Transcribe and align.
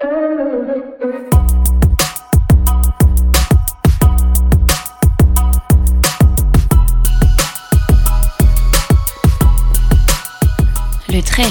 Le 0.00 0.06
trait. 11.20 11.42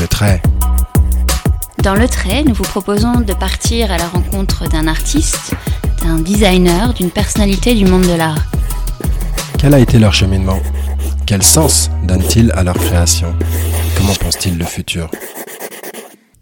Le 0.00 0.08
trait. 0.08 0.42
Dans 1.84 1.94
le 1.94 2.08
trait, 2.08 2.42
nous 2.42 2.52
vous 2.52 2.64
proposons 2.64 3.20
de 3.20 3.32
partir 3.32 3.92
à 3.92 3.98
la 3.98 4.08
rencontre 4.08 4.68
d'un 4.68 4.88
artiste, 4.88 5.54
d'un 6.02 6.16
designer, 6.16 6.94
d'une 6.94 7.10
personnalité 7.10 7.76
du 7.76 7.84
monde 7.84 8.08
de 8.08 8.14
l'art. 8.14 8.44
Quel 9.58 9.74
a 9.74 9.78
été 9.78 10.00
leur 10.00 10.14
cheminement? 10.14 10.58
Quel 11.26 11.44
sens 11.44 11.92
donnent-ils 12.02 12.50
à 12.56 12.64
leur 12.64 12.74
création? 12.74 13.36
Comment 13.96 14.14
pensent-ils 14.14 14.58
le 14.58 14.64
futur? 14.64 15.08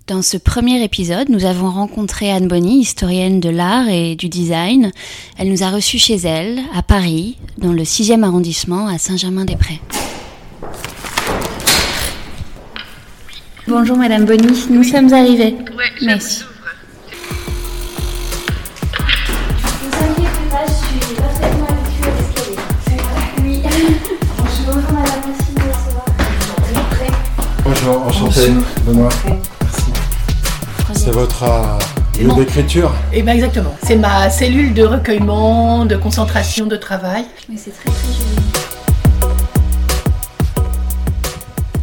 Dans 0.08 0.20
ce 0.22 0.36
premier 0.36 0.82
épisode, 0.82 1.28
nous 1.28 1.44
avons 1.44 1.70
rencontré 1.70 2.30
Anne 2.30 2.48
Bonny, 2.48 2.80
historienne 2.80 3.38
de 3.40 3.48
l'art 3.48 3.88
et 3.88 4.16
du 4.16 4.29
design. 4.29 4.90
Elle 5.38 5.48
nous 5.48 5.62
a 5.62 5.70
reçus 5.70 5.98
chez 5.98 6.16
elle, 6.16 6.60
à 6.74 6.82
Paris, 6.82 7.38
dans 7.58 7.72
le 7.72 7.84
6e 7.84 8.22
arrondissement, 8.24 8.88
à 8.88 8.98
Saint-Germain-des-Prés. 8.98 9.80
Bonjour 13.68 13.96
Madame 13.96 14.24
Bonny, 14.24 14.64
nous 14.70 14.82
sommes 14.82 15.12
arrivés. 15.12 15.54
Ouais, 15.76 15.84
je 16.00 16.04
Merci. 16.07 16.43
vous 16.43 16.48
ouvre. 16.48 16.58
Vous 19.82 19.96
inquiétez 20.04 20.50
pas, 20.50 20.66
je 20.66 20.72
suis 20.72 21.14
parfaitement 21.14 21.68
habituée 21.68 22.08
à 22.08 22.12
l'escalier. 22.18 22.58
C'est 22.84 23.00
vrai 23.00 23.24
Oui. 23.44 23.62
Bonjour 24.66 24.93
Madame, 24.93 25.21
merci 25.29 25.52
de 25.54 25.60
recevoir. 25.60 26.07
Bonjour, 27.64 27.96
enchanté. 28.07 28.50
Benoît. 28.84 29.08
C'est 31.04 31.11
votre 31.11 31.42
euh, 31.42 32.22
lieu 32.22 32.33
d'écriture 32.33 32.92
Eh 33.12 33.22
bien 33.22 33.34
exactement. 33.34 33.74
C'est 33.83 33.97
ma 33.97 34.30
cellule 34.30 34.72
de 34.72 34.84
recueillement, 34.84 35.84
de 35.84 35.96
concentration, 35.96 36.66
de 36.66 36.77
travail. 36.77 37.24
Oui, 37.48 37.56
c'est 37.58 37.72
très 37.72 37.90
très 37.90 38.12
joli. 38.12 39.32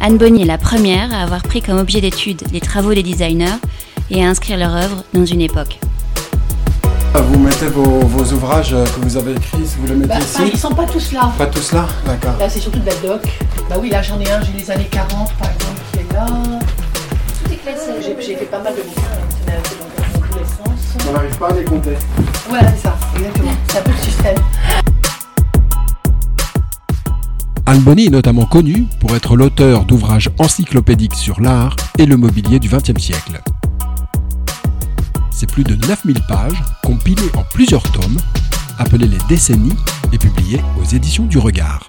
Anne 0.00 0.16
Bonny 0.16 0.40
est 0.40 0.46
la 0.46 0.56
première 0.56 1.12
à 1.12 1.18
avoir 1.18 1.42
pris 1.42 1.60
comme 1.60 1.76
objet 1.76 2.00
d'étude 2.00 2.40
les 2.50 2.60
travaux 2.60 2.94
des 2.94 3.02
designers 3.02 3.58
et 4.10 4.24
à 4.24 4.28
inscrire 4.28 4.56
leur 4.56 4.74
œuvre 4.74 5.04
dans 5.12 5.26
une 5.26 5.42
époque. 5.42 5.78
Vous 7.12 7.38
mettez 7.38 7.66
vos, 7.66 8.00
vos 8.00 8.32
ouvrages 8.32 8.70
que 8.70 9.00
vous 9.02 9.18
avez 9.18 9.32
écrits, 9.32 9.66
si 9.66 9.76
vous 9.80 9.86
les 9.88 9.96
mettez 9.96 10.14
Bah, 10.14 10.20
ici 10.20 10.50
ils 10.54 10.58
sont 10.58 10.74
pas 10.74 10.86
tous 10.86 11.12
là. 11.12 11.30
Pas 11.36 11.44
tous 11.46 11.72
là 11.72 11.86
D'accord. 12.06 12.38
Là, 12.40 12.48
c'est 12.48 12.60
surtout 12.60 12.78
de 12.78 12.86
la 12.86 12.94
doc. 13.06 13.20
Bah 13.68 13.76
oui, 13.78 13.90
là, 13.90 14.00
j'en 14.00 14.18
ai 14.18 14.30
un, 14.30 14.40
j'ai 14.40 14.58
les 14.58 14.70
années 14.70 14.88
40, 14.90 15.30
par 15.34 15.50
exemple, 15.50 15.80
qui 15.92 15.98
est 15.98 16.12
là. 16.14 16.26
J'ai 18.02 18.34
fait 18.34 18.46
pas 18.46 18.62
mal 18.62 18.74
de 18.74 18.80
bouquins, 18.80 19.02
dans 19.46 20.20
tous 20.26 20.38
les 20.38 20.44
sens. 20.44 21.06
On 21.06 21.12
n'arrive 21.12 21.36
pas 21.36 21.50
à 21.50 21.52
les 21.52 21.64
compter. 21.64 21.96
Voilà, 22.48 22.70
c'est 22.72 22.84
ça, 22.84 22.96
exactement. 23.14 23.52
C'est 23.68 23.78
un 23.78 23.82
peu 23.82 23.90
le 23.90 23.96
système. 23.98 24.36
Anne 27.66 27.80
Bonny 27.80 28.06
est 28.06 28.10
notamment 28.10 28.46
connue 28.46 28.86
pour 29.00 29.14
être 29.14 29.36
l'auteur 29.36 29.84
d'ouvrages 29.84 30.30
encyclopédiques 30.38 31.14
sur 31.14 31.42
l'art 31.42 31.76
et 31.98 32.06
le 32.06 32.16
mobilier 32.16 32.58
du 32.58 32.70
XXe 32.70 32.98
siècle. 32.98 33.40
C'est 35.30 35.50
plus 35.50 35.64
de 35.64 35.74
9000 35.86 36.20
pages, 36.26 36.62
compilées 36.82 37.30
en 37.36 37.42
plusieurs 37.52 37.82
tomes, 37.82 38.18
appelés 38.78 39.08
Les 39.08 39.18
Décennies 39.28 39.76
et 40.12 40.18
publiées 40.18 40.62
aux 40.80 40.84
éditions 40.84 41.24
du 41.24 41.36
Regard. 41.36 41.86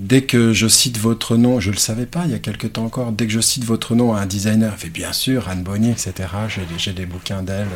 Dès 0.00 0.22
que 0.22 0.52
je 0.52 0.66
cite 0.66 0.98
votre 0.98 1.36
nom, 1.36 1.60
je 1.60 1.70
ne 1.70 1.74
le 1.74 1.78
savais 1.80 2.06
pas 2.06 2.24
il 2.24 2.32
y 2.32 2.34
a 2.34 2.40
quelque 2.40 2.66
temps 2.66 2.84
encore, 2.84 3.12
dès 3.12 3.26
que 3.26 3.32
je 3.32 3.40
cite 3.40 3.64
votre 3.64 3.94
nom 3.94 4.12
à 4.14 4.20
un 4.22 4.26
designer, 4.26 4.72
il 4.76 4.80
fait 4.80 4.88
bien 4.88 5.12
sûr 5.12 5.48
Anne 5.48 5.62
Bonny, 5.62 5.90
etc. 5.90 6.12
J'ai 6.76 6.92
des 6.92 7.06
bouquins 7.06 7.42
d'elle 7.42 7.68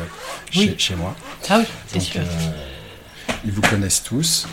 chez, 0.51 0.59
Oui. 0.59 0.75
chez 0.77 0.95
moi. 0.95 1.15
Ah 1.49 1.59
oui, 1.59 1.65
c'est 1.87 1.99
sûr. 2.01 2.21
euh, 2.21 2.51
ils 3.45 3.51
vous 3.51 3.61
connaissent 3.61 4.03
tous 4.03 4.47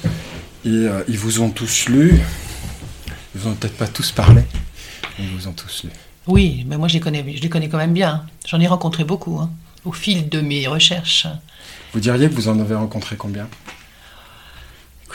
et 0.65 0.69
euh, 0.69 1.03
ils 1.09 1.19
vous 1.19 1.41
ont 1.41 1.51
tous 1.51 1.89
lu. 1.89 2.21
Ils 3.35 3.41
vous 3.41 3.49
ont 3.49 3.55
peut-être 3.55 3.77
pas 3.77 3.89
tous 3.89 4.13
parlé, 4.13 4.43
mais 5.19 5.25
ils 5.25 5.31
vous 5.37 5.49
ont 5.49 5.53
tous 5.53 5.83
lu. 5.85 5.91
Oui, 6.29 6.65
mais 6.69 6.77
moi, 6.79 6.87
je 6.89 6.95
les 6.95 7.01
connais, 7.01 7.25
je 7.37 7.43
les 7.43 7.49
connais 7.49 7.69
quand 7.69 7.79
même 7.79 7.93
bien. 7.93 8.25
J'en 8.47 8.61
ai 8.61 8.67
rencontré 8.69 9.03
beaucoup, 9.05 9.39
hein, 9.41 9.51
au 9.85 9.93
fil 9.93 10.29
de 10.29 10.41
mes 10.41 10.67
recherches. 10.69 11.27
Vous 11.93 12.01
diriez 12.01 12.29
que 12.29 12.35
vous 12.35 12.49
en 12.49 12.59
avez 12.61 12.75
rencontré 12.77 13.17
combien? 13.17 13.49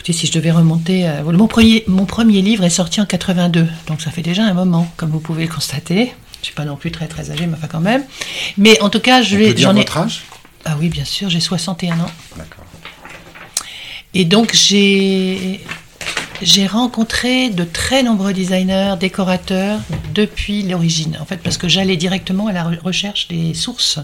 Écoutez, 0.02 0.14
si 0.14 0.26
je 0.26 0.32
devais 0.32 0.50
remonter, 0.50 1.08
euh, 1.08 1.22
mon, 1.32 1.46
premier, 1.46 1.84
mon 1.86 2.06
premier 2.06 2.42
livre 2.42 2.64
est 2.64 2.72
sorti 2.72 3.00
en 3.02 3.06
82, 3.06 3.68
donc 3.86 4.02
ça 4.02 4.10
fait 4.10 4.24
déjà 4.24 4.44
un 4.44 4.56
moment, 4.56 4.92
comme 4.98 5.12
vous 5.12 5.20
pouvez 5.20 5.46
le 5.46 5.54
constater. 5.54 6.06
Je 6.38 6.40
ne 6.40 6.46
suis 6.46 6.56
pas 6.56 6.66
non 6.66 6.76
plus 6.76 6.90
très 6.90 7.08
très 7.08 7.30
âgée, 7.30 7.46
mais 7.46 7.54
enfin 7.54 7.68
quand 7.68 7.82
même. 7.82 8.04
Mais 8.58 8.82
en 8.82 8.90
tout 8.90 9.00
cas, 9.00 9.22
je 9.22 9.38
dire 9.38 9.56
j'en 9.60 9.76
ai. 9.76 9.82
votre 9.82 9.98
âge? 10.00 10.24
Ah 10.66 10.76
oui, 10.80 10.90
bien 10.90 11.06
sûr, 11.06 11.30
j'ai 11.30 11.40
61 11.40 12.00
ans. 12.00 12.12
D'accord. 12.36 12.66
Et 14.16 14.26
donc 14.26 14.56
j'ai 14.56 15.62
j'ai 16.42 16.66
rencontré 16.66 17.52
de 17.52 17.64
très 17.64 18.02
nombreux 18.02 18.34
designers, 18.34 18.96
décorateurs 19.00 19.78
depuis 20.16 20.64
l'origine, 20.64 21.16
en 21.22 21.26
fait, 21.26 21.38
parce 21.38 21.58
que 21.58 21.70
j'allais 21.70 21.96
directement 21.96 22.48
à 22.48 22.54
la 22.54 22.64
re- 22.64 22.80
recherche 22.82 23.28
des 23.28 23.54
sources, 23.54 24.00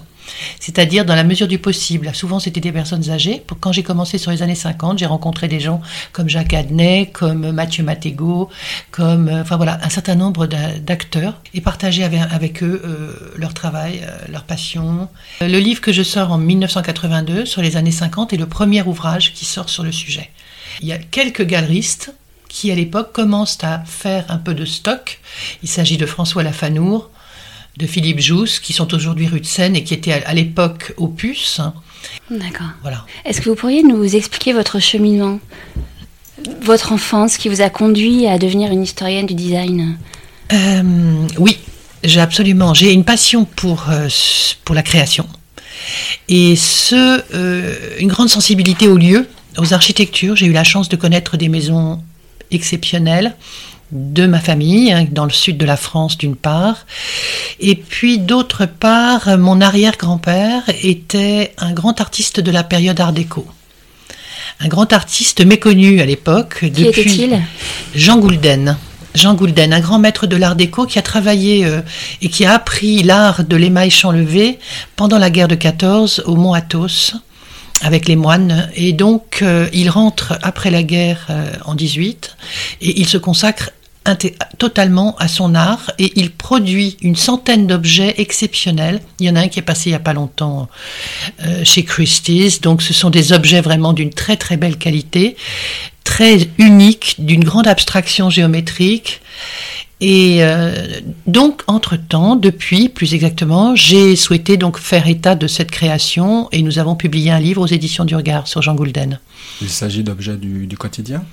c'est-à-dire 0.60 1.06
dans 1.06 1.16
la 1.16 1.24
mesure 1.24 1.48
du 1.48 1.60
possible. 1.60 2.12
Souvent, 2.14 2.40
c'était 2.40 2.60
des 2.60 2.72
personnes 2.72 3.10
âgées. 3.10 3.44
Quand 3.60 3.72
j'ai 3.72 3.84
commencé 3.84 4.18
sur 4.18 4.32
les 4.32 4.42
années 4.42 4.56
50, 4.56 5.00
j'ai 5.00 5.06
rencontré 5.06 5.48
des 5.48 5.60
gens 5.60 5.82
comme 6.12 6.30
Jacques 6.30 6.54
Adnet, 6.54 7.10
comme 7.14 7.52
Mathieu 7.52 7.84
Mattego, 7.84 8.50
comme, 8.92 9.28
euh, 9.30 9.42
enfin 9.42 9.58
voilà, 9.58 9.80
un 9.84 9.90
certain 9.90 10.16
nombre 10.16 10.48
d'a- 10.48 10.78
d'acteurs, 10.80 11.42
et 11.54 11.62
partagé 11.62 12.04
avec, 12.04 12.64
eux 12.64 12.82
euh, 12.86 13.34
leur 13.38 13.54
travail, 13.54 14.02
euh, 14.04 14.18
leur 14.32 14.44
passion. 14.44 15.08
Le 15.42 15.60
livre 15.60 15.82
que 15.82 15.92
je 15.92 16.04
sors 16.04 16.32
en 16.32 16.38
1982 16.38 17.46
sur 17.46 17.62
les 17.62 17.76
années 17.78 17.92
50 17.92 18.34
est 18.34 18.38
le 18.38 18.48
premier 18.48 18.82
ouvrage 18.82 19.34
qui 19.34 19.46
sort 19.46 19.70
sur 19.70 19.84
le 19.84 19.92
sujet. 19.92 20.30
Il 20.82 20.88
y 20.88 20.92
a 20.94 20.98
quelques 20.98 21.46
galeristes 21.46 22.14
qui, 22.50 22.72
à 22.72 22.76
l'époque, 22.76 23.12
commencent 23.14 23.64
à 23.64 23.84
faire 23.86 24.26
un 24.30 24.38
peu 24.38 24.54
de 24.54 24.64
stock. 24.66 25.20
Il 25.64 25.70
s'agit 25.70 25.98
de 25.98 26.06
François 26.06 26.44
Lafanour, 26.44 27.10
de 27.78 27.86
Philippe 27.86 28.20
Jousse, 28.20 28.60
qui 28.60 28.74
sont 28.74 28.94
aujourd'hui 28.94 29.28
rue 29.28 29.40
de 29.40 29.46
Seine 29.46 29.76
et 29.76 29.84
qui 29.84 29.94
étaient 29.94 30.12
à 30.12 30.28
à 30.28 30.34
l'époque 30.34 30.94
opus. 30.98 31.62
D'accord. 32.30 32.68
Voilà. 32.82 33.06
Est-ce 33.26 33.42
que 33.42 33.50
vous 33.50 33.56
pourriez 33.56 33.84
nous 33.84 34.16
expliquer 34.16 34.54
votre 34.54 34.80
cheminement, 34.80 35.40
votre 36.62 36.92
enfance 36.92 37.38
qui 37.38 37.50
vous 37.50 37.62
a 37.62 37.70
conduit 37.70 38.28
à 38.28 38.38
devenir 38.38 38.72
une 38.72 38.84
historienne 38.84 39.26
du 39.26 39.34
design? 39.34 39.98
Euh, 40.52 41.28
oui, 41.38 41.60
j'ai 42.04 42.20
absolument. 42.20 42.74
J'ai 42.74 42.94
une 42.94 43.04
passion 43.04 43.46
pour, 43.46 43.86
euh, 43.90 44.08
pour 44.66 44.76
la 44.76 44.84
création. 44.84 45.28
Et 46.28 46.56
ce, 46.56 47.22
euh, 47.34 47.76
une 48.00 48.08
grande 48.08 48.30
sensibilité 48.30 48.88
aux 48.88 48.98
lieux, 48.98 49.28
aux 49.58 49.74
architectures. 49.74 50.36
J'ai 50.36 50.48
eu 50.48 50.54
la 50.54 50.64
chance 50.64 50.90
de 50.90 50.96
connaître 50.96 51.38
des 51.38 51.50
maisons 51.50 52.02
exceptionnelles 52.52 53.36
de 53.92 54.26
ma 54.28 54.40
famille, 54.40 54.92
hein, 54.92 55.06
dans 55.12 55.26
le 55.26 55.32
sud 55.32 55.58
de 55.58 55.66
la 55.66 55.78
France 55.78 56.18
d'une 56.18 56.36
part. 56.36 56.86
Et 57.60 57.76
puis 57.76 58.18
d'autre 58.20 58.66
part, 58.66 59.38
mon 59.38 59.62
arrière-grand-père 59.62 60.64
était 60.84 61.54
un 61.58 61.72
grand 61.74 62.00
artiste 62.02 62.40
de 62.40 62.52
la 62.52 62.64
période 62.64 63.00
Art 63.00 63.14
déco. 63.14 63.48
Un 64.60 64.68
grand 64.68 64.92
artiste 64.92 65.46
méconnu 65.46 66.02
à 66.02 66.06
l'époque. 66.06 66.60
Qui 66.60 66.72
depuis- 66.72 67.02
était-il? 67.02 67.42
Jean 67.96 68.18
Goulden. 68.18 68.78
Jean 69.16 69.34
Goulden, 69.34 69.74
un 69.74 69.80
grand 69.80 70.00
maître 70.00 70.28
de 70.28 70.36
l'art 70.36 70.56
déco 70.56 70.86
qui 70.86 71.00
a 71.00 71.02
travaillé 71.02 71.66
euh, 71.66 71.82
et 72.22 72.30
qui 72.30 72.46
a 72.46 72.54
appris 72.54 73.02
l'art 73.04 73.44
de 73.44 73.56
l'émail 73.56 73.90
chanlevé 73.90 74.60
pendant 74.96 75.18
la 75.18 75.30
guerre 75.30 75.48
de 75.48 75.56
14 75.56 76.24
au 76.28 76.36
Mont 76.36 76.54
Athos 76.54 77.14
avec 77.82 78.08
les 78.08 78.16
moines. 78.16 78.70
Et 78.76 78.94
donc, 78.94 79.40
euh, 79.42 79.68
il 79.74 79.90
rentre 79.90 80.38
après 80.44 80.70
la 80.72 80.84
guerre 80.84 81.28
euh, 81.30 81.52
en 81.66 81.74
18 81.76 82.36
et 82.82 83.00
il 83.00 83.08
se 83.08 83.18
consacre 83.18 83.72
totalement 84.16 85.16
à 85.18 85.28
son 85.28 85.56
art 85.56 85.92
et 86.00 86.14
il 86.16 86.32
produit 86.32 86.98
une 87.02 87.16
centaine 87.16 87.68
d'objets 87.68 88.16
exceptionnels. 88.18 89.02
Il 89.20 89.26
y 89.26 89.30
en 89.30 89.36
a 89.36 89.42
un 89.42 89.48
qui 89.48 89.60
est 89.60 89.64
passé 89.64 89.90
il 89.90 89.94
n'y 89.94 89.96
a 89.96 90.00
pas 90.00 90.14
longtemps 90.14 90.70
euh, 91.46 91.64
chez 91.64 91.84
Christie's. 91.84 92.62
Donc, 92.62 92.82
ce 92.82 92.94
sont 92.94 93.10
des 93.10 93.34
objets 93.34 93.62
vraiment 93.62 93.94
d'une 93.94 94.12
très 94.12 94.38
très 94.38 94.58
belle 94.58 94.78
qualité 94.78 95.36
très 96.08 96.48
unique, 96.58 97.16
d'une 97.20 97.44
grande 97.44 97.68
abstraction 97.68 98.30
géométrique. 98.30 99.22
Et 100.00 100.38
euh, 100.40 101.02
donc, 101.26 101.64
entre-temps, 101.68 102.38
depuis 102.38 102.88
plus 102.88 103.14
exactement, 103.14 103.76
j'ai 103.76 104.16
souhaité 104.16 104.56
donc 104.56 104.78
faire 104.80 105.08
état 105.08 105.36
de 105.36 105.48
cette 105.48 105.70
création 105.70 106.48
et 106.54 106.62
nous 106.62 106.80
avons 106.80 106.96
publié 106.96 107.32
un 107.32 107.40
livre 107.40 107.62
aux 107.62 107.68
éditions 107.68 108.06
du 108.06 108.16
Regard 108.16 108.48
sur 108.48 108.62
Jean 108.62 108.74
Goulden. 108.74 109.20
Il 109.62 109.70
s'agit 109.70 110.02
d'objets 110.02 110.38
du 110.38 110.78
quotidien? 110.78 111.24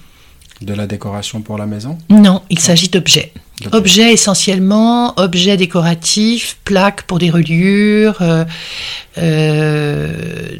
De 0.60 0.72
la 0.72 0.86
décoration 0.86 1.42
pour 1.42 1.58
la 1.58 1.66
maison 1.66 1.98
Non, 2.10 2.42
il 2.48 2.58
s'agit 2.58 2.88
d'objets. 2.88 3.32
Objets 3.72 4.12
essentiellement, 4.12 5.14
objets 5.18 5.56
décoratifs, 5.56 6.56
plaques 6.64 7.02
pour 7.02 7.18
des 7.18 7.30
reliures, 7.30 8.20
euh, 8.20 8.44
euh, 9.18 10.12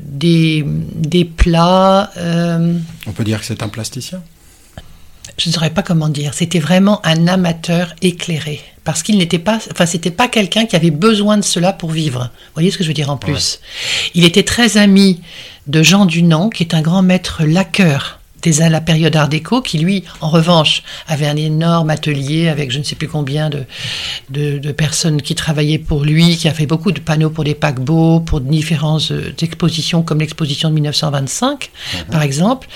des, 0.02 0.64
des 0.66 1.24
plats. 1.24 2.10
euh, 2.16 2.78
On 3.06 3.12
peut 3.12 3.24
dire 3.24 3.40
que 3.40 3.46
c'est 3.46 3.62
un 3.62 3.68
plasticien 3.68 4.22
je 5.36 5.48
ne 5.48 5.54
saurais 5.54 5.70
pas 5.70 5.82
comment 5.82 6.08
dire, 6.08 6.32
c'était 6.32 6.60
vraiment 6.60 7.04
un 7.04 7.26
amateur 7.26 7.92
éclairé. 8.02 8.60
parce 8.84 9.02
qu'il 9.02 9.18
n'était 9.18 9.40
pas, 9.40 9.58
enfin, 9.72 9.84
c'était 9.84 10.12
pas 10.12 10.28
quelqu'un 10.28 10.64
qui 10.64 10.76
avait 10.76 10.92
besoin 10.92 11.36
de 11.38 11.42
cela 11.42 11.72
pour 11.72 11.90
vivre. 11.90 12.20
Vous 12.30 12.54
voyez 12.54 12.70
ce 12.70 12.78
que 12.78 12.84
je 12.84 12.88
veux 12.88 12.94
dire 12.94 13.10
en 13.10 13.16
plus? 13.16 13.58
Il 14.14 14.24
était 14.24 14.44
très 14.44 14.76
ami 14.76 15.20
de 15.66 15.82
Jean 15.82 16.06
Dunant, 16.06 16.50
qui 16.50 16.62
est 16.62 16.72
un 16.72 16.82
grand 16.82 17.02
maître 17.02 17.42
laqueur 17.44 18.20
à 18.60 18.68
la 18.68 18.80
période 18.80 19.16
Art 19.16 19.28
déco, 19.28 19.60
qui 19.62 19.78
lui, 19.78 20.04
en 20.20 20.28
revanche, 20.28 20.82
avait 21.08 21.26
un 21.26 21.36
énorme 21.36 21.90
atelier 21.90 22.48
avec 22.48 22.70
je 22.70 22.78
ne 22.78 22.84
sais 22.84 22.94
plus 22.94 23.08
combien 23.08 23.50
de, 23.50 23.64
de, 24.30 24.72
personnes 24.72 25.22
qui 25.22 25.34
travaillaient 25.34 25.78
pour 25.78 26.04
lui, 26.04 26.36
qui 26.36 26.48
a 26.48 26.54
fait 26.54 26.66
beaucoup 26.66 26.92
de 26.92 27.00
panneaux 27.00 27.30
pour 27.30 27.44
des 27.44 27.54
paquebots, 27.54 28.20
pour 28.20 28.40
différentes 28.40 29.10
euh, 29.10 29.32
expositions, 29.40 30.02
comme 30.02 30.20
l'exposition 30.20 30.68
de 30.68 30.74
1925, 30.74 31.70
mhm. 31.94 32.04
par 32.10 32.22
exemple. 32.22 32.68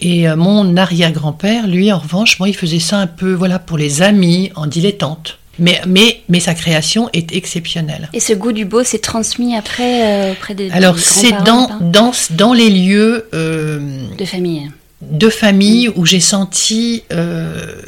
Et 0.00 0.28
euh, 0.28 0.36
mon 0.36 0.76
arrière-grand-père, 0.76 1.66
lui, 1.66 1.92
en 1.92 1.98
revanche, 1.98 2.38
moi, 2.38 2.48
il 2.48 2.56
faisait 2.56 2.78
ça 2.78 2.98
un 2.98 3.06
peu, 3.06 3.32
voilà, 3.32 3.58
pour 3.58 3.78
les 3.78 4.02
amis, 4.02 4.50
en 4.56 4.66
dilettante. 4.66 5.38
Mais, 5.60 5.80
mais, 5.88 6.20
mais 6.28 6.38
sa 6.38 6.54
création 6.54 7.08
est 7.12 7.32
exceptionnelle. 7.32 8.08
Et 8.12 8.20
ce 8.20 8.32
goût 8.32 8.52
du 8.52 8.64
beau 8.64 8.84
s'est 8.84 9.00
transmis 9.00 9.56
après 9.56 10.28
euh, 10.28 10.32
auprès 10.32 10.54
des 10.54 10.70
Alors, 10.70 10.98
c'est 10.98 11.32
dans, 11.44 11.68
dans, 11.80 12.12
dans 12.30 12.52
les 12.52 12.70
lieux... 12.70 13.28
de 13.32 14.24
famille 14.24 14.70
de 15.02 15.28
famille 15.28 15.88
où 15.94 16.04
j'ai 16.04 16.20
senti 16.20 17.04
euh, 17.12 17.80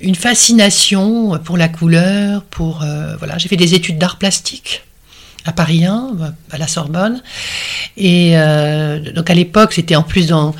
une 0.00 0.14
fascination 0.14 1.38
pour 1.38 1.56
la 1.56 1.68
couleur, 1.68 2.42
pour 2.44 2.82
euh, 2.82 3.16
voilà, 3.18 3.38
j'ai 3.38 3.48
fait 3.48 3.56
des 3.56 3.74
études 3.74 3.98
d'art 3.98 4.18
plastique 4.18 4.82
à 5.44 5.52
Paris 5.52 5.84
1, 5.84 6.12
à 6.50 6.58
la 6.58 6.66
Sorbonne, 6.66 7.22
et 7.98 8.32
euh, 8.34 9.12
donc 9.12 9.28
à 9.28 9.34
l'époque 9.34 9.74
c'était 9.74 9.94
en 9.94 10.02
plus 10.02 10.26
dans 10.26 10.54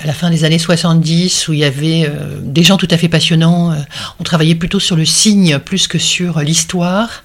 à 0.00 0.06
la 0.06 0.12
fin 0.12 0.30
des 0.30 0.44
années 0.44 0.58
70 0.58 1.48
où 1.48 1.52
il 1.52 1.58
y 1.60 1.64
avait 1.64 2.08
des 2.40 2.62
gens 2.62 2.76
tout 2.76 2.86
à 2.88 2.96
fait 2.96 3.08
passionnants. 3.08 3.74
on 4.20 4.22
travaillait 4.22 4.54
plutôt 4.54 4.78
sur 4.78 4.94
le 4.94 5.04
signe 5.04 5.58
plus 5.58 5.88
que 5.88 5.98
sur 5.98 6.38
l'histoire, 6.40 7.24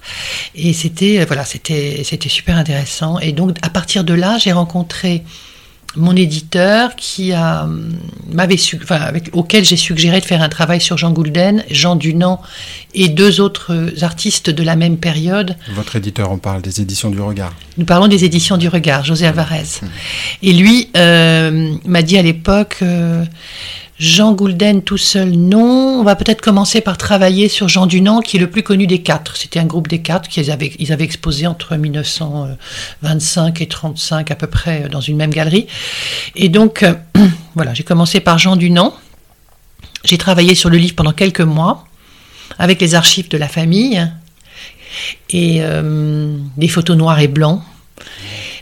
et 0.56 0.72
c'était 0.72 1.24
voilà, 1.24 1.44
c'était 1.44 2.02
c'était 2.04 2.28
super 2.28 2.56
intéressant. 2.56 3.20
Et 3.20 3.30
donc 3.32 3.56
à 3.62 3.70
partir 3.70 4.02
de 4.02 4.14
là, 4.14 4.38
j'ai 4.38 4.50
rencontré 4.50 5.22
mon 5.96 6.16
éditeur 6.16 6.96
qui 6.96 7.32
a 7.32 7.68
m'avait 8.32 8.58
enfin, 8.82 8.96
avec, 8.96 9.30
auquel 9.32 9.64
j'ai 9.64 9.76
suggéré 9.76 10.20
de 10.20 10.24
faire 10.24 10.42
un 10.42 10.48
travail 10.48 10.80
sur 10.80 10.98
Jean 10.98 11.12
Goulden, 11.12 11.64
Jean 11.70 11.96
Dunant 11.96 12.40
et 12.94 13.08
deux 13.08 13.40
autres 13.40 13.92
artistes 14.02 14.50
de 14.50 14.62
la 14.62 14.76
même 14.76 14.96
période. 14.96 15.56
Votre 15.74 15.96
éditeur, 15.96 16.30
on 16.30 16.38
parle 16.38 16.62
des 16.62 16.80
éditions 16.80 17.10
du 17.10 17.20
Regard. 17.20 17.54
Nous 17.78 17.84
parlons 17.84 18.08
des 18.08 18.24
éditions 18.24 18.56
du 18.56 18.68
Regard, 18.68 19.04
José 19.04 19.26
Alvarez. 19.26 19.62
Mmh. 19.82 19.86
Et 20.42 20.52
lui 20.52 20.90
euh, 20.96 21.74
m'a 21.84 22.02
dit 22.02 22.18
à 22.18 22.22
l'époque. 22.22 22.78
Euh, 22.82 23.24
Jean 23.98 24.32
Goulden 24.32 24.82
tout 24.82 24.98
seul, 24.98 25.30
non. 25.30 26.00
On 26.00 26.02
va 26.02 26.16
peut-être 26.16 26.40
commencer 26.40 26.80
par 26.80 26.98
travailler 26.98 27.48
sur 27.48 27.68
Jean 27.68 27.86
Dunant, 27.86 28.20
qui 28.20 28.36
est 28.36 28.40
le 28.40 28.50
plus 28.50 28.64
connu 28.64 28.86
des 28.88 29.02
quatre. 29.02 29.36
C'était 29.36 29.60
un 29.60 29.66
groupe 29.66 29.86
des 29.86 30.02
quatre 30.02 30.28
qu'ils 30.28 30.50
avaient, 30.50 30.72
ils 30.80 30.92
avaient 30.92 31.04
exposé 31.04 31.46
entre 31.46 31.76
1925 31.76 33.60
et 33.60 33.66
35 33.68 34.30
à 34.32 34.34
peu 34.34 34.48
près 34.48 34.88
dans 34.88 35.00
une 35.00 35.16
même 35.16 35.30
galerie. 35.30 35.68
Et 36.34 36.48
donc, 36.48 36.82
euh, 36.82 36.94
voilà, 37.54 37.72
j'ai 37.72 37.84
commencé 37.84 38.18
par 38.18 38.38
Jean 38.38 38.56
Dunant. 38.56 38.94
J'ai 40.04 40.18
travaillé 40.18 40.56
sur 40.56 40.70
le 40.70 40.76
livre 40.76 40.96
pendant 40.96 41.12
quelques 41.12 41.40
mois 41.40 41.86
avec 42.58 42.80
les 42.80 42.94
archives 42.94 43.28
de 43.28 43.38
la 43.38 43.48
famille 43.48 44.06
et 45.30 45.58
euh, 45.60 46.36
des 46.56 46.68
photos 46.68 46.96
noires 46.96 47.20
et 47.20 47.28
blancs 47.28 47.62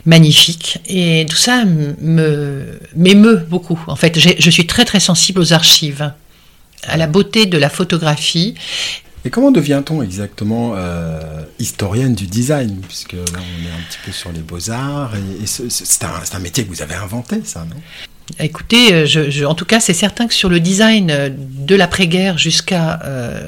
magnifique. 0.05 0.79
Et 0.87 1.25
tout 1.29 1.35
ça 1.35 1.65
me 1.65 2.79
m'émeut 2.95 3.45
beaucoup. 3.49 3.79
En 3.87 3.95
fait, 3.95 4.19
je 4.19 4.49
suis 4.49 4.67
très 4.67 4.85
très 4.85 4.99
sensible 4.99 5.39
aux 5.39 5.53
archives, 5.53 6.11
à 6.83 6.97
la 6.97 7.07
beauté 7.07 7.45
de 7.45 7.57
la 7.57 7.69
photographie. 7.69 8.55
Et 9.25 9.29
comment 9.29 9.51
devient-on 9.51 10.01
exactement 10.01 10.73
euh, 10.75 11.43
historienne 11.57 12.13
du 12.13 12.27
design? 12.27 12.81
Puisque 12.85 13.13
là, 13.13 13.21
on 13.37 13.65
est 13.65 13.71
un 13.71 13.83
petit 13.89 13.99
peu 14.05 14.11
sur 14.11 14.33
les 14.33 14.41
beaux-arts. 14.41 15.15
Et, 15.15 15.45
c'est 15.45 16.03
un, 16.03 16.11
un, 16.33 16.39
métier 16.39 16.65
que 16.65 16.69
vous 16.69 16.81
avez 16.81 16.95
inventé, 16.95 17.41
ça, 17.45 17.65
non? 17.69 17.77
Écoutez, 18.39 18.93
euh, 18.93 19.05
je, 19.05 19.43
en 19.45 19.53
tout 19.53 19.65
cas, 19.65 19.79
c'est 19.79 19.93
certain 19.93 20.27
que 20.27 20.33
sur 20.33 20.49
le 20.49 20.59
design 20.59 21.11
euh, 21.11 21.29
de 21.29 21.75
l'après-guerre 21.75 22.37
jusqu'à 22.37 22.99
euh, 23.03 23.47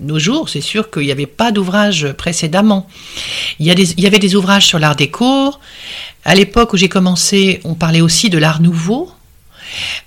nos 0.00 0.18
jours, 0.18 0.48
c'est 0.48 0.60
sûr 0.60 0.90
qu'il 0.90 1.02
n'y 1.02 1.10
avait 1.10 1.26
pas 1.26 1.50
d'ouvrage 1.50 2.12
précédemment. 2.12 2.86
Il 3.58 3.66
y, 3.66 3.74
des, 3.74 3.92
il 3.96 4.06
avait 4.06 4.20
des 4.20 4.36
ouvrages 4.36 4.66
sur 4.66 4.78
l'art 4.78 4.96
déco. 4.96 5.52
À 6.24 6.34
l'époque 6.34 6.72
où 6.72 6.76
j'ai 6.76 6.88
commencé, 6.88 7.60
on 7.64 7.74
parlait 7.74 8.00
aussi 8.00 8.30
de 8.30 8.38
l'art 8.38 8.62
nouveau. 8.62 9.10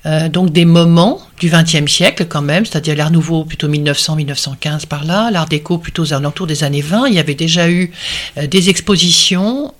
Donc 0.05 0.51
des 0.51 0.65
moments 0.65 1.19
du 1.39 1.49
XXe 1.49 1.91
siècle 1.91 2.25
quand 2.29 2.41
même, 2.41 2.65
c'est-à-dire 2.65 2.95
l'art 2.95 3.11
nouveau 3.11 3.43
plutôt 3.43 3.67
1900-1915 3.67 4.85
par 4.85 5.03
là, 5.03 5.29
l'art 5.31 5.47
déco 5.47 5.77
plutôt 5.77 6.03
aux 6.03 6.13
alentours 6.13 6.47
des 6.47 6.63
années 6.63 6.81
20. 6.81 7.07
Il 7.07 7.13
y 7.13 7.19
avait 7.19 7.35
déjà 7.35 7.69
eu 7.69 7.91
des 8.41 8.69
expositions 8.69 9.73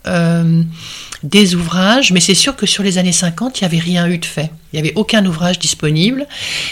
des 1.23 1.55
ouvrages, 1.55 2.11
mais 2.11 2.19
c'est 2.19 2.35
sûr 2.35 2.55
que 2.55 2.65
sur 2.65 2.83
les 2.83 2.97
années 2.97 3.11
50, 3.11 3.59
il 3.59 3.63
n'y 3.63 3.65
avait 3.65 3.83
rien 3.83 4.07
eu 4.07 4.17
de 4.17 4.25
fait. 4.25 4.51
Il 4.71 4.81
n'y 4.81 4.87
avait 4.87 4.95
aucun 4.95 5.25
ouvrage 5.25 5.59
disponible. 5.59 6.27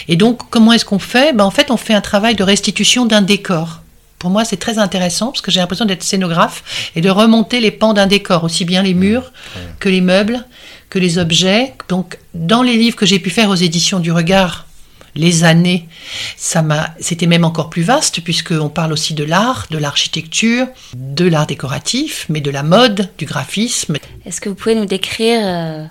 Et 0.08 0.16
donc, 0.16 0.40
comment 0.50 0.72
est-ce 0.72 0.84
qu'on 0.84 0.98
fait? 0.98 1.34
Ben, 1.34 1.44
En 1.44 1.50
fait, 1.50 1.70
on 1.70 1.76
fait 1.76 1.94
un 1.94 2.00
travail 2.00 2.34
de 2.34 2.44
restitution 2.44 3.06
d'un 3.06 3.22
décor. 3.22 3.82
Pour 4.18 4.30
moi, 4.30 4.44
c'est 4.44 4.56
très 4.56 4.78
intéressant 4.78 5.26
parce 5.26 5.40
que 5.40 5.50
j'ai 5.50 5.60
l'impression 5.60 5.84
d'être 5.84 6.02
scénographe 6.02 6.90
et 6.94 7.00
de 7.00 7.10
remonter 7.10 7.60
les 7.60 7.70
pans 7.70 7.92
d'un 7.92 8.06
décor, 8.06 8.44
aussi 8.44 8.64
bien 8.64 8.82
les 8.82 8.94
murs 8.94 9.32
que 9.78 9.88
les 9.88 10.00
meubles, 10.00 10.44
que 10.90 10.98
les 10.98 11.18
objets. 11.18 11.74
Donc, 11.88 12.18
dans 12.34 12.62
les 12.62 12.76
livres 12.76 12.96
que 12.96 13.06
j'ai 13.06 13.18
pu 13.18 13.30
faire 13.30 13.50
aux 13.50 13.54
éditions 13.54 14.00
du 14.00 14.12
Regard, 14.12 14.66
les 15.16 15.44
années, 15.44 15.88
ça 16.36 16.62
m'a, 16.62 16.94
c'était 17.00 17.26
même 17.26 17.44
encore 17.44 17.70
plus 17.70 17.82
vaste 17.82 18.20
puisqu'on 18.20 18.68
parle 18.68 18.92
aussi 18.92 19.14
de 19.14 19.24
l'art, 19.24 19.66
de 19.70 19.78
l'architecture, 19.78 20.66
de 20.94 21.26
l'art 21.26 21.46
décoratif, 21.46 22.26
mais 22.28 22.40
de 22.40 22.50
la 22.50 22.62
mode, 22.62 23.08
du 23.18 23.24
graphisme. 23.24 23.96
Est-ce 24.24 24.40
que 24.40 24.48
vous 24.48 24.54
pouvez 24.54 24.74
nous 24.74 24.84
décrire 24.84 25.40
euh, 25.42 25.84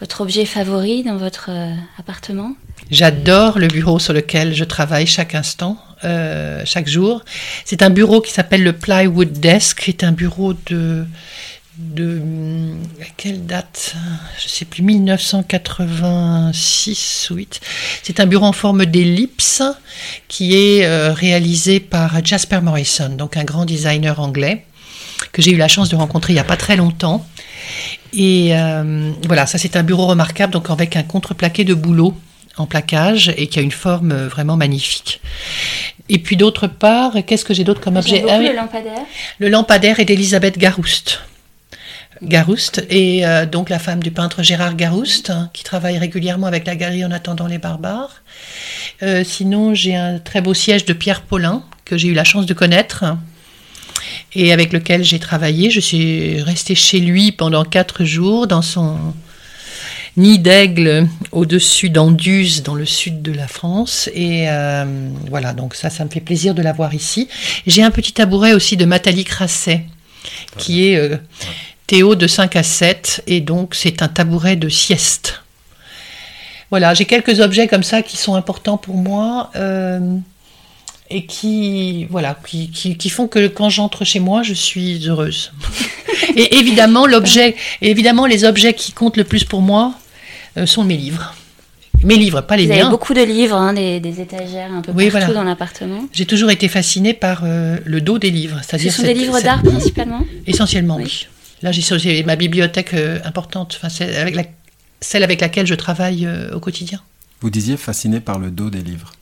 votre 0.00 0.20
objet 0.20 0.44
favori 0.44 1.02
dans 1.02 1.16
votre 1.16 1.50
euh, 1.50 1.74
appartement? 1.98 2.54
J'adore 2.90 3.58
le 3.58 3.68
bureau 3.68 3.98
sur 3.98 4.12
lequel 4.12 4.54
je 4.54 4.64
travaille 4.64 5.06
chaque 5.06 5.34
instant, 5.34 5.76
euh, 6.04 6.62
chaque 6.64 6.88
jour. 6.88 7.24
C'est 7.64 7.82
un 7.82 7.90
bureau 7.90 8.20
qui 8.20 8.32
s'appelle 8.32 8.62
le 8.62 8.72
Plywood 8.72 9.32
Desk, 9.32 9.82
qui 9.82 9.90
est 9.90 10.04
un 10.04 10.12
bureau 10.12 10.54
de 10.66 11.04
de 11.80 12.20
à 13.00 13.06
quelle 13.16 13.46
date? 13.46 13.94
Je 14.38 14.48
sais 14.48 14.64
plus, 14.64 14.82
1986 14.82 17.28
ou 17.30 17.36
8. 17.36 17.60
C'est 18.02 18.18
un 18.20 18.26
bureau 18.26 18.46
en 18.46 18.52
forme 18.52 18.86
d'ellipse 18.86 19.62
qui 20.28 20.54
est 20.54 20.84
euh, 20.84 21.12
réalisé 21.12 21.80
par 21.80 22.24
Jasper 22.24 22.60
Morrison, 22.60 23.08
donc 23.10 23.36
un 23.36 23.42
grand 23.44 23.64
designer 23.64 24.20
anglais 24.20 24.64
que 25.32 25.42
j'ai 25.42 25.50
eu 25.52 25.56
la 25.56 25.68
chance 25.68 25.90
de 25.90 25.96
rencontrer 25.96 26.32
il 26.32 26.36
n'y 26.36 26.40
a 26.40 26.44
pas 26.44 26.56
très 26.56 26.76
longtemps. 26.76 27.26
Et 28.12 28.56
euh, 28.56 29.12
voilà, 29.26 29.46
ça 29.46 29.58
c'est 29.58 29.76
un 29.76 29.82
bureau 29.82 30.06
remarquable, 30.06 30.52
donc 30.52 30.70
avec 30.70 30.96
un 30.96 31.02
contreplaqué 31.02 31.64
de 31.64 31.74
bouleau 31.74 32.14
en 32.56 32.66
plaquage 32.66 33.32
et 33.36 33.46
qui 33.46 33.58
a 33.58 33.62
une 33.62 33.70
forme 33.70 34.26
vraiment 34.26 34.56
magnifique. 34.56 35.20
Et 36.08 36.18
puis 36.18 36.36
d'autre 36.36 36.66
part, 36.66 37.12
qu'est-ce 37.26 37.44
que 37.44 37.54
j'ai 37.54 37.64
d'autre 37.64 37.80
comme 37.80 37.96
objet? 37.96 38.24
ah 38.28 38.38
Le 38.38 38.54
lampadaire. 38.54 39.02
Le 39.38 39.48
lampadaire 39.48 40.00
est 40.00 40.04
d'Elisabeth 40.04 40.58
Garouste. 40.58 41.20
Garouste, 42.22 42.84
et 42.90 43.26
euh, 43.26 43.46
donc 43.46 43.70
la 43.70 43.78
femme 43.78 44.02
du 44.02 44.10
peintre 44.10 44.42
Gérard 44.42 44.76
Garouste, 44.76 45.30
hein, 45.30 45.48
qui 45.54 45.64
travaille 45.64 45.96
régulièrement 45.96 46.46
avec 46.46 46.66
la 46.66 46.76
galerie 46.76 47.04
en 47.04 47.10
attendant 47.10 47.46
les 47.46 47.58
barbares. 47.58 48.22
Euh, 49.02 49.24
sinon, 49.24 49.74
j'ai 49.74 49.96
un 49.96 50.18
très 50.18 50.42
beau 50.42 50.52
siège 50.52 50.84
de 50.84 50.92
Pierre 50.92 51.22
Paulin, 51.22 51.62
que 51.86 51.96
j'ai 51.96 52.08
eu 52.08 52.14
la 52.14 52.24
chance 52.24 52.44
de 52.44 52.52
connaître, 52.52 53.04
et 54.34 54.52
avec 54.52 54.72
lequel 54.74 55.02
j'ai 55.02 55.18
travaillé. 55.18 55.70
Je 55.70 55.80
suis 55.80 56.42
restée 56.42 56.74
chez 56.74 57.00
lui 57.00 57.32
pendant 57.32 57.64
quatre 57.64 58.04
jours 58.04 58.46
dans 58.46 58.62
son 58.62 58.98
nid 60.18 60.38
d'aigle 60.38 61.08
au-dessus 61.32 61.88
d'Anduze, 61.88 62.62
dans 62.62 62.74
le 62.74 62.84
sud 62.84 63.22
de 63.22 63.32
la 63.32 63.48
France. 63.48 64.10
Et 64.12 64.44
euh, 64.50 64.84
voilà, 65.30 65.54
donc 65.54 65.74
ça, 65.74 65.88
ça 65.88 66.04
me 66.04 66.10
fait 66.10 66.20
plaisir 66.20 66.54
de 66.54 66.60
l'avoir 66.60 66.92
ici. 66.92 67.28
J'ai 67.66 67.82
un 67.82 67.90
petit 67.90 68.12
tabouret 68.12 68.52
aussi 68.52 68.76
de 68.76 68.84
Matali 68.84 69.24
Crasset, 69.24 69.86
qui 70.58 70.88
est 70.88 71.18
Théo 71.90 72.14
de 72.14 72.28
5 72.28 72.54
à 72.54 72.62
7, 72.62 73.24
et 73.26 73.40
donc 73.40 73.74
c'est 73.74 74.00
un 74.00 74.06
tabouret 74.06 74.54
de 74.54 74.68
sieste. 74.68 75.42
Voilà, 76.70 76.94
j'ai 76.94 77.04
quelques 77.04 77.40
objets 77.40 77.66
comme 77.66 77.82
ça 77.82 78.02
qui 78.02 78.16
sont 78.16 78.36
importants 78.36 78.76
pour 78.76 78.94
moi 78.94 79.50
euh, 79.56 79.98
et 81.10 81.26
qui, 81.26 82.04
voilà, 82.04 82.38
qui, 82.46 82.70
qui, 82.70 83.10
font 83.10 83.26
que 83.26 83.48
quand 83.48 83.70
j'entre 83.70 84.04
chez 84.04 84.20
moi, 84.20 84.44
je 84.44 84.54
suis 84.54 85.04
heureuse. 85.08 85.50
et 86.36 86.58
évidemment, 86.58 87.08
l'objet, 87.08 87.56
évidemment, 87.82 88.26
les 88.26 88.44
objets 88.44 88.72
qui 88.72 88.92
comptent 88.92 89.16
le 89.16 89.24
plus 89.24 89.42
pour 89.42 89.60
moi 89.60 89.92
euh, 90.58 90.66
sont 90.66 90.84
mes 90.84 90.96
livres. 90.96 91.34
Mes 92.04 92.14
livres, 92.14 92.40
pas 92.40 92.56
les 92.56 92.66
Vous 92.66 92.72
miens. 92.72 92.82
Avez 92.82 92.90
beaucoup 92.90 93.14
de 93.14 93.22
livres, 93.22 93.56
hein, 93.56 93.72
des, 93.72 94.20
étagères 94.20 94.72
un 94.72 94.82
peu 94.82 94.92
partout 94.92 95.32
dans 95.32 95.42
l'appartement. 95.42 96.04
J'ai 96.12 96.24
toujours 96.24 96.52
été 96.52 96.68
fascinée 96.68 97.14
par 97.14 97.42
euh, 97.42 97.78
le 97.84 98.00
dos 98.00 98.20
des 98.20 98.30
livres. 98.30 98.60
Ce 98.62 98.78
sont 98.90 99.02
des 99.02 99.12
livres 99.12 99.40
d'art 99.40 99.64
principalement? 99.64 100.24
Essentiellement, 100.46 100.94
oui. 100.94 101.26
Là, 101.62 101.72
j'ai 101.72 102.22
ma 102.24 102.36
bibliothèque 102.36 102.94
euh, 102.94 103.18
importante, 103.24 103.74
enfin, 103.76 103.88
celle 103.88 104.16
avec, 104.16 104.34
la, 104.34 104.44
celle 105.00 105.22
avec 105.22 105.40
laquelle 105.40 105.66
je 105.66 105.74
travaille 105.74 106.26
euh, 106.26 106.54
au 106.54 106.60
quotidien. 106.60 107.00
Vous 107.40 107.50
disiez 107.50 107.76
fasciné 107.76 108.20
par 108.20 108.38
le 108.38 108.50
dos 108.50 108.70
des 108.70 108.82
livres. 108.82 109.12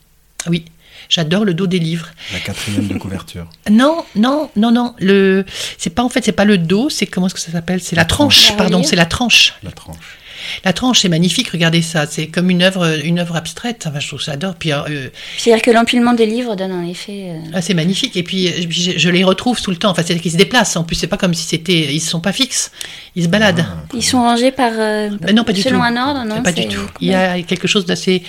Oui. 0.48 0.64
J'adore 1.08 1.44
le 1.44 1.54
dos 1.54 1.66
des 1.66 1.78
livres. 1.78 2.08
La 2.32 2.40
quatrième 2.40 2.86
de 2.88 2.98
couverture. 2.98 3.48
Non, 3.70 4.04
non, 4.16 4.50
non, 4.56 4.70
non. 4.70 4.94
Le, 4.98 5.44
c'est 5.78 5.90
pas 5.90 6.02
en 6.02 6.08
fait, 6.08 6.24
c'est 6.24 6.32
pas 6.32 6.44
le 6.44 6.58
dos, 6.58 6.90
c'est 6.90 7.06
comment 7.06 7.26
est-ce 7.26 7.34
que 7.34 7.40
ça 7.40 7.52
s'appelle? 7.52 7.80
C'est 7.80 7.96
la, 7.96 8.02
La 8.02 8.06
tranche. 8.06 8.46
tranche. 8.46 8.56
Pardon, 8.56 8.80
Ah 8.84 8.86
c'est 8.86 8.96
la 8.96 9.06
tranche. 9.06 9.54
La 9.62 9.70
tranche. 9.70 10.17
La 10.64 10.72
tranche, 10.72 11.00
c'est 11.00 11.08
magnifique. 11.08 11.48
Regardez 11.50 11.82
ça. 11.82 12.06
C'est 12.06 12.26
comme 12.28 12.50
une 12.50 12.62
œuvre, 12.62 12.98
une 13.04 13.18
œuvre 13.18 13.36
abstraite. 13.36 13.84
Enfin, 13.88 14.00
je 14.00 14.08
trouve 14.08 14.20
ça 14.22 14.32
j'adore. 14.32 14.54
Puis 14.56 14.72
euh, 14.72 15.08
C'est-à-dire 15.38 15.62
que 15.62 15.70
l'empilement 15.70 16.12
des 16.12 16.26
livres 16.26 16.54
donne 16.56 16.72
un 16.72 16.86
effet. 16.86 17.30
euh, 17.30 17.38
ah, 17.54 17.62
c'est 17.62 17.74
magnifique. 17.74 18.16
Et 18.16 18.22
puis, 18.22 18.48
euh, 18.48 18.52
je, 18.68 18.92
je 18.98 19.08
les 19.10 19.24
retrouve 19.24 19.60
tout 19.62 19.70
le 19.70 19.76
temps. 19.76 19.90
Enfin, 19.90 20.02
c'est 20.06 20.18
qu'ils 20.18 20.32
se 20.32 20.36
déplacent. 20.36 20.76
En 20.76 20.84
plus, 20.84 20.96
c'est 20.96 21.06
pas 21.06 21.16
comme 21.16 21.34
si 21.34 21.44
c'était, 21.44 21.92
ils 21.94 22.00
sont 22.00 22.20
pas 22.20 22.32
fixes. 22.32 22.70
Ils 23.16 23.24
se 23.24 23.28
baladent. 23.28 23.64
Ah, 23.68 23.84
Ils 23.94 24.04
sont 24.04 24.18
rangés 24.20 24.52
par. 24.52 24.72
euh, 24.76 25.10
Ben 25.20 25.34
non, 25.34 25.44
pas 25.44 25.52
du 25.52 25.62
selon 25.62 25.78
tout. 25.78 25.84
un 25.84 25.96
ordre, 25.96 26.24
non 26.24 26.42
Pas 26.42 26.52
du 26.52 26.68
tout. 26.68 26.80
Il 27.00 27.08
y 27.08 27.14
a 27.14 27.40
quelque 27.42 27.66
chose 27.68 27.86
d'assez. 27.86 28.22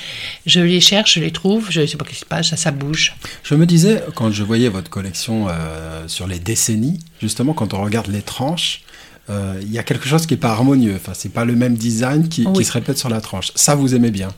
Je 0.46 0.62
les 0.62 0.80
cherche, 0.82 1.16
je 1.16 1.20
les 1.20 1.32
trouve. 1.32 1.68
Je 1.70 1.86
sais 1.86 1.98
pas 1.98 2.06
ce 2.06 2.10
qui 2.10 2.16
se 2.16 2.26
passe. 2.26 2.48
Ça, 2.50 2.56
ça 2.58 2.72
bouge. 2.72 3.16
Je 3.44 3.56
me 3.56 3.66
disais, 3.66 4.02
quand 4.16 4.32
je 4.32 4.44
voyais 4.44 4.70
votre 4.70 4.90
collection 4.90 5.48
euh, 5.50 6.08
sur 6.08 6.28
les 6.28 6.40
décennies, 6.40 7.00
justement, 7.22 7.54
quand 7.54 7.74
on 7.74 7.84
regarde 7.84 8.08
les 8.08 8.22
tranches, 8.22 8.82
euh, 8.82 8.89
il 9.62 9.72
y 9.72 9.78
a 9.78 9.84
quelque 9.84 10.08
chose 10.08 10.26
qui 10.26 10.34
n'est 10.34 10.40
pas 10.40 10.52
harmonieux. 10.52 10.96
Enfin, 10.96 11.14
c'est 11.14 11.34
pas 11.34 11.46
le 11.46 11.56
même 11.56 11.76
design 11.76 12.30
qui, 12.30 12.44
se 12.44 12.72
répète 12.72 12.98
sur 12.98 13.10
la 13.10 13.22
tranche. 13.22 13.52
Ça, 13.56 13.76
vous 13.76 13.96
aimez 13.96 14.12
bien. 14.12 14.30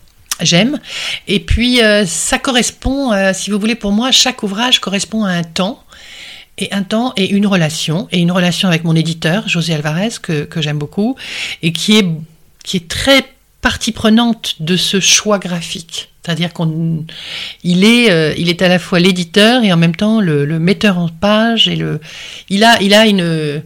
J'aime. 0.42 0.80
Et 1.28 1.40
puis, 1.40 1.82
euh, 1.82 2.06
ça 2.06 2.40
correspond, 2.40 3.14
euh, 3.14 3.32
si 3.34 3.52
vous 3.52 3.60
voulez, 3.60 3.76
pour 3.76 3.92
moi, 3.92 4.12
chaque 4.12 4.44
ouvrage 4.44 4.80
correspond 4.80 5.24
à 5.24 5.32
un 5.32 5.44
temps. 5.44 5.84
Et 6.58 6.72
un 6.74 6.84
temps 6.84 7.14
et 7.16 7.30
une 7.30 7.48
relation. 7.48 8.08
Et 8.12 8.20
une 8.20 8.32
relation 8.32 8.68
avec 8.68 8.84
mon 8.84 8.96
éditeur, 8.96 9.48
José 9.48 9.74
Alvarez, 9.74 10.10
que, 10.22 10.44
que 10.44 10.62
j'aime 10.62 10.78
beaucoup. 10.78 11.16
Et 11.62 11.72
qui 11.72 11.98
est, 11.98 12.08
qui 12.64 12.78
est 12.78 12.88
très 12.88 13.26
partie 13.62 13.92
prenante 13.92 14.56
de 14.60 14.76
ce 14.76 15.00
choix 15.00 15.40
graphique. 15.40 16.10
C'est-à-dire 16.24 16.54
qu'on, 16.54 17.06
il 17.64 17.84
est, 17.84 18.12
euh, 18.12 18.34
il 18.38 18.50
est 18.50 18.62
à 18.62 18.68
la 18.68 18.78
fois 18.78 19.00
l'éditeur 19.00 19.64
et 19.64 19.74
en 19.74 19.78
même 19.78 19.96
temps 19.96 20.22
le, 20.22 20.46
le 20.46 20.60
metteur 20.60 21.00
en 21.00 21.08
page 21.10 21.68
et 21.68 21.76
le, 21.76 22.00
il 22.50 22.64
a, 22.64 22.80
il 22.80 22.94
a 22.94 23.08
une, 23.08 23.64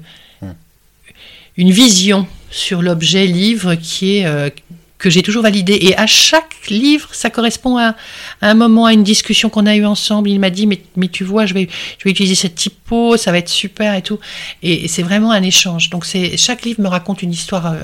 une 1.57 1.71
vision 1.71 2.27
sur 2.51 2.81
l'objet 2.81 3.25
livre 3.25 3.75
qui 3.75 4.17
est 4.17 4.25
euh, 4.25 4.49
que 4.97 5.09
j'ai 5.09 5.21
toujours 5.21 5.43
validé. 5.43 5.77
Et 5.81 5.97
à 5.97 6.07
chaque 6.07 6.55
livre, 6.69 7.09
ça 7.13 7.29
correspond 7.29 7.77
à, 7.77 7.95
un 8.41 8.53
moment, 8.53 8.85
à 8.85 8.93
une 8.93 9.03
discussion 9.03 9.49
qu'on 9.49 9.65
a 9.65 9.75
eue 9.75 9.85
ensemble. 9.85 10.29
Il 10.29 10.39
m'a 10.39 10.49
dit, 10.49 10.67
mais, 10.67 10.81
mais 10.95 11.09
tu 11.09 11.23
vois, 11.23 11.45
je 11.45 11.53
vais, 11.53 11.67
je 11.99 12.03
vais 12.05 12.11
utiliser 12.11 12.35
cette 12.35 12.55
typo, 12.55 13.17
ça 13.17 13.31
va 13.31 13.37
être 13.37 13.49
super 13.49 13.93
et 13.93 14.01
tout. 14.01 14.19
Et, 14.63 14.85
et 14.85 14.87
c'est 14.87 15.03
vraiment 15.03 15.31
un 15.31 15.43
échange. 15.43 15.89
Donc 15.89 16.05
c'est 16.05 16.37
chaque 16.37 16.63
livre 16.63 16.81
me 16.81 16.87
raconte 16.87 17.21
une 17.21 17.31
histoire. 17.31 17.67
euh, 17.73 17.77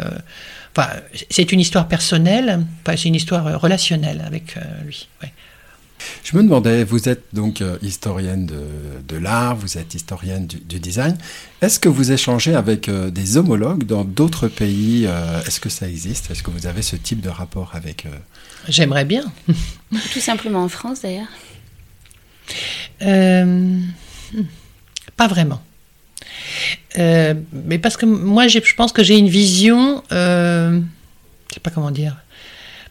Enfin, 0.74 0.88
c'est 1.30 1.52
une 1.52 1.60
histoire 1.60 1.90
personnelle, 1.90 2.66
enfin, 2.86 2.96
c'est 2.96 3.10
une 3.10 3.16
histoire 3.16 3.46
euh, 3.46 3.58
relationnelle 3.58 4.24
avec 4.26 4.56
euh, 4.56 4.62
lui. 4.86 5.10
ouais. 5.22 5.34
Je 6.24 6.36
me 6.38 6.44
demandais, 6.44 6.84
vous 6.84 7.10
êtes 7.10 7.24
donc 7.34 7.62
euh, 7.62 7.78
historienne 7.82 8.46
de, 8.46 8.62
de 9.08 9.18
l'art, 9.18 9.56
vous 9.56 9.78
êtes 9.78 9.94
historienne 9.94 10.48
du, 10.48 10.58
du 10.58 10.80
design. 10.80 11.18
Est-ce 11.62 11.80
que 11.80 11.90
vous 11.90 12.12
échangez 12.12 12.56
avec 12.56 12.90
euh, 12.90 13.10
des 13.10 13.38
homologues 13.38 13.86
dans 13.86 14.04
d'autres 14.04 14.48
pays 14.48 15.06
euh, 15.08 15.42
Est-ce 15.46 15.60
que 15.60 15.70
ça 15.70 15.88
existe? 15.88 16.32
Est-ce 16.32 16.44
que 16.44 16.52
vous 16.52 16.68
avez 16.68 16.82
ce 16.82 16.96
type 16.96 17.22
de 17.22 17.30
rapport 17.30 17.72
avec 17.74 18.08
J'aimerais 18.68 19.06
bien. 19.06 19.24
Tout 20.14 20.20
simplement 20.20 20.64
en 20.64 20.70
France 20.70 21.02
d'ailleurs. 21.02 21.28
Euh, 23.02 23.80
pas 25.18 25.28
vraiment. 25.28 25.62
Euh, 26.98 27.34
mais 27.52 27.80
parce 27.80 27.98
que 27.98 28.06
moi, 28.06 28.48
je 28.48 28.60
pense 28.76 28.92
que 28.92 29.04
j'ai 29.04 29.18
une 29.18 29.30
vision, 29.30 30.04
euh, 30.12 30.80
je 31.50 31.54
sais 31.54 31.60
pas 31.60 31.70
comment 31.72 31.92
dire, 31.92 32.18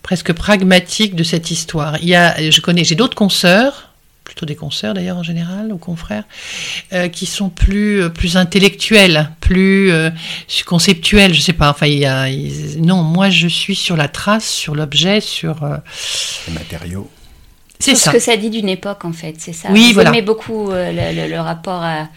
presque 0.03 0.33
pragmatique 0.33 1.15
de 1.15 1.23
cette 1.25 1.51
histoire. 1.51 1.99
Il 2.03 2.09
y 2.09 2.15
a, 2.15 2.51
je 2.51 2.61
connais, 2.61 2.85
j'ai 2.85 2.95
d'autres 2.95 3.15
consoeurs, 3.17 3.89
plutôt 4.25 4.47
des 4.47 4.55
consoeurs 4.57 4.95
d'ailleurs 4.95 5.17
en 5.17 5.23
général, 5.23 5.73
ou 5.73 5.77
confrères, 5.79 6.25
euh, 6.93 7.09
qui 7.09 7.27
sont 7.27 7.49
plus, 7.49 8.03
euh, 8.03 8.09
plus 8.09 8.37
intellectuels, 8.37 9.31
plus 9.41 9.91
euh, 9.91 10.11
conceptuels, 10.67 11.35
je 11.35 11.41
sais 11.41 11.53
pas. 11.53 11.71
Enfin, 11.71 11.87
il 11.87 11.99
y 11.99 12.07
a, 12.07 12.29
il- 12.29 12.81
non, 12.83 13.03
moi, 13.03 13.29
je 13.31 13.49
suis 13.49 13.75
sur 13.75 13.97
la 13.97 14.09
trace, 14.09 14.49
sur 14.49 14.75
l'objet, 14.75 15.21
sur. 15.21 15.65
euh, 15.65 15.77
les 16.49 16.55
matériaux 16.55 17.11
c'est 17.83 17.95
ça. 17.95 18.11
ce 18.11 18.17
que 18.17 18.23
ça 18.23 18.37
dit 18.37 18.51
d'une 18.51 18.69
époque 18.69 19.07
en 19.07 19.13
fait, 19.15 19.37
c'est 19.39 19.55
ça. 19.55 19.69
Oui, 19.71 19.89
Vous 19.89 19.95
voilà. 19.95 20.11
aimez 20.11 20.21
beaucoup 20.21 20.71
euh, 20.71 20.93
le, 20.93 21.23
le- 21.23 21.29
le 21.35 21.41
rapport 21.41 21.83
à, 21.83 22.09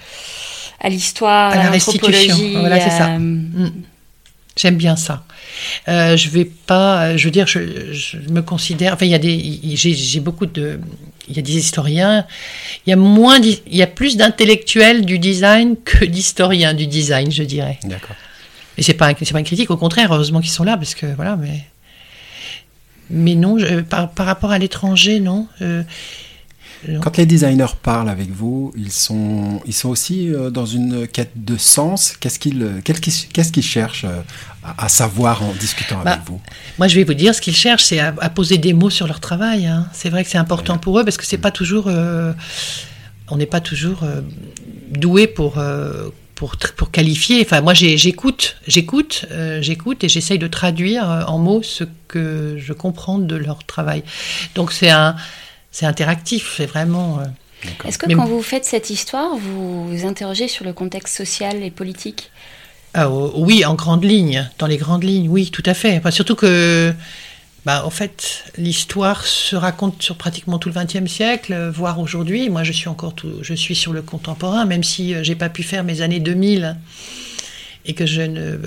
à 0.81 0.89
l'histoire, 0.89 1.51
À 1.53 1.55
à, 1.55 1.63
la 1.63 1.69
restitution. 1.71 2.35
Voilà, 2.59 2.81
c'est 2.81 2.89
ça. 2.89 3.17
Mm. 3.17 3.71
J'aime 4.55 4.77
bien 4.77 4.95
ça. 4.95 5.23
Euh, 5.87 6.15
je 6.15 6.29
vais 6.29 6.45
pas, 6.45 7.05
euh, 7.07 7.17
je 7.17 7.25
veux 7.25 7.31
dire, 7.31 7.47
je, 7.47 7.91
je 7.91 8.17
me 8.31 8.41
considère. 8.41 8.93
Enfin, 8.93 9.05
il 9.05 9.11
y 9.11 9.15
a 9.15 9.19
des, 9.19 9.59
j'ai 9.75 10.19
beaucoup 10.19 10.45
de, 10.45 10.79
il 11.27 11.35
y 11.35 11.39
a 11.39 11.41
des 11.41 11.57
historiens. 11.57 12.25
Il 12.85 12.91
y 12.91 12.93
a 12.93 12.95
moins, 12.95 13.39
il 13.41 13.75
y 13.75 13.81
a 13.81 13.87
plus 13.87 14.15
d'intellectuels 14.15 15.05
du 15.05 15.17
design 15.17 15.75
que 15.83 16.05
d'historiens 16.05 16.73
du 16.75 16.85
design, 16.85 17.31
je 17.31 17.43
dirais. 17.43 17.79
D'accord. 17.83 18.15
Et 18.77 18.83
c'est 18.83 18.93
pas, 18.93 19.11
c'est 19.19 19.31
pas 19.33 19.39
une 19.39 19.45
critique, 19.45 19.71
au 19.71 19.77
contraire, 19.77 20.13
heureusement 20.13 20.39
qu'ils 20.39 20.51
sont 20.51 20.63
là, 20.63 20.77
parce 20.77 20.93
que 20.95 21.07
voilà, 21.15 21.35
mais, 21.35 21.63
mais 23.09 23.35
non, 23.35 23.57
je- 23.57 23.81
par, 23.81 24.11
par 24.11 24.25
rapport 24.25 24.51
à 24.51 24.59
l'étranger, 24.59 25.19
non. 25.19 25.47
euh, 25.61 25.81
non. 25.81 25.85
Quand 27.01 27.17
les 27.17 27.25
designers 27.25 27.73
parlent 27.81 28.09
avec 28.09 28.29
vous, 28.29 28.73
ils 28.77 28.91
sont, 28.91 29.61
ils 29.65 29.73
sont 29.73 29.89
aussi 29.89 30.29
euh, 30.29 30.49
dans 30.49 30.65
une 30.65 31.07
quête 31.07 31.31
de 31.35 31.57
sens. 31.57 32.15
Qu'est-ce 32.19 32.39
qu'ils, 32.39 32.81
qu'est-ce 32.83 33.01
qu'ils, 33.01 33.13
qu'est-ce 33.31 33.51
qu'ils 33.51 33.63
cherchent 33.63 34.05
euh, 34.05 34.21
à, 34.77 34.89
savoir 34.89 35.43
en 35.43 35.53
discutant 35.53 36.01
Bah, 36.03 36.13
avec 36.13 36.25
vous? 36.27 36.41
Moi, 36.79 36.87
je 36.87 36.95
vais 36.95 37.03
vous 37.03 37.13
dire, 37.13 37.33
ce 37.33 37.41
qu'ils 37.41 37.55
cherchent, 37.55 37.85
c'est 37.85 37.99
à, 37.99 38.13
à 38.19 38.29
poser 38.29 38.57
des 38.57 38.73
mots 38.73 38.89
sur 38.89 39.07
leur 39.07 39.19
travail. 39.19 39.65
hein. 39.65 39.87
C'est 39.93 40.09
vrai 40.09 40.23
que 40.23 40.29
c'est 40.29 40.37
important 40.37 40.77
pour 40.77 40.99
eux 40.99 41.03
parce 41.03 41.17
que 41.17 41.25
c'est 41.25 41.37
pas 41.37 41.51
toujours, 41.51 41.85
euh, 41.87 42.33
on 43.29 43.37
n'est 43.37 43.45
pas 43.45 43.61
toujours 43.61 44.03
euh, 44.03 44.21
doué 44.91 45.27
pour 45.27 45.57
euh, 45.57 46.09
pour 46.35 46.57
pour 46.75 46.91
qualifier. 46.91 47.41
Enfin, 47.45 47.61
moi, 47.61 47.73
j'écoute, 47.73 48.57
j'écoute, 48.67 49.25
euh, 49.31 49.61
j'écoute 49.61 50.03
et 50.03 50.09
j'essaye 50.09 50.39
de 50.39 50.47
traduire 50.47 51.09
euh, 51.09 51.23
en 51.27 51.37
mots 51.37 51.61
ce 51.63 51.83
que 52.07 52.57
je 52.57 52.73
comprends 52.73 53.19
de 53.19 53.35
leur 53.35 53.63
travail. 53.63 54.03
Donc, 54.55 54.71
c'est 54.73 54.89
un, 54.89 55.15
c'est 55.73 55.85
interactif, 55.85 56.53
c'est 56.55 56.65
vraiment. 56.67 57.19
euh. 57.19 57.25
Est-ce 57.85 57.97
que 57.97 58.05
Mais- 58.07 58.15
quand 58.15 58.25
vous 58.25 58.41
faites 58.41 58.63
cette 58.65 58.89
histoire, 58.89 59.35
vous 59.35 59.87
vous 59.89 60.05
interrogez 60.05 60.47
sur 60.47 60.63
le 60.63 60.71
contexte 60.73 61.15
social 61.17 61.61
et 61.63 61.71
politique? 61.71 62.31
Ah, 62.93 63.09
oh, 63.09 63.33
oui, 63.37 63.65
en 63.65 63.73
grande 63.73 64.03
ligne, 64.05 64.49
dans 64.59 64.67
les 64.67 64.77
grandes 64.77 65.03
lignes, 65.03 65.27
oui, 65.29 65.49
tout 65.49 65.63
à 65.65 65.73
fait. 65.73 65.97
Enfin, 65.97 66.11
surtout 66.11 66.35
que, 66.35 66.93
bah, 67.65 67.83
en 67.85 67.89
fait, 67.89 68.43
l'histoire 68.57 69.25
se 69.25 69.55
raconte 69.55 70.01
sur 70.03 70.15
pratiquement 70.15 70.59
tout 70.59 70.69
le 70.69 70.75
XXe 70.75 71.09
siècle, 71.11 71.53
euh, 71.53 71.71
voire 71.71 71.99
aujourd'hui. 71.99 72.49
Moi, 72.49 72.63
je 72.63 72.71
suis 72.73 72.89
encore 72.89 73.15
tout, 73.15 73.31
je 73.41 73.53
suis 73.55 73.75
sur 73.75 73.93
le 73.93 74.01
contemporain, 74.03 74.65
même 74.65 74.83
si 74.83 75.15
euh, 75.15 75.23
j'ai 75.23 75.35
pas 75.35 75.49
pu 75.49 75.63
faire 75.63 75.83
mes 75.83 76.01
années 76.01 76.19
2000 76.19 76.75
et 77.85 77.93
que 77.93 78.05
je 78.05 78.21
ne, 78.21 78.57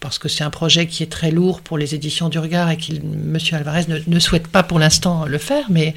parce 0.00 0.18
que 0.18 0.28
c'est 0.28 0.44
un 0.44 0.50
projet 0.50 0.86
qui 0.86 1.02
est 1.02 1.10
très 1.10 1.30
lourd 1.30 1.60
pour 1.60 1.78
les 1.78 1.94
éditions 1.94 2.28
du 2.28 2.38
Regard 2.38 2.70
et 2.70 2.76
que 2.76 2.92
Monsieur 3.02 3.56
Alvarez 3.56 3.84
ne, 3.88 3.98
ne 4.06 4.18
souhaite 4.18 4.46
pas 4.46 4.62
pour 4.62 4.78
l'instant 4.78 5.26
le 5.26 5.38
faire, 5.38 5.66
mais 5.70 5.94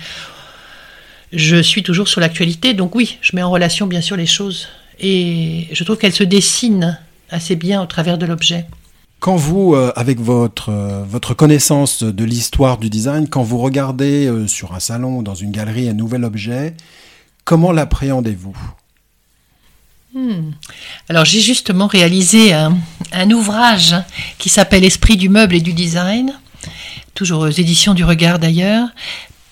je 1.34 1.62
suis 1.62 1.84
toujours 1.84 2.08
sur 2.08 2.20
l'actualité, 2.20 2.74
donc 2.74 2.96
oui, 2.96 3.18
je 3.22 3.36
mets 3.36 3.44
en 3.44 3.52
relation 3.52 3.88
bien 3.88 4.02
sûr 4.02 4.18
les 4.18 4.26
choses 4.26 4.68
et 5.00 5.68
je 5.72 5.84
trouve 5.84 5.98
qu'elles 5.98 6.14
se 6.14 6.24
dessinent 6.24 7.00
assez 7.30 7.56
bien 7.56 7.82
au 7.82 7.86
travers 7.86 8.18
de 8.18 8.26
l'objet. 8.26 8.66
Quand 9.20 9.36
vous, 9.36 9.76
euh, 9.76 9.92
avec 9.96 10.20
votre, 10.20 10.70
euh, 10.70 11.04
votre 11.08 11.34
connaissance 11.34 12.04
de 12.04 12.24
l'histoire 12.26 12.78
du 12.78 12.90
design, 12.90 13.30
quand 13.30 13.44
vous 13.44 13.60
regardez 13.60 14.26
euh, 14.26 14.48
sur 14.48 14.74
un 14.74 14.80
salon 14.80 15.18
ou 15.18 15.24
dans 15.24 15.36
une 15.36 15.52
galerie 15.52 15.88
un 15.88 15.94
nouvel 15.94 16.24
objet, 16.24 16.76
comment 17.46 17.72
l'appréhendez-vous? 17.72 18.58
Alors 21.10 21.26
j'ai 21.26 21.42
justement 21.42 21.88
réalisé 21.88 22.54
un, 22.54 22.78
un 23.12 23.32
ouvrage 23.32 23.96
qui 24.38 24.50
s'appelle 24.50 24.84
Esprit 24.84 25.18
du 25.18 25.30
meuble 25.30 25.56
et 25.56 25.62
du 25.62 25.74
design, 25.74 26.34
toujours 27.14 27.42
aux 27.42 27.48
éditions 27.50 27.94
du 27.94 28.04
Regard 28.04 28.40
d'ailleurs, 28.40 28.90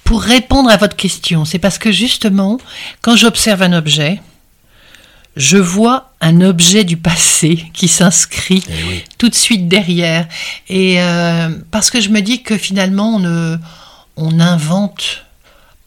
pour 0.04 0.22
répondre 0.22 0.70
à 0.70 0.78
votre 0.78 0.96
question. 0.96 1.46
C'est 1.46 1.60
parce 1.60 1.78
que 1.78 1.92
justement, 1.92 2.60
quand 3.02 3.16
j'observe 3.16 3.62
un 3.62 3.74
objet, 3.74 4.22
je 5.36 5.58
vois 5.58 6.12
un 6.20 6.42
objet 6.42 6.84
du 6.84 6.98
passé 6.98 7.64
qui 7.74 7.88
s'inscrit 7.88 8.64
Eh 8.68 8.84
oui. 8.90 9.04
tout 9.18 9.30
de 9.30 9.36
suite 9.36 9.68
derrière. 9.68 10.28
Et 10.68 11.02
euh, 11.02 11.50
parce 11.72 11.92
que 11.92 12.02
je 12.02 12.10
me 12.10 12.22
dis 12.22 12.42
que 12.44 12.58
finalement, 12.58 13.16
on 13.16 13.20
ne, 13.20 13.58
on 14.18 14.32
n'invente 14.32 15.26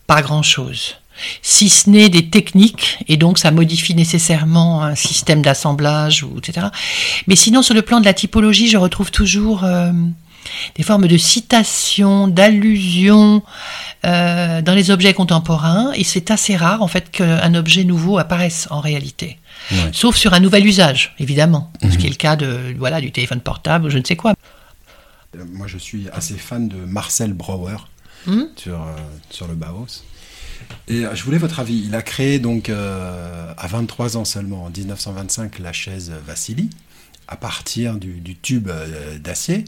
pas 0.07 0.23
grand-chose. 0.23 0.97
Si 1.43 1.69
ce 1.69 1.91
n'est 1.91 2.09
des 2.09 2.29
techniques, 2.29 2.99
et 3.09 3.17
donc 3.17 3.39
ça 3.39 3.51
modifie 3.51 3.95
nécessairement 3.95 4.83
un 4.83 4.95
système 4.95 5.43
d'assemblage, 5.43 6.25
etc. 6.39 6.69
Mais 7.27 7.37
sinon, 7.37 7.63
sur 7.63 7.75
le 7.75 7.83
plan 7.83 8.01
de 8.01 8.05
la 8.05 8.15
typologie, 8.15 8.69
je 8.69 8.77
retrouve 8.77 9.11
toujours 9.11 9.65
euh, 9.65 9.93
des 10.77 10.83
formes 10.83 11.07
de 11.07 11.17
citation, 11.17 12.29
d'allusion 12.29 13.43
euh, 14.05 14.63
dans 14.63 14.75
les 14.75 14.91
objets 14.91 15.15
contemporains, 15.15 15.93
et 15.95 16.05
c'est 16.05 16.31
assez 16.31 16.57
rare 16.57 16.83
en 16.83 16.89
fait 16.89 17.11
qu'un 17.11 17.55
objet 17.55 17.85
nouveau 17.85 18.19
apparaisse 18.19 18.67
en 18.71 18.81
réalité. 18.81 19.39
Ouais. 19.71 19.79
Sauf 19.93 20.17
sur 20.17 20.35
un 20.35 20.41
nouvel 20.41 20.67
usage, 20.67 21.15
évidemment, 21.19 21.73
ce 21.83 21.97
qui 21.97 22.07
est 22.07 22.11
le 22.11 22.17
cas 22.17 22.37
de, 22.37 22.75
voilà, 22.79 23.01
du 23.01 23.13
téléphone 23.13 23.41
portable 23.41 23.87
ou 23.87 23.91
je 23.91 23.99
ne 23.99 24.05
sais 24.05 24.17
quoi. 24.17 24.35
Euh, 25.37 25.45
Moi, 25.53 25.67
je 25.67 25.79
suis 25.79 26.09
assez 26.13 26.35
fan 26.35 26.69
de 26.69 26.77
Marcel 26.77 27.33
Brouwer 27.33 27.77
Hmm 28.27 28.45
sur, 28.57 28.81
euh, 28.81 28.95
sur 29.31 29.49
le 29.49 29.55
Bauhaus. 29.55 30.05
Et 30.89 31.05
je 31.15 31.25
voulais 31.25 31.39
votre 31.39 31.61
avis. 31.61 31.85
Il 31.87 31.95
a 31.95 32.03
créé 32.03 32.39
donc 32.39 32.69
à 32.69 33.67
23 33.67 34.17
ans 34.17 34.25
seulement, 34.25 34.65
en 34.65 34.71
1925, 34.71 35.59
la 35.59 35.73
chaise 35.73 36.13
Vassili, 36.27 36.71
à 37.29 37.37
partir 37.37 37.97
du 37.97 38.37
tube 38.37 38.71
d'acier 39.21 39.65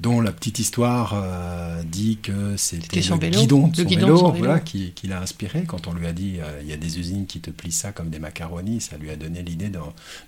dont 0.00 0.20
la 0.20 0.32
petite 0.32 0.58
histoire 0.58 1.12
euh, 1.14 1.82
dit 1.84 2.18
que 2.22 2.56
c'était 2.56 3.00
le 3.00 3.16
guidon 3.28 3.68
de 3.68 3.76
son, 3.76 3.84
vélo, 3.84 4.32
Voilà, 4.32 4.58
qui, 4.58 4.92
l'a 5.04 5.20
inspiré. 5.20 5.64
Quand 5.66 5.86
on 5.86 5.92
lui 5.92 6.06
a 6.06 6.12
dit 6.12 6.36
euh, 6.40 6.60
il 6.62 6.68
y 6.68 6.72
a 6.72 6.76
des 6.76 6.98
usines 6.98 7.26
qui 7.26 7.40
te 7.40 7.50
plient 7.50 7.70
ça 7.70 7.92
comme 7.92 8.08
des 8.08 8.18
macaronis, 8.18 8.80
ça 8.80 8.96
lui 8.96 9.10
a 9.10 9.16
donné 9.16 9.42
l'idée 9.42 9.70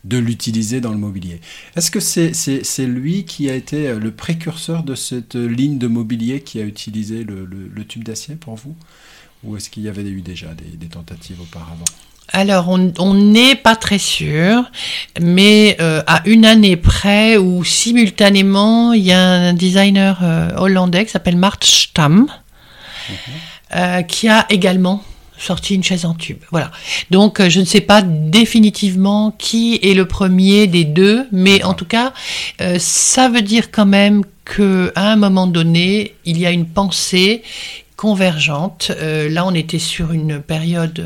de, 0.05 0.19
l'utiliser 0.19 0.81
dans 0.81 0.93
le 0.93 0.99
mobilier. 0.99 1.41
Est-ce 1.75 1.91
que 1.91 2.01
c'est 2.01 2.87
lui 2.87 3.25
qui 3.25 3.49
a 3.49 3.55
été 3.55 3.89
euh, 3.89 3.99
le 3.99 4.11
précurseur 4.11 4.83
de 4.83 4.95
cette 4.95 5.37
ligne 5.37 5.79
de 5.79 5.87
mobilier 5.87 6.43
qui 6.43 6.61
a 6.61 6.65
utilisé 6.65 7.25
le, 7.25 7.85
tube 7.87 8.05
d'acier 8.05 8.37
pour 8.37 8.57
vous? 8.57 8.77
Ou 9.45 9.57
est-ce 9.57 9.71
qu'il 9.71 9.83
y 9.83 9.89
avait 9.89 10.03
eu 10.03 10.21
déjà 10.21 10.49
des 10.55 10.89
tentatives 10.89 11.41
auparavant 11.41 11.85
alors, 12.33 12.69
on 12.69 13.15
n'est 13.15 13.57
pas 13.57 13.77
très 13.77 13.99
sûr, 13.99 14.65
mais 15.21 15.77
euh, 15.81 16.03
à 16.07 16.23
une 16.25 16.47
année 16.47 16.77
près 16.77 17.37
ou 17.37 17.63
simultanément, 17.63 18.95
il 18.95 19.03
y 19.03 19.13
a 19.13 19.21
un 19.21 19.53
designer 19.53 20.21
euh, 20.23 20.49
hollandais 20.57 21.05
qui 21.05 21.11
s'appelle 21.11 21.37
Mart 21.37 21.63
Stam, 21.63 22.21
mhm. 22.21 23.17
euh, 23.77 24.03
qui 24.03 24.29
a 24.29 24.47
également 24.49 25.05
sorti 25.37 25.75
une 25.75 25.85
chaise 25.85 26.07
en 26.07 26.15
tube. 26.15 26.39
Voilà. 26.53 26.71
Donc, 27.11 27.47
je 27.47 27.61
ne 27.61 27.67
sais 27.67 27.81
pas 27.83 28.01
définitivement 28.01 29.33
qui 29.33 29.79
est 29.83 29.95
le 29.95 30.07
premier 30.07 30.67
des 30.69 30.85
deux, 30.85 31.27
mais 31.33 31.63
en 31.65 31.75
tout 31.75 31.85
cas, 31.85 32.13
ça 32.79 33.29
veut 33.29 33.43
dire 33.43 33.73
quand 33.73 33.87
même 33.87 34.23
qu'à 34.45 34.93
un 34.95 35.17
moment 35.17 35.49
donné, 35.49 36.15
il 36.25 36.39
y 36.39 36.47
a 36.47 36.53
une 36.53 36.67
pensée 36.67 37.43
convergente. 38.03 38.91
là, 38.91 39.47
on 39.47 39.55
était 39.55 39.79
sur 39.79 40.11
une 40.11 40.43
période 40.43 41.03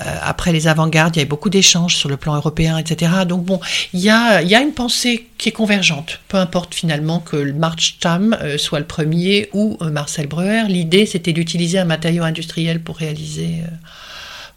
euh, 0.00 0.14
après 0.20 0.52
les 0.52 0.68
avant-gardes, 0.68 1.16
il 1.16 1.20
y 1.20 1.22
avait 1.22 1.28
beaucoup 1.28 1.48
d'échanges 1.48 1.96
sur 1.96 2.08
le 2.08 2.18
plan 2.18 2.34
européen, 2.34 2.76
etc. 2.76 3.12
Donc 3.26 3.44
bon, 3.44 3.60
il 3.94 4.00
y 4.00 4.10
a, 4.10 4.42
une 4.60 4.72
pensée 4.72 5.26
qui 5.38 5.48
est 5.48 5.52
convergente. 5.52 6.20
Peu 6.28 6.36
importe 6.36 6.74
finalement 6.74 7.20
que 7.20 7.36
le 7.36 7.54
Marchtam 7.54 8.36
euh, 8.42 8.58
soit 8.58 8.78
le 8.78 8.84
premier 8.84 9.48
ou 9.54 9.78
euh, 9.80 9.90
Marcel 9.90 10.26
Breuer. 10.26 10.64
L'idée, 10.68 11.06
c'était 11.06 11.32
d'utiliser 11.32 11.78
un 11.78 11.86
matériau 11.86 12.24
industriel 12.24 12.80
pour 12.82 12.98
réaliser 12.98 13.62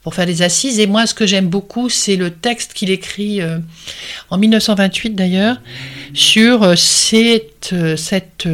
pour 0.03 0.15
faire 0.15 0.25
des 0.25 0.41
assises. 0.41 0.79
Et 0.79 0.87
moi, 0.87 1.05
ce 1.07 1.13
que 1.13 1.25
j'aime 1.25 1.47
beaucoup, 1.47 1.89
c'est 1.89 2.15
le 2.15 2.31
texte 2.31 2.73
qu'il 2.73 2.89
écrit 2.89 3.41
euh, 3.41 3.59
en 4.29 4.37
1928 4.37 5.11
d'ailleurs 5.11 5.61
sur 6.13 6.63
euh, 6.63 6.75
cette, 6.75 7.71
euh, 7.73 7.97
cette 7.97 8.47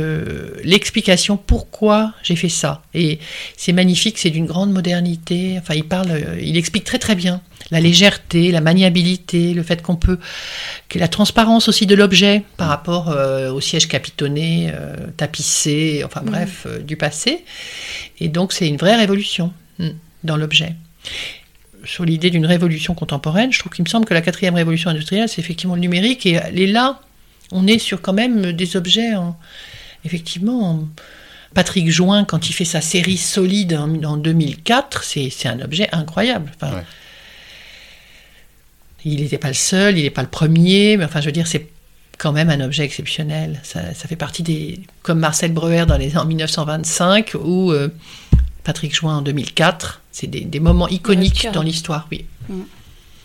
l'explication 0.64 1.38
pourquoi 1.38 2.14
j'ai 2.24 2.36
fait 2.36 2.50
ça. 2.50 2.82
Et 2.94 3.20
c'est 3.58 3.74
magnifique, 3.74 4.18
c'est 4.18 4.32
d'une 4.32 4.48
grande 4.48 4.72
modernité. 4.72 5.58
Enfin, 5.60 5.76
il 5.76 5.84
parle, 5.84 6.40
il 6.42 6.58
explique 6.58 6.84
très 6.84 7.00
très 7.00 7.16
bien 7.16 7.42
la 7.72 7.80
légèreté, 7.80 8.52
la 8.52 8.62
maniabilité, 8.62 9.54
le 9.54 9.64
fait 9.64 9.82
qu'on 9.82 9.96
peut, 9.96 10.20
que 10.90 11.00
la 11.00 11.08
transparence 11.08 11.68
aussi 11.68 11.86
de 11.88 11.96
l'objet 11.96 12.44
par 12.58 12.68
rapport 12.68 13.16
au 13.52 13.60
siège 13.60 13.88
capitonné, 13.88 14.72
tapissé, 15.18 16.04
enfin 16.06 16.22
mmh. 16.22 16.26
bref, 16.26 16.68
du 16.86 16.96
passé. 16.96 17.44
Et 18.20 18.28
donc 18.28 18.54
c'est 18.54 18.68
une 18.68 18.78
vraie 18.78 18.96
révolution 18.96 19.52
hmm, 19.80 19.90
dans 20.24 20.38
l'objet 20.38 20.76
sur 21.84 22.06
l'idée 22.06 22.30
d'une 22.30 22.46
révolution 22.46 22.94
contemporaine, 22.94 23.52
je 23.52 23.60
trouve 23.60 23.72
qu'il 23.72 23.84
me 23.84 23.90
semble 23.90 24.06
que 24.06 24.14
la 24.14 24.22
quatrième 24.22 24.56
révolution 24.56 24.90
industrielle, 24.90 25.30
c'est 25.30 25.40
effectivement 25.40 25.76
le 25.76 25.82
numérique. 25.82 26.26
Et, 26.26 26.68
là, 26.68 27.00
on 27.52 27.68
est 27.68 27.80
sur 27.80 28.02
quand 28.02 28.14
même 28.14 28.52
des 28.54 28.76
objets, 28.76 29.12
effectivement. 30.04 30.88
Patrick 31.54 31.90
Join, 31.90 32.26
quand 32.26 32.50
il 32.50 32.54
fait 32.54 32.66
sa 32.66 32.82
série 32.82 33.18
solide 33.18 33.74
en, 33.74 34.18
2004, 34.18 35.04
c'est 35.04 35.48
un 35.48 35.62
objet 35.62 35.88
incroyable. 35.92 36.52
Il 39.06 39.22
n'était 39.22 39.38
pas 39.38 39.50
le 39.50 39.54
seul, 39.54 39.98
il 39.98 40.04
n'est 40.04 40.10
pas 40.10 40.24
le 40.24 40.28
premier, 40.28 40.98
mais 40.98 41.06
enfin, 41.06 41.22
je 41.22 41.28
veux 41.28 41.32
dire, 41.32 41.48
c'est 41.48 41.70
quand 42.18 42.32
même 42.32 42.50
un 42.50 42.62
objet 42.62 42.84
exceptionnel. 42.84 43.62
Ça, 43.64 43.82
fait 43.94 44.16
partie 44.16 44.44
des. 44.44 44.80
Comme 45.04 45.20
Marcel 45.20 45.52
Breuer 45.52 45.86
dans 45.86 45.98
les, 45.98 46.18
en 46.18 46.26
1925, 46.26 47.34
ou 47.36 47.72
euh, 47.72 47.90
Patrick 48.66 48.94
Join 48.94 49.18
en 49.18 49.22
2004. 49.22 50.02
C'est 50.12 50.28
des, 50.28 50.60
moments 50.60 50.90
iconiques 50.90 51.48
dans 51.54 51.62
l'histoire, 51.62 52.08
oui. 52.12 52.26
Mm. 52.50 52.62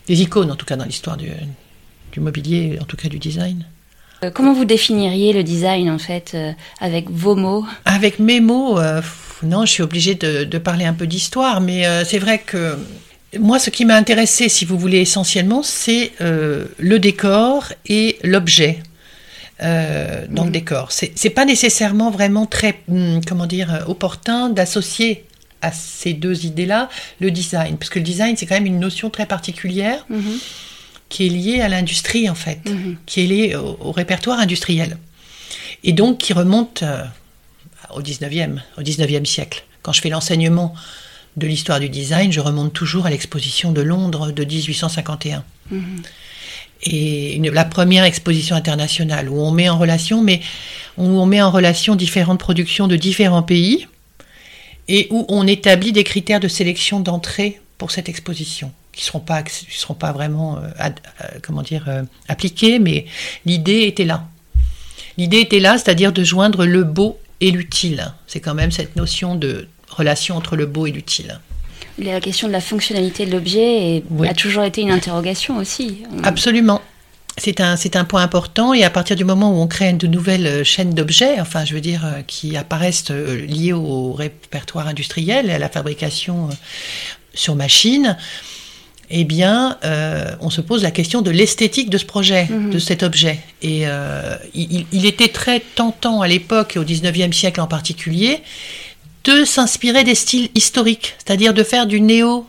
Des 0.06 0.22
icônes, 0.22 0.50
en 0.50 0.56
tout 0.56 0.66
cas, 0.66 0.76
dans 0.76 0.84
l'histoire 0.84 1.16
du, 1.16 1.30
mobilier, 2.18 2.78
en 2.80 2.84
tout 2.84 2.96
cas 2.96 3.08
du 3.08 3.18
design. 3.18 3.64
Euh, 4.22 4.30
comment 4.30 4.52
vous 4.52 4.66
définiriez 4.66 5.32
le 5.32 5.42
design, 5.42 5.90
en 5.90 5.98
fait, 5.98 6.32
euh, 6.34 6.52
avec 6.80 7.10
vos 7.10 7.34
mots? 7.34 7.64
Avec 7.86 8.18
mes 8.18 8.40
mots, 8.40 8.78
euh, 8.78 9.00
non, 9.42 9.64
je 9.64 9.72
suis 9.72 9.82
obligée 9.82 10.14
de, 10.14 10.58
parler 10.58 10.84
un 10.84 10.92
peu 10.92 11.06
d'histoire, 11.06 11.60
mais 11.60 11.84
c'est 12.04 12.18
vrai 12.18 12.38
que 12.38 12.76
moi, 13.38 13.58
ce 13.58 13.70
qui 13.70 13.84
m'a 13.84 13.94
intéressé, 13.94 14.48
si 14.48 14.64
vous 14.64 14.78
voulez, 14.78 14.98
essentiellement, 14.98 15.62
c'est 15.62 16.12
le 16.20 16.98
décor 16.98 17.72
et 17.86 18.18
l'objet. 18.22 18.82
dans 19.60 20.44
le 20.44 20.50
mm. 20.50 20.52
décor. 20.52 20.88
C'est 20.90 21.30
pas 21.30 21.46
nécessairement 21.46 22.10
vraiment 22.10 22.44
très, 22.44 22.80
hmm, 22.88 23.20
comment 23.26 23.46
dire, 23.46 23.84
opportun 23.86 24.50
d'associer 24.50 25.24
à 25.62 25.72
ces 25.72 26.12
deux 26.12 26.46
idées-là 26.46 26.88
le 27.20 27.30
design. 27.30 27.76
Parce 27.76 27.90
que 27.90 27.98
le 27.98 28.04
design, 28.04 28.36
c'est 28.36 28.46
quand 28.46 28.54
même 28.54 28.66
une 28.66 28.80
notion 28.80 29.10
très 29.10 29.26
particulière 29.26 30.04
mhm. 30.08 30.38
qui 31.08 31.26
est 31.26 31.30
liée 31.30 31.60
à 31.60 31.68
l'industrie, 31.68 32.28
en 32.28 32.34
fait, 32.34 32.60
mhm. 32.66 32.96
qui 33.06 33.22
est 33.22 33.26
liée 33.26 33.56
au, 33.56 33.92
répertoire 33.92 34.38
industriel. 34.38 34.96
Et 35.84 35.92
donc 35.92 36.18
qui 36.18 36.32
remonte 36.32 36.82
euh, 36.82 37.04
au 37.94 38.02
19e, 38.02 38.60
au 38.78 38.82
19e 38.82 39.24
siècle. 39.24 39.64
Quand 39.82 39.92
je 39.92 40.00
fais 40.00 40.10
l'enseignement 40.10 40.74
de 41.36 41.46
l'histoire 41.46 41.80
du 41.80 41.88
design, 41.88 42.32
je 42.32 42.40
remonte 42.40 42.72
toujours 42.72 43.06
à 43.06 43.10
l'exposition 43.10 43.72
de 43.72 43.80
Londres 43.80 44.30
de 44.30 44.44
1851. 44.44 45.44
Mhm. 45.70 46.02
Et 46.82 47.38
la 47.52 47.66
première 47.66 48.04
exposition 48.04 48.56
internationale 48.56 49.28
où 49.28 49.38
on 49.38 49.50
met 49.50 49.68
en 49.68 49.78
relation, 49.78 50.22
mais 50.22 50.40
où 50.96 51.04
on 51.04 51.26
met 51.26 51.42
en 51.42 51.50
relation 51.50 51.94
différentes 51.94 52.40
productions 52.40 52.88
de 52.88 52.96
différents 52.96 53.42
pays 53.42 53.86
et 54.90 55.06
où 55.10 55.24
on 55.28 55.46
établit 55.46 55.92
des 55.92 56.04
critères 56.04 56.40
de 56.40 56.48
sélection 56.48 56.98
d'entrée 57.00 57.60
pour 57.78 57.92
cette 57.92 58.08
exposition 58.08 58.72
qui 58.92 59.02
ne 59.02 59.06
seront 59.06 59.20
pas, 59.20 59.44
seront 59.70 59.94
pas 59.94 60.10
vraiment 60.10 60.58
euh, 60.58 60.68
euh, 60.80 61.24
comment 61.42 61.62
dire, 61.62 61.84
euh, 61.88 62.02
appliqués, 62.28 62.80
mais 62.80 63.06
l'idée 63.46 63.82
était 63.82 64.04
là. 64.04 64.24
L'idée 65.16 65.38
était 65.38 65.60
là, 65.60 65.78
c'est-à-dire 65.78 66.12
de 66.12 66.24
joindre 66.24 66.66
le 66.66 66.82
beau 66.82 67.18
et 67.40 67.52
l'utile. 67.52 68.12
C'est 68.26 68.40
quand 68.40 68.54
même 68.54 68.72
cette 68.72 68.96
notion 68.96 69.36
de 69.36 69.68
relation 69.88 70.36
entre 70.36 70.56
le 70.56 70.66
beau 70.66 70.86
et 70.86 70.90
l'utile. 70.90 71.38
La 71.98 72.20
question 72.20 72.48
de 72.48 72.52
la 72.52 72.60
fonctionnalité 72.60 73.26
de 73.26 73.30
l'objet 73.30 74.02
a 74.26 74.34
toujours 74.34 74.64
été 74.64 74.80
une 74.80 74.90
interrogation 74.90 75.58
aussi. 75.58 76.02
Absolument 76.24 76.80
c'est 77.40 77.60
un, 77.60 77.76
c'est 77.76 77.96
un 77.96 78.04
point 78.04 78.22
important 78.22 78.74
et 78.74 78.84
à 78.84 78.90
partir 78.90 79.16
du 79.16 79.24
moment 79.24 79.50
où 79.50 79.62
on 79.62 79.66
crée 79.66 79.94
de 79.94 80.06
nouvelles 80.06 80.46
euh, 80.46 80.62
chaînes 80.64 80.92
d'objets, 80.94 81.40
enfin 81.40 81.64
je 81.64 81.74
veux 81.74 81.80
dire, 81.80 82.04
euh, 82.04 82.20
qui 82.26 82.54
apparaissent 82.56 83.10
euh, 83.10 83.46
liées 83.46 83.72
au 83.72 84.12
répertoire 84.12 84.86
industriel, 84.86 85.50
à 85.50 85.58
la 85.58 85.70
fabrication 85.70 86.50
sur 87.32 87.56
machine, 87.56 88.18
eh 89.12 89.24
bien, 89.24 89.76
on 90.40 90.50
se 90.50 90.60
pose 90.60 90.84
la 90.84 90.92
question 90.92 91.20
de 91.20 91.32
l'esthétique 91.32 91.90
de 91.90 91.98
ce 91.98 92.04
projet, 92.04 92.46
mhm. 92.48 92.70
de 92.70 92.78
cet 92.78 93.02
objet. 93.02 93.40
Et 93.60 93.86
il, 94.54 94.86
il, 94.92 95.04
était 95.04 95.26
très 95.26 95.58
tentant 95.58 96.20
à 96.20 96.28
l'époque, 96.28 96.76
et 96.76 96.78
au 96.78 96.84
19e 96.84 97.32
siècle 97.32 97.60
en 97.60 97.66
particulier, 97.66 98.40
de 99.24 99.44
s'inspirer 99.44 100.04
des 100.04 100.14
styles 100.14 100.48
historiques, 100.54 101.16
c'est-à-dire 101.18 101.54
de 101.54 101.64
faire 101.64 101.86
du 101.86 102.00
néo-gothique, 102.00 102.46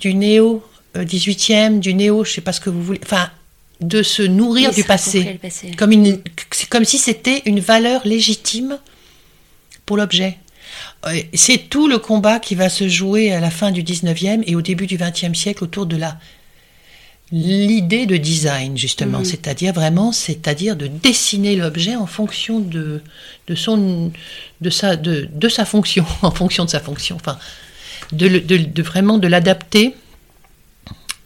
du 0.00 0.14
néo 0.14 0.62
18e, 0.94 1.76
euh, 1.76 1.78
du 1.78 1.94
néo, 1.94 2.24
je 2.24 2.32
sais 2.32 2.40
pas 2.40 2.52
ce 2.52 2.60
que 2.60 2.70
vous 2.70 2.82
voulez, 2.82 3.00
enfin, 3.04 3.30
de 3.80 4.02
se 4.02 4.22
nourrir 4.22 4.72
du 4.72 4.84
passé. 4.84 5.38
Comme, 5.76 5.92
une, 5.92 6.18
comme 6.70 6.84
si 6.84 6.98
c'était 6.98 7.42
une 7.46 7.60
valeur 7.60 8.06
légitime 8.06 8.78
pour 9.86 9.96
l'objet. 9.96 10.38
Euh, 11.06 11.20
c'est 11.34 11.68
tout 11.68 11.88
le 11.88 11.98
combat 11.98 12.38
qui 12.38 12.54
va 12.54 12.68
se 12.68 12.88
jouer 12.88 13.32
à 13.32 13.40
la 13.40 13.50
fin 13.50 13.70
du 13.70 13.82
19e 13.82 14.42
et 14.46 14.54
au 14.54 14.62
début 14.62 14.86
du 14.86 14.96
20e 14.96 15.34
siècle 15.34 15.64
autour 15.64 15.86
de 15.86 15.96
la 15.96 16.16
l'idée 17.34 18.04
de 18.04 18.18
design 18.18 18.76
justement, 18.76 19.20
mhm. 19.20 19.24
c'est-à-dire 19.24 19.72
vraiment, 19.72 20.12
c'est-à-dire 20.12 20.76
de 20.76 20.86
dessiner 20.86 21.56
l'objet 21.56 21.96
en 21.96 22.06
fonction 22.06 22.60
de, 22.60 23.00
de 23.46 23.54
son 23.54 24.12
de 24.60 24.70
sa 24.70 24.96
de, 24.96 25.28
de, 25.32 25.48
sa 25.48 25.64
fonction, 25.64 26.04
en 26.22 26.30
fonction 26.30 26.66
de 26.66 26.70
sa 26.70 26.80
fonction, 26.80 27.16
enfin 27.16 27.38
de, 28.12 28.28
de, 28.28 28.58
de 28.58 28.82
vraiment 28.82 29.16
de 29.16 29.28
l'adapter 29.28 29.94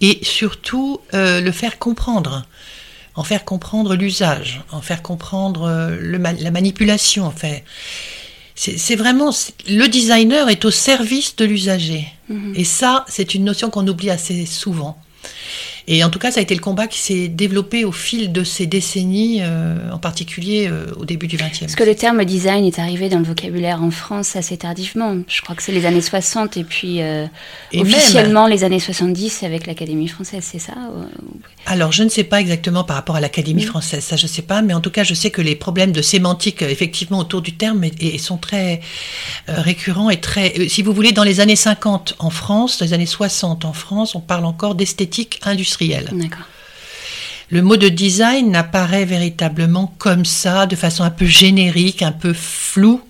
et 0.00 0.18
surtout 0.22 1.00
euh, 1.14 1.40
le 1.40 1.50
faire 1.52 1.78
comprendre, 1.78 2.46
en 3.14 3.24
faire 3.24 3.44
comprendre 3.44 3.94
l'usage, 3.94 4.62
en 4.70 4.80
faire 4.80 5.02
comprendre 5.02 5.64
euh, 5.64 5.96
le, 6.00 6.18
la 6.18 6.50
manipulation. 6.50 7.24
En 7.24 7.30
fait, 7.30 7.64
c'est 8.54 8.96
vraiment 8.96 9.30
le 9.68 9.86
designer 9.86 10.48
est 10.48 10.64
au 10.64 10.70
service 10.70 11.36
de 11.36 11.44
l'usager, 11.44 12.06
mhm. 12.28 12.54
et 12.56 12.64
ça, 12.64 13.04
c'est 13.08 13.34
une 13.34 13.44
notion 13.44 13.70
qu'on 13.70 13.86
oublie 13.86 14.10
assez 14.10 14.46
souvent. 14.46 14.98
Et 15.88 16.02
en 16.02 16.10
tout 16.10 16.18
cas, 16.18 16.32
ça 16.32 16.40
a 16.40 16.42
été 16.42 16.54
le 16.54 16.60
combat 16.60 16.88
qui 16.88 16.98
s'est 16.98 17.28
développé 17.28 17.84
au 17.84 17.92
fil 17.92 18.32
de 18.32 18.42
ces 18.42 18.66
décennies, 18.66 19.38
euh, 19.42 19.92
en 19.92 19.98
particulier 19.98 20.66
euh, 20.68 20.86
au 20.96 21.04
début 21.04 21.28
du 21.28 21.36
XXe. 21.36 21.62
Est-ce 21.62 21.76
que 21.76 21.84
le 21.84 21.94
terme 21.94 22.24
design 22.24 22.64
est 22.64 22.80
arrivé 22.80 23.08
dans 23.08 23.18
le 23.18 23.24
vocabulaire 23.24 23.80
en 23.82 23.92
France 23.92 24.34
assez 24.34 24.56
tardivement 24.56 25.16
Je 25.28 25.40
crois 25.42 25.54
que 25.54 25.62
c'est 25.62 25.70
les 25.70 25.86
années 25.86 26.00
60 26.00 26.56
et 26.56 26.64
puis 26.64 27.02
euh, 27.02 27.26
Et 27.72 27.82
officiellement 27.82 28.48
les 28.48 28.64
années 28.64 28.80
70 28.80 29.44
avec 29.44 29.68
l'Académie 29.68 30.08
française, 30.08 30.42
c'est 30.50 30.58
ça 30.58 30.74
Alors, 31.66 31.92
je 31.92 32.02
ne 32.02 32.08
sais 32.08 32.24
pas 32.24 32.40
exactement 32.40 32.82
par 32.82 32.96
rapport 32.96 33.14
à 33.14 33.20
l'Académie 33.20 33.62
française, 33.62 34.02
ça 34.02 34.16
je 34.16 34.24
ne 34.24 34.28
sais 34.30 34.42
pas, 34.42 34.62
mais 34.62 34.74
en 34.74 34.80
tout 34.80 34.90
cas, 34.90 35.04
je 35.04 35.14
sais 35.14 35.30
que 35.30 35.40
les 35.40 35.54
problèmes 35.54 35.92
de 35.92 36.02
sémantique, 36.02 36.62
effectivement, 36.62 37.20
autour 37.20 37.42
du 37.42 37.56
terme, 37.56 37.84
et, 37.84 37.92
et 38.00 38.18
sont 38.18 38.38
très 38.38 38.80
récurrents 39.46 40.10
et 40.10 40.20
très. 40.20 40.68
si 40.68 40.82
vous 40.82 40.92
voulez, 40.92 41.12
dans 41.12 41.24
les 41.24 41.38
années 41.38 41.54
50 41.54 42.16
en 42.18 42.30
France, 42.30 42.78
dans 42.78 42.86
les 42.86 42.92
années 42.92 43.06
60 43.06 43.64
en 43.64 43.72
France, 43.72 44.16
on 44.16 44.20
parle 44.20 44.46
encore 44.46 44.74
d'esthétique 44.74 45.38
industrielle. 45.44 45.75
Le 47.50 47.62
mot 47.62 47.76
de 47.76 47.88
design 47.88 48.50
n'apparaît 48.50 49.04
véritablement 49.04 49.94
comme 49.98 50.24
ça, 50.24 50.66
de 50.66 50.74
façon 50.74 51.04
un 51.04 51.10
peu 51.10 51.26
générique, 51.26 52.02
un 52.02 52.12
peu 52.12 52.32
floue, 52.32 53.00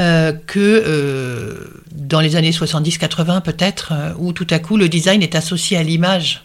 euh, 0.00 0.32
que 0.46 0.58
euh, 0.58 1.82
dans 1.90 2.20
les 2.20 2.36
années 2.36 2.52
70-80 2.52 3.42
peut-être, 3.42 3.92
euh, 3.92 4.12
où 4.18 4.32
tout 4.32 4.46
à 4.48 4.58
coup 4.58 4.76
le 4.76 4.88
design 4.88 5.22
est 5.22 5.34
associé 5.34 5.76
à 5.76 5.82
l'image, 5.82 6.44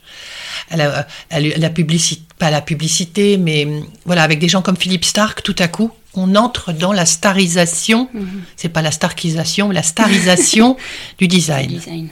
à 0.70 0.76
la, 0.76 1.08
à 1.30 1.40
la 1.40 1.70
publicité, 1.70 2.24
pas 2.40 2.48
à 2.48 2.52
la 2.52 2.62
publicité, 2.62 3.38
mais 3.38 3.66
hum, 3.66 3.86
voilà, 4.06 4.24
avec 4.24 4.40
des 4.40 4.50
gens 4.50 4.62
comme 4.62 4.76
Philippe 4.76 5.06
Stark, 5.06 5.44
tout 5.44 5.56
à 5.60 5.68
coup, 5.68 5.92
on 6.14 6.36
entre 6.36 6.74
dans 6.74 6.92
la 6.92 7.06
starisation, 7.06 8.10
c'est 8.56 8.70
pas 8.70 8.82
la 8.82 8.92
starkisation, 8.92 9.68
mais 9.70 9.76
la 9.76 9.84
starisation 9.84 10.76
du 11.20 11.28
design. 11.28 11.70
Design. 11.70 12.10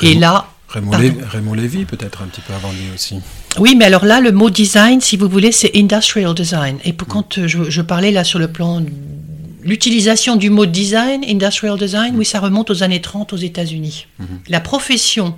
Et 0.00 0.14
là, 0.14 0.48
Raymond. 0.68 0.98
Lévy, 0.98 1.18
Raymond 1.22 1.54
Lévy, 1.54 1.84
peut-être 1.86 2.22
un 2.22 2.26
petit 2.26 2.42
peu 2.42 2.52
avant 2.52 2.70
lui 2.72 2.90
aussi. 2.94 3.20
Oui, 3.58 3.74
mais 3.76 3.86
alors 3.86 4.04
là, 4.04 4.20
le 4.20 4.32
mot 4.32 4.50
design, 4.50 5.00
si 5.00 5.16
vous 5.16 5.28
voulez, 5.28 5.50
c'est 5.50 5.72
industrial 5.74 6.34
design. 6.34 6.78
Et 6.84 6.92
pour 6.92 7.08
quand 7.08 7.38
euh, 7.38 7.48
je, 7.48 7.70
je 7.70 7.82
parlais 7.82 8.10
là 8.10 8.22
sur 8.24 8.38
le 8.38 8.48
plan 8.48 8.82
l'utilisation 9.62 10.36
du 10.36 10.50
mot 10.50 10.66
design, 10.66 11.24
industrial 11.28 11.78
design, 11.78 12.16
oui, 12.16 12.24
ça 12.24 12.40
remonte 12.40 12.70
aux 12.70 12.82
années 12.82 13.00
30 13.00 13.32
aux 13.32 13.36
États-Unis. 13.36 14.06
La 14.48 14.60
profession 14.60 15.36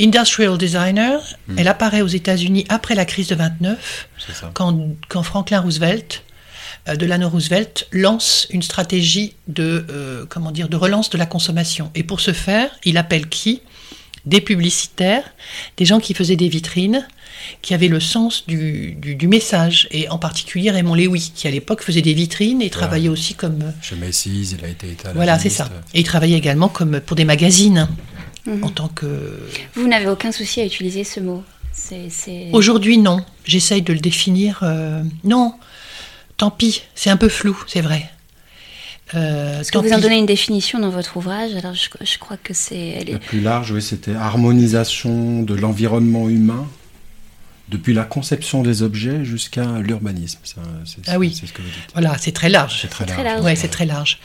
industrial 0.00 0.58
designer, 0.58 1.20
elle 1.56 1.68
apparaît 1.68 2.02
aux 2.02 2.08
États-Unis 2.08 2.64
après 2.68 2.94
la 2.94 3.04
crise 3.04 3.28
de 3.28 3.34
29, 3.34 4.08
C'est 4.18 4.34
ça. 4.34 4.50
quand, 4.54 4.78
quand 5.08 5.22
Franklin 5.22 5.60
Roosevelt, 5.60 6.22
euh, 6.88 6.96
Delano 6.96 7.28
Roosevelt, 7.28 7.88
lance 7.92 8.46
une 8.50 8.62
stratégie 8.62 9.34
de, 9.48 9.84
euh, 9.90 10.24
comment 10.28 10.50
dire, 10.52 10.68
de 10.68 10.76
relance 10.76 11.10
de 11.10 11.18
la 11.18 11.26
consommation. 11.26 11.90
Et 11.94 12.02
pour 12.02 12.20
ce 12.20 12.32
faire, 12.32 12.70
il 12.84 12.96
appelle 12.96 13.28
qui? 13.28 13.62
Des 14.28 14.40
publicitaires, 14.40 15.24
des 15.78 15.84
gens 15.84 16.00
qui 16.00 16.12
faisaient 16.14 16.36
des 16.36 16.48
vitrines, 16.48 17.06
qui 17.62 17.72
avaient 17.72 17.88
le 17.88 18.00
sens 18.00 18.44
du, 18.46 18.92
du- 18.92 19.14
du 19.14 19.26
message. 19.28 19.88
Et 19.90 20.08
en 20.10 20.18
particulier 20.18 20.70
Raymond 20.70 20.94
Lewy, 20.94 21.32
qui 21.34 21.48
à 21.48 21.50
l'époque 21.50 21.82
faisait 21.82 22.02
des 22.02 22.12
vitrines 22.12 22.60
et 22.60 22.68
travaillait 22.68 23.08
aussi 23.08 23.34
comme... 23.34 23.62
euh, 23.62 23.70
Chez 23.80 23.96
Macy's, 23.96 24.52
il 24.58 24.64
a 24.64 24.68
été 24.68 24.86
étalagiste. 24.88 25.14
Voilà, 25.16 25.38
c'est 25.38 25.48
ça. 25.50 25.70
Et 25.94 26.00
il 26.00 26.04
travaillait 26.04 26.36
également 26.36 26.68
comme 26.68 27.00
pour 27.00 27.16
des 27.16 27.24
magazines, 27.24 27.88
en 28.62 28.68
tant 28.70 28.88
que... 28.88 29.06
Vous 29.74 29.88
n'avez 29.88 30.08
aucun 30.08 30.32
souci 30.32 30.60
à 30.60 30.64
utiliser 30.66 31.04
ce 31.04 31.20
mot? 31.20 31.42
Aujourd'hui, 32.52 32.98
non. 32.98 33.24
J'essaye 33.44 33.82
de 33.82 33.92
le 33.92 34.00
définir. 34.00 34.60
euh, 34.62 35.02
non, 35.24 35.54
tant 36.36 36.50
pis, 36.50 36.82
c'est 36.94 37.10
un 37.10 37.16
peu 37.16 37.28
flou, 37.28 37.56
c'est 37.66 37.80
vrai. 37.82 38.10
Euh, 39.14 39.60
Est-ce 39.60 39.72
que 39.72 39.78
vous 39.78 39.92
en 39.92 39.98
donnez 40.00 40.18
une 40.18 40.26
définition 40.26 40.78
dans 40.78 40.90
votre 40.90 41.16
ouvrage? 41.16 41.54
Alors 41.56 41.74
je, 41.74 41.88
je 42.04 42.18
crois 42.18 42.36
que 42.36 42.52
c'est. 42.54 42.76
est- 42.76 43.12
La 43.12 43.18
plus 43.18 43.40
large, 43.40 43.70
oui, 43.72 43.80
c'était 43.82 44.14
harmonisation 44.14 45.42
de 45.42 45.54
l'environnement 45.54 46.28
humain 46.28 46.66
depuis 47.70 47.94
la 47.94 48.04
conception 48.04 48.62
des 48.62 48.82
objets 48.82 49.24
jusqu'à 49.24 49.78
l'urbanisme. 49.80 50.38
Ça, 50.44 50.60
c'est- 50.84 51.02
Ah 51.06 51.18
oui. 51.18 51.36
C'est 51.38 51.46
ce 51.46 51.52
que 51.52 51.62
vous 51.62 51.68
dites. 51.68 51.90
Voilà, 51.92 52.16
c'est 52.18 52.32
très 52.32 52.48
large. 52.48 52.78
C'est 52.82 52.88
très 52.88 53.04
très 53.06 53.22
large. 53.22 53.34
large. 53.36 53.44
Ouais, 53.44 53.56
c'est 53.56 53.68
très 53.68 53.86
large. 53.86 54.18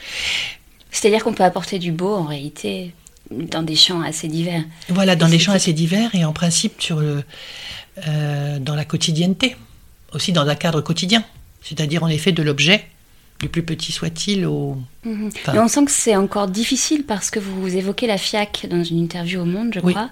C'est-à-dire 0.90 1.24
qu'on 1.24 1.34
peut 1.34 1.44
apporter 1.44 1.78
du 1.78 1.90
beau 1.92 2.14
en 2.14 2.24
réalité 2.24 2.94
dans 3.30 3.62
des 3.62 3.76
champs 3.76 4.02
assez 4.02 4.28
divers. 4.28 4.64
Voilà, 4.90 5.16
dans 5.16 5.26
Et 5.28 5.32
des 5.32 5.38
champs 5.38 5.52
assez 5.52 5.72
divers 5.72 6.14
et 6.14 6.24
en 6.24 6.32
principe 6.32 6.80
sur 6.80 7.00
le, 7.00 7.22
euh, 8.06 8.58
dans 8.58 8.74
la 8.74 8.84
quotidienneté, 8.84 9.56
aussi 10.12 10.32
dans 10.32 10.46
un 10.46 10.54
cadre 10.54 10.80
quotidien. 10.82 11.24
C'est-à-dire 11.62 12.02
en 12.04 12.08
effet 12.08 12.32
de 12.32 12.42
l'objet, 12.42 12.84
du 13.44 13.50
plus 13.50 13.62
petit 13.62 13.92
soit-il 13.92 14.46
au... 14.46 14.76
Mhm. 15.04 15.28
Enfin- 15.46 15.62
on 15.62 15.68
sent 15.68 15.84
que 15.84 15.90
c'est 15.90 16.16
encore 16.16 16.48
difficile 16.48 17.04
parce 17.04 17.30
que 17.30 17.38
vous 17.38 17.76
évoquez 17.76 18.06
la 18.06 18.16
FIAC 18.16 18.66
dans 18.70 18.82
une 18.82 18.98
interview 18.98 19.42
au 19.42 19.44
Monde, 19.44 19.72
je 19.74 19.80
Oui. 19.80 19.92
crois, 19.92 20.08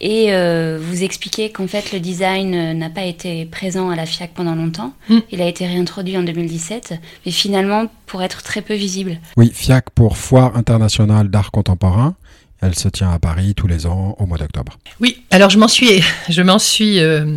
et 0.00 0.34
euh, 0.34 0.76
vous 0.82 1.04
expliquez 1.04 1.50
qu'en 1.50 1.68
fait 1.68 1.92
le 1.92 2.00
design 2.00 2.52
euh, 2.52 2.74
n'a 2.74 2.90
pas 2.90 3.04
été 3.04 3.44
présent 3.46 3.90
à 3.90 3.94
la 3.96 4.06
FIAC 4.06 4.34
pendant 4.34 4.56
longtemps. 4.56 4.92
Mm. 5.08 5.18
Il 5.30 5.40
a 5.40 5.46
été 5.46 5.64
réintroduit 5.68 6.18
en 6.18 6.24
2017, 6.24 6.94
mais 7.24 7.30
finalement 7.30 7.86
pour 8.06 8.24
être 8.24 8.42
très 8.42 8.60
peu 8.60 8.74
visible. 8.74 9.20
Oui, 9.36 9.52
FIAC 9.54 9.90
pour 9.90 10.16
Foire 10.16 10.56
internationale 10.56 11.28
d'art 11.28 11.52
contemporain. 11.52 12.16
Elle 12.60 12.74
se 12.74 12.88
tient 12.88 13.10
à 13.10 13.18
Paris 13.18 13.54
tous 13.54 13.66
les 13.68 13.86
ans 13.86 14.16
au 14.18 14.26
mois 14.26 14.38
d'octobre. 14.38 14.78
Oui, 15.00 15.22
alors 15.30 15.50
je 15.50 15.58
m'en 15.58 15.68
suis, 15.68 16.02
je 16.28 16.42
m'en 16.42 16.58
suis, 16.58 16.98
euh, 16.98 17.36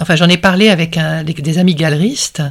enfin 0.00 0.16
j'en 0.16 0.28
ai 0.28 0.36
parlé 0.38 0.68
avec 0.68 0.96
un, 0.96 1.22
des, 1.22 1.58
amis 1.58 1.74
galeristes 1.74 2.42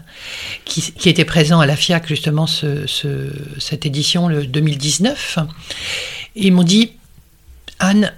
qui, 0.66 0.94
étaient 1.06 1.26
présents 1.26 1.60
à 1.60 1.66
la 1.66 1.76
FIAC 1.76 2.08
justement 2.08 2.48
ce, 2.48 2.86
ce- 2.88 3.34
cette 3.60 3.86
édition 3.86 4.28
le 4.28 4.46
2019. 4.46 5.40
Et 6.36 6.48
ils 6.48 6.54
m'ont 6.54 6.64
dit, 6.64 6.94
Anne, 7.80 8.14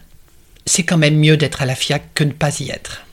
c'est 0.65 0.83
quand 0.83 0.97
même 0.97 1.17
mieux 1.17 1.37
d'être 1.37 1.61
à 1.61 1.65
la 1.65 1.75
FIAC 1.75 2.13
que 2.13 2.23
de 2.23 2.29
ne 2.29 2.33
pas 2.33 2.59
y 2.59 2.69
être. 2.69 3.03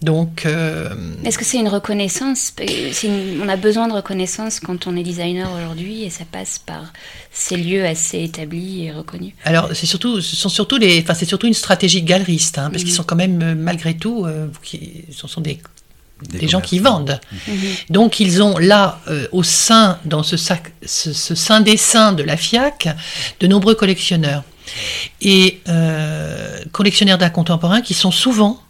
Donc, 0.00 0.46
euh, 0.46 0.90
Est-ce 1.24 1.36
que 1.38 1.44
c'est 1.44 1.58
une 1.58 1.68
reconnaissance? 1.68 2.52
C'est 2.92 3.06
une- 3.08 3.40
On 3.42 3.48
a 3.48 3.56
besoin 3.56 3.88
de 3.88 3.92
reconnaissance 3.92 4.60
quand 4.60 4.86
on 4.86 4.96
est 4.96 5.02
designer 5.02 5.50
aujourd'hui 5.52 6.04
et 6.04 6.10
ça 6.10 6.24
passe 6.30 6.60
par 6.60 6.92
ces 7.32 7.56
lieux 7.56 7.84
assez 7.84 8.22
établis 8.22 8.84
et 8.84 8.92
reconnus. 8.92 9.32
alors 9.44 9.70
c'est 9.74 9.86
surtout, 9.86 10.20
ce 10.20 10.36
sont 10.36 10.48
surtout 10.48 10.76
les, 10.76 11.00
enfin 11.02 11.14
c'est 11.14 11.24
surtout 11.24 11.48
une 11.48 11.54
stratégie 11.54 12.02
galeriste, 12.02 12.58
hein, 12.58 12.70
parce 12.70 12.84
qu'ils 12.84 12.92
sont 12.92 13.02
quand 13.02 13.16
même 13.16 13.42
euh, 13.42 13.54
malgré 13.56 13.96
tout, 13.96 14.24
euh, 14.24 14.46
qui, 14.62 15.04
ce 15.10 15.26
sont 15.26 15.40
des 15.40 15.58
des, 16.22 16.48
gens 16.48 16.60
qui 16.60 16.80
vendent. 16.80 17.20
Donc 17.90 18.18
ils 18.18 18.42
ont 18.42 18.58
là, 18.58 19.00
euh, 19.08 19.28
au 19.30 19.44
sein, 19.44 20.00
dans 20.04 20.24
ce, 20.24 20.36
sac, 20.36 20.72
ce, 20.84 21.12
ce 21.12 21.34
sein 21.36 21.60
des 21.60 21.76
seins 21.76 22.12
de 22.12 22.24
la 22.24 22.36
FIAC, 22.36 22.88
de 23.38 23.46
nombreux 23.46 23.76
collectionneurs. 23.76 24.42
Et 25.20 25.60
euh, 25.68 26.58
collectionneurs 26.72 27.18
d'art 27.18 27.32
contemporain 27.32 27.80
qui 27.82 27.94
sont 27.94 28.10
souvent 28.10 28.60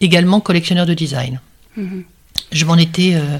également 0.00 0.40
collectionneurs 0.40 0.86
de 0.86 0.94
design. 0.94 1.40
Mhm. 1.76 2.04
Je 2.52 2.64
m'en 2.64 2.76
étais... 2.76 3.12
euh, 3.14 3.38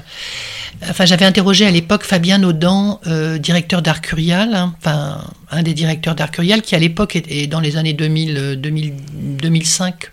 Enfin, 0.89 1.05
j'avais 1.05 1.25
interrogé 1.25 1.65
à 1.65 1.71
l'époque 1.71 2.03
Fabien 2.03 2.37
Naudan, 2.37 3.01
euh, 3.07 3.37
directeur 3.37 3.81
d'Art 3.81 4.01
Curial, 4.01 4.53
hein, 4.53 4.75
enfin, 4.77 5.25
un 5.51 5.63
des 5.63 5.73
directeurs 5.73 6.15
d'Art 6.15 6.31
Curial, 6.31 6.61
qui 6.61 6.73
à 6.75 6.79
l'époque, 6.79 7.15
et 7.27 7.47
dans 7.47 7.59
les 7.59 7.75
années 7.75 7.93
2000, 7.93 8.37
euh, 8.37 8.55
2000, 8.55 8.93
2005, 9.41 10.11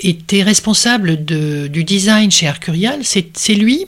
était 0.00 0.42
responsable 0.42 1.24
de- 1.24 1.68
du 1.68 1.84
design 1.84 2.30
chez 2.30 2.46
Art 2.48 2.58
Curial. 2.60 2.98
C'est 3.04 3.28
c'est 3.38 3.54
lui, 3.54 3.86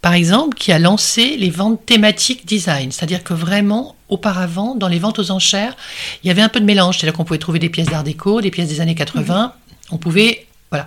par 0.00 0.12
exemple, 0.12 0.56
qui 0.56 0.70
a 0.70 0.78
lancé 0.78 1.36
les 1.38 1.50
ventes 1.50 1.84
thématiques 1.86 2.46
design. 2.46 2.92
C'est-à-dire 2.92 3.24
que 3.24 3.32
vraiment, 3.34 3.96
auparavant, 4.08 4.74
dans 4.76 4.88
les 4.88 4.98
ventes 4.98 5.18
aux 5.18 5.30
enchères, 5.30 5.76
il 6.22 6.28
y 6.28 6.30
avait 6.30 6.42
un 6.42 6.48
peu 6.50 6.60
de 6.60 6.66
mélange. 6.66 6.98
C'est-à-dire 6.98 7.16
qu'on 7.16 7.24
pouvait 7.24 7.38
trouver 7.38 7.58
des 7.58 7.70
pièces 7.70 7.88
d'art 7.88 8.04
déco, 8.04 8.40
des 8.42 8.50
pièces 8.50 8.68
des 8.68 8.80
années 8.80 8.94
80. 8.94 9.54
On 9.90 9.96
pouvait. 9.96 10.46
Voilà. 10.74 10.86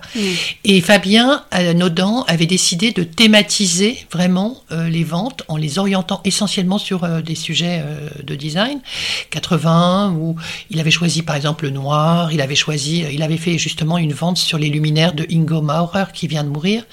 Et 0.64 0.82
Fabien 0.82 1.44
Naudan 1.74 2.24
avait 2.28 2.44
décidé 2.44 2.92
de 2.92 3.04
thématiser 3.04 4.06
vraiment 4.12 4.60
euh, 4.70 4.88
les 4.90 5.02
ventes 5.02 5.44
en 5.48 5.56
les 5.56 5.78
orientant 5.78 6.20
essentiellement 6.26 6.76
sur 6.76 7.04
euh, 7.04 7.22
des 7.22 7.34
sujets 7.34 7.80
euh, 7.82 8.08
de 8.22 8.34
design. 8.34 8.80
80, 9.30 10.12
où 10.18 10.36
il 10.68 10.78
avait 10.78 10.90
choisi 10.90 11.22
par 11.22 11.36
exemple 11.36 11.64
le 11.64 11.70
noir, 11.70 12.32
il 12.32 12.42
avait 12.42 12.54
choisi, 12.54 13.04
il 13.10 13.22
avait 13.22 13.38
fait 13.38 13.56
justement 13.56 13.96
une 13.96 14.12
vente 14.12 14.36
sur 14.36 14.58
les 14.58 14.68
luminaires 14.68 15.14
de 15.14 15.26
Ingo 15.32 15.62
Maurer 15.62 16.04
qui 16.12 16.26
vient 16.28 16.44
de 16.44 16.50
mourir. 16.50 16.84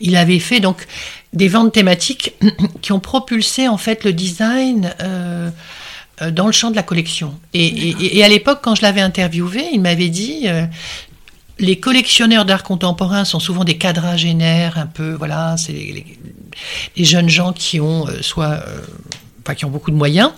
Il 0.00 0.16
avait 0.16 0.40
fait 0.40 0.58
donc 0.58 0.86
des 1.32 1.46
ventes 1.46 1.72
thématiques 1.72 2.32
qui 2.82 2.90
ont 2.90 3.00
propulsé 3.00 3.68
en 3.68 3.76
fait 3.78 4.02
le 4.02 4.12
design. 4.12 4.92
dans 6.30 6.46
le 6.46 6.52
champ 6.52 6.70
de 6.70 6.76
la 6.76 6.84
collection. 6.84 7.34
Et, 7.54 7.66
et- 7.66 8.18
et 8.18 8.22
à 8.24 8.28
l'époque, 8.28 8.60
quand 8.62 8.76
je 8.76 8.82
l'avais 8.82 9.00
interviewé, 9.00 9.64
il 9.72 9.80
m'avait 9.80 10.08
dit 10.10 10.42
euh, 10.44 10.64
les 11.58 11.78
collectionneurs 11.78 12.44
d'art 12.44 12.62
contemporain 12.62 13.24
sont 13.24 13.40
souvent 13.40 13.64
des 13.64 13.78
quadragénaires, 13.78 14.78
un 14.78 14.86
peu, 14.86 15.12
voilà, 15.12 15.56
c'est 15.56 15.72
les, 15.72 15.92
les- 15.92 16.18
les 16.96 17.04
jeunes 17.04 17.28
gens 17.28 17.52
qui 17.52 17.80
ont 17.80 18.06
euh, 18.08 18.22
soit, 18.22 18.46
euh, 18.66 18.80
enfin, 19.42 19.54
qui 19.54 19.64
ont 19.64 19.70
beaucoup 19.70 19.90
de 19.90 19.96
moyens, 19.96 20.30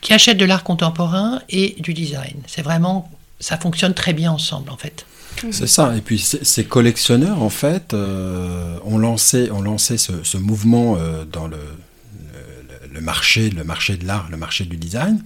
qui 0.00 0.12
achètent 0.12 0.38
de 0.38 0.44
l'art 0.44 0.62
contemporain 0.64 1.40
et 1.48 1.74
du 1.80 1.92
design. 1.94 2.36
C'est 2.46 2.62
vraiment, 2.62 3.10
ça 3.40 3.58
fonctionne 3.58 3.94
très 3.94 4.12
bien 4.12 4.30
ensemble, 4.32 4.70
en 4.70 4.76
fait. 4.76 5.06
C'est 5.50 5.66
ça. 5.66 5.94
Et 5.96 6.00
puis 6.00 6.18
ces 6.18 6.64
collectionneurs, 6.64 7.42
en 7.42 7.50
fait, 7.50 7.92
euh, 7.92 8.78
ont 8.84 8.96
lancé, 8.96 9.50
ont 9.50 9.60
lancé 9.60 9.98
ce, 9.98 10.12
ce 10.22 10.38
mouvement 10.38 10.96
euh, 10.98 11.24
dans 11.30 11.46
le, 11.46 11.58
le, 11.58 12.94
le 12.94 13.00
marché, 13.02 13.50
le 13.50 13.62
marché 13.62 13.96
de 13.98 14.06
l'art, 14.06 14.28
le 14.30 14.36
marché 14.38 14.64
du 14.64 14.76
design. 14.78 15.22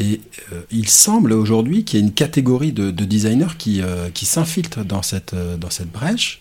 Et 0.00 0.22
euh, 0.52 0.62
il 0.72 0.88
semble 0.88 1.34
aujourd'hui 1.34 1.84
qu'il 1.84 2.00
y 2.00 2.02
ait 2.02 2.06
une 2.06 2.14
catégorie 2.14 2.72
de, 2.72 2.90
designers 2.90 3.56
qui, 3.58 3.82
euh, 3.82 4.08
s'infiltrent 4.14 4.80
euh, 4.80 5.56
dans 5.56 5.70
cette 5.70 5.92
brèche 5.92 6.40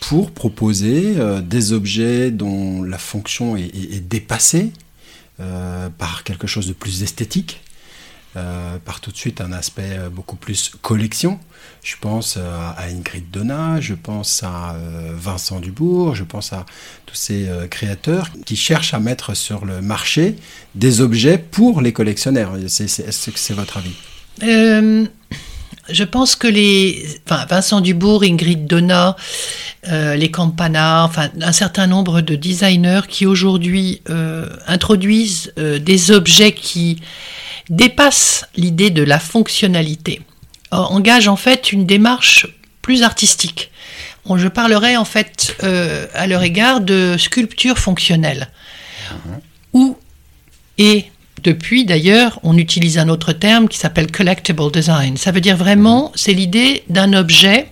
pour 0.00 0.30
proposer 0.30 1.14
des 1.42 1.72
objets 1.72 2.30
dont 2.30 2.82
la 2.82 2.98
fonction 2.98 3.56
est 3.56 4.06
dépassée 4.06 4.70
par 5.38 6.22
quelque 6.22 6.46
chose 6.46 6.68
de 6.68 6.74
plus 6.74 7.02
esthétique 7.02 7.62
euh, 8.36 8.76
par 8.84 9.00
tout 9.00 9.10
de 9.10 9.16
suite 9.16 9.40
un 9.40 9.52
aspect 9.52 9.96
euh, 9.98 10.10
beaucoup 10.10 10.36
plus 10.36 10.72
collection. 10.82 11.40
Je 11.82 11.94
pense 11.98 12.36
euh, 12.36 12.70
à 12.76 12.84
Ingrid 12.88 13.30
Donat, 13.30 13.80
je 13.80 13.94
pense 13.94 14.42
à 14.42 14.76
Vincent 15.14 15.60
Dubourg, 15.60 16.14
je 16.14 16.24
pense 16.24 16.52
à 16.52 16.66
tous 17.06 17.14
ces 17.14 17.48
créateurs 17.70 18.28
qui 18.44 18.56
cherchent 18.56 18.92
à 18.92 18.98
mettre 18.98 19.34
sur 19.34 19.64
le 19.64 19.80
marché 19.80 20.36
des 20.74 21.00
objets 21.00 21.38
pour 21.38 21.80
les 21.80 21.92
collectionneurs. 21.92 22.56
Est-ce 22.56 23.30
que 23.30 23.38
c'est 23.38 23.54
votre 23.54 23.78
avis? 23.78 23.94
Je 25.88 26.02
pense 26.02 26.34
que 26.34 26.48
les, 26.48 27.06
enfin, 27.24 27.46
Vincent 27.46 27.80
Dubourg, 27.80 28.24
Ingrid 28.24 28.66
Donat, 28.66 29.16
les 29.84 30.30
Campana, 30.30 31.04
enfin 31.04 31.30
un 31.40 31.52
certain 31.52 31.86
nombre 31.86 32.20
de 32.20 32.34
designers 32.34 33.02
qui 33.08 33.26
aujourd'hui 33.26 34.02
introduisent 34.66 35.52
des 35.56 36.10
objets 36.10 36.52
qui 36.52 37.00
dépasse 37.68 38.46
l'idée 38.56 38.90
de 38.90 39.02
la 39.02 39.18
fonctionnalité, 39.18 40.20
euh, 40.72 40.76
engage 40.76 41.28
en 41.28 41.36
fait 41.36 41.72
une 41.72 41.86
démarche 41.86 42.46
plus 42.82 43.02
artistique. 43.02 43.70
Je 44.34 44.48
parlerai 44.48 44.96
en 44.96 45.04
fait 45.04 45.56
euh, 45.62 46.06
à 46.14 46.26
leur 46.26 46.42
égard 46.42 46.80
de 46.80 47.16
sculpture 47.16 47.78
fonctionnelle. 47.78 48.48
Ou, 49.72 49.96
et 50.78 51.04
depuis 51.44 51.84
d'ailleurs, 51.84 52.40
on 52.42 52.58
utilise 52.58 52.98
un 52.98 53.08
autre 53.08 53.32
terme 53.32 53.68
qui 53.68 53.78
s'appelle 53.78 54.10
collectible 54.10 54.72
design. 54.72 55.16
Ça 55.16 55.30
veut 55.30 55.40
dire 55.40 55.56
vraiment, 55.56 56.10
c'est 56.16 56.32
l'idée 56.32 56.82
d'un 56.88 57.12
objet 57.12 57.68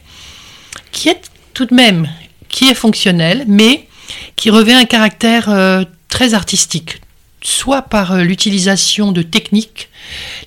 qui 0.92 1.08
est 1.08 1.22
tout 1.54 1.66
de 1.66 1.74
même, 1.74 2.08
qui 2.48 2.68
est 2.68 2.74
fonctionnel, 2.74 3.44
mais 3.48 3.88
qui 4.36 4.50
revêt 4.50 4.74
un 4.74 4.84
caractère 4.84 5.50
euh, 5.50 5.84
très 6.08 6.34
artistique, 6.34 7.00
soit 7.44 7.82
par 7.82 8.12
euh, 8.12 8.22
l'utilisation 8.22 9.12
de 9.12 9.22
techniques, 9.22 9.88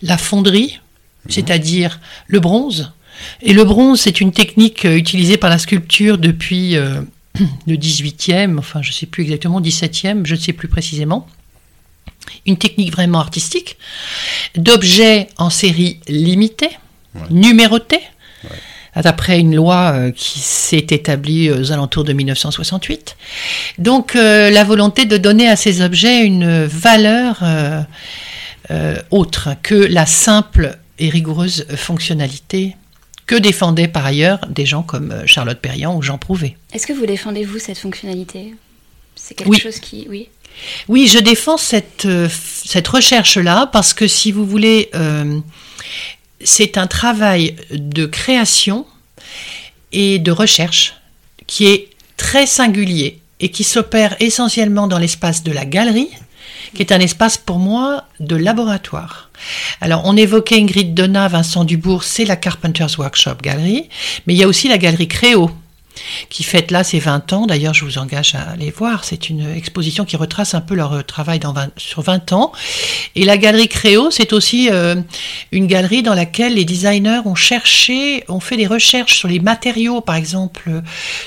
la 0.02 0.18
fonderie, 0.18 0.80
mhm. 1.26 1.32
c'est-à-dire 1.32 2.02
le 2.26 2.42
bronze. 2.42 2.92
Et 3.42 3.54
le 3.54 3.64
bronze, 3.64 4.02
c'est 4.02 4.20
une 4.20 4.34
technique 4.34 4.84
euh, 4.84 4.98
utilisée 4.98 5.38
par 5.38 5.50
la 5.50 5.60
sculpture 5.60 6.18
depuis 6.18 6.76
euh, 6.76 7.02
le 7.68 7.76
18e, 7.76 8.58
enfin 8.58 8.82
je 8.82 8.90
ne 8.90 8.94
sais 8.94 9.06
plus 9.06 9.24
exactement, 9.24 9.62
17e, 9.62 10.26
je 10.26 10.36
ne 10.36 10.40
sais 10.40 10.54
plus 10.54 10.68
précisément. 10.68 11.28
Une 12.46 12.58
technique 12.58 12.92
vraiment 12.92 13.20
artistique, 13.20 13.78
d'objets 14.56 15.30
en 15.38 15.50
série 15.50 16.02
limitée, 16.10 16.72
numérotés, 17.30 18.02
d'après 19.02 19.40
une 19.40 19.56
loi 19.56 19.92
euh, 19.94 20.12
qui 20.12 20.40
s'est 20.40 20.88
établie 20.90 21.52
aux 21.52 21.72
alentours 21.72 22.04
de 22.04 22.14
1968. 22.14 23.16
Donc 23.78 24.16
euh, 24.16 24.50
la 24.50 24.64
volonté 24.64 25.06
de 25.06 25.18
donner 25.18 25.48
à 25.48 25.56
ces 25.56 25.82
objets 25.82 26.26
une 26.26 26.66
valeur 26.66 27.44
euh, 28.72 28.96
autre 29.12 29.50
que 29.62 29.76
la 29.76 30.06
simple 30.06 30.78
et 31.00 31.10
rigoureuse 31.10 31.66
fonctionnalité 31.76 32.76
que 33.28 33.36
défendaient 33.36 33.88
par 33.88 34.06
ailleurs 34.06 34.40
des 34.50 34.66
gens 34.66 34.84
comme 34.84 35.14
Charlotte 35.26 35.60
Perriand 35.60 35.96
ou 35.96 36.02
Jean 36.02 36.18
Prouvé. 36.18 36.58
Est-ce 36.74 36.88
que 36.88 36.94
vous 36.94 37.06
défendez, 37.06 37.44
vous, 37.44 37.60
cette 37.60 37.78
fonctionnalité? 37.78 38.56
C'est 39.16 39.36
quelque 39.36 39.60
chose 39.60 39.80
qui... 39.80 40.08
Oui. 40.10 40.30
Oui, 40.88 41.08
je 41.08 41.20
défends 41.20 41.58
cette, 41.58 42.08
cette 42.30 42.88
recherche-là 42.88 43.70
parce 43.72 43.94
que 43.94 44.08
si 44.08 44.32
vous 44.32 44.46
voulez, 44.46 44.90
c'est 46.44 46.78
un 46.78 46.88
travail 46.88 47.56
de 47.72 48.06
création 48.06 48.86
et 49.92 50.20
de 50.20 50.32
recherche 50.32 50.96
qui 51.48 51.68
est 51.68 51.90
très 52.18 52.46
singulier 52.46 53.20
et 53.40 53.50
qui 53.50 53.64
s'opère 53.64 54.16
essentiellement 54.20 54.88
dans 54.88 55.00
l'espace 55.00 55.44
de 55.44 55.52
la 55.52 55.66
galerie, 55.66 56.10
qui 56.74 56.82
est 56.82 56.92
un 56.92 57.00
espace 57.00 57.38
pour 57.38 57.60
moi 57.60 58.06
de 58.20 58.36
laboratoire. 58.36 59.30
Alors, 59.80 60.02
on 60.06 60.18
évoquait 60.18 60.60
Ingrid 60.60 60.94
Donat, 60.94 61.28
Vincent 61.30 61.64
Dubourg, 61.64 62.04
c'est 62.04 62.26
la 62.26 62.36
Carpenter's 62.36 62.98
Workshop 62.98 63.36
Galerie, 63.42 63.90
mais 64.26 64.34
il 64.34 64.38
y 64.38 64.44
a 64.44 64.48
aussi 64.48 64.68
la 64.68 64.78
galerie 64.78 65.08
Créo, 65.08 65.52
qui 66.30 66.44
fête 66.44 66.72
là 66.72 66.84
ses 66.84 67.00
20 67.00 67.34
ans. 67.34 67.46
D'ailleurs, 67.46 67.74
je 67.74 67.86
vous 67.86 67.98
engage 67.98 68.36
à 68.36 68.52
aller 68.52 68.72
voir. 68.72 69.04
C'est 69.04 69.30
une 69.30 69.50
exposition 69.56 70.06
qui 70.06 70.16
retrace 70.16 70.54
un 70.54 70.62
peu 70.62 70.76
leur 70.76 70.94
euh, 70.94 71.02
travail 71.02 71.40
sur 71.78 72.02
20 72.02 72.34
ans. 72.34 72.52
Et 73.16 73.26
la 73.26 73.38
galerie 73.38 73.68
Créo, 73.68 74.12
c'est 74.12 74.34
aussi 74.34 74.70
euh, 74.72 74.96
une 75.52 75.68
galerie 75.68 76.04
dans 76.04 76.16
laquelle 76.16 76.56
les 76.56 76.66
designers 76.66 77.22
ont 77.26 77.36
cherché, 77.36 78.24
ont 78.28 78.40
fait 78.40 78.58
des 78.58 78.68
recherches 78.68 79.18
sur 79.18 79.28
les 79.28 79.40
matériaux, 79.40 80.02
par 80.02 80.16
exemple 80.16 80.82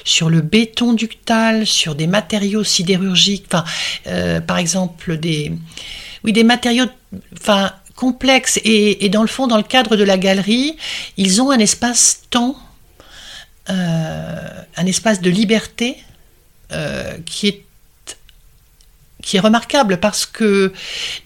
sur 0.04 0.30
le 0.30 0.40
béton 0.40 0.92
ductal, 0.92 1.66
sur 1.66 1.94
des 1.94 2.06
matériaux 2.06 2.64
sidérurgiques, 2.64 3.46
enfin, 3.46 3.64
euh, 4.06 4.40
par 4.40 4.59
exemple 4.59 5.16
des, 5.18 5.52
oui, 6.24 6.33
des 6.33 6.44
matériaux, 6.44 6.87
enfin, 7.40 7.72
complexes. 7.96 8.61
Et, 8.64 9.09
dans 9.09 9.22
le 9.22 9.28
fond, 9.28 9.46
dans 9.46 9.56
le 9.56 9.62
cadre 9.62 9.96
de 9.96 10.04
la 10.04 10.16
galerie, 10.16 10.76
ils 11.16 11.42
ont 11.42 11.50
un 11.50 11.59
espace-temps 11.59 12.56
euh, 12.56 12.69
un 13.70 14.87
espace 14.87 15.20
de 15.20 15.30
liberté 15.30 15.96
euh, 16.72 17.16
qui 17.26 17.48
est 17.48 17.64
qui 19.22 19.37
est 19.37 19.40
remarquable 19.40 19.98
parce 19.98 20.24
que 20.24 20.72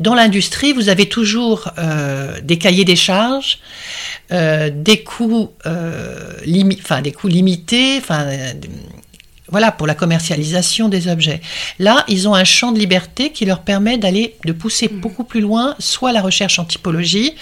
dans 0.00 0.14
l'industrie, 0.14 0.72
vous 0.72 0.88
avez 0.88 1.08
toujours 1.08 1.70
euh, 1.78 2.40
des 2.42 2.58
cahiers 2.58 2.84
des 2.84 2.96
charges, 2.96 3.60
des 4.30 5.04
coûts, 5.04 5.52
enfin 5.64 7.02
des 7.02 7.12
coûts 7.12 7.28
limités, 7.28 7.98
enfin 7.98 8.26
voilà 9.48 9.70
pour 9.70 9.86
la 9.86 9.94
commercialisation 9.94 10.88
des 10.88 11.06
objets. 11.06 11.40
Là, 11.78 12.04
ils 12.08 12.28
ont 12.28 12.34
un 12.34 12.42
champ 12.42 12.72
de 12.72 12.78
liberté 12.80 13.30
qui 13.30 13.44
leur 13.44 13.60
permet 13.60 13.98
d'aller 13.98 14.34
de 14.44 14.52
pousser 14.52 14.88
mmh. 14.88 15.00
beaucoup 15.00 15.22
plus 15.22 15.40
loin, 15.40 15.76
soit 15.78 16.10
la 16.10 16.22
recherche 16.22 16.58
en 16.58 16.64
typologie, 16.64 17.34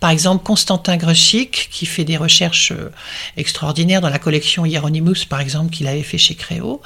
par 0.00 0.10
exemple, 0.10 0.42
Constantin 0.42 0.96
Gruschik, 0.96 1.68
qui 1.70 1.84
fait 1.84 2.04
des 2.04 2.16
recherches 2.16 2.72
euh, 2.72 2.90
extraordinaires 3.36 4.00
dans 4.00 4.08
la 4.08 4.18
collection 4.18 4.64
Hieronymus, 4.64 5.26
par 5.28 5.40
exemple, 5.40 5.70
qu'il 5.70 5.86
avait 5.86 6.02
fait 6.02 6.18
chez 6.18 6.34
Créo, 6.34 6.80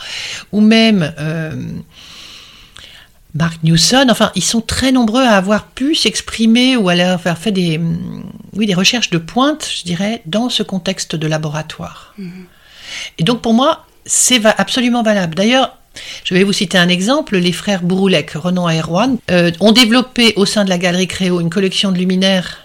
ou 0.50 0.60
même 0.60 1.14
euh, 1.20 1.52
Mark 3.34 3.62
Newson. 3.62 4.06
Enfin, 4.10 4.32
ils 4.34 4.42
sont 4.42 4.60
très 4.60 4.90
nombreux 4.90 5.22
à 5.22 5.36
avoir 5.36 5.68
pu 5.68 5.94
s'exprimer 5.94 6.76
ou 6.76 6.88
à 6.88 6.94
avoir 6.94 7.38
fait 7.38 7.52
des, 7.52 7.78
mm, 7.78 8.24
oui, 8.54 8.66
des 8.66 8.74
recherches 8.74 9.10
de 9.10 9.18
pointe, 9.18 9.70
je 9.78 9.84
dirais, 9.84 10.20
dans 10.26 10.48
ce 10.48 10.64
contexte 10.64 11.14
de 11.14 11.28
laboratoire. 11.28 12.14
Mm-hmm. 12.18 12.44
Et 13.18 13.22
donc, 13.22 13.42
pour 13.42 13.54
moi, 13.54 13.86
c'est 14.04 14.44
absolument 14.44 15.04
valable. 15.04 15.36
D'ailleurs, 15.36 15.78
je 16.24 16.34
vais 16.34 16.42
vous 16.42 16.52
citer 16.52 16.78
un 16.78 16.88
exemple. 16.88 17.36
Les 17.36 17.52
frères 17.52 17.82
Bouroulec, 17.82 18.32
Renan 18.32 18.68
et 18.68 18.80
Erwan, 18.80 19.18
euh, 19.30 19.52
ont 19.60 19.70
développé 19.70 20.32
au 20.34 20.46
sein 20.46 20.64
de 20.64 20.68
la 20.68 20.78
galerie 20.78 21.06
Créo 21.06 21.40
une 21.40 21.50
collection 21.50 21.92
de 21.92 21.98
luminaires 21.98 22.63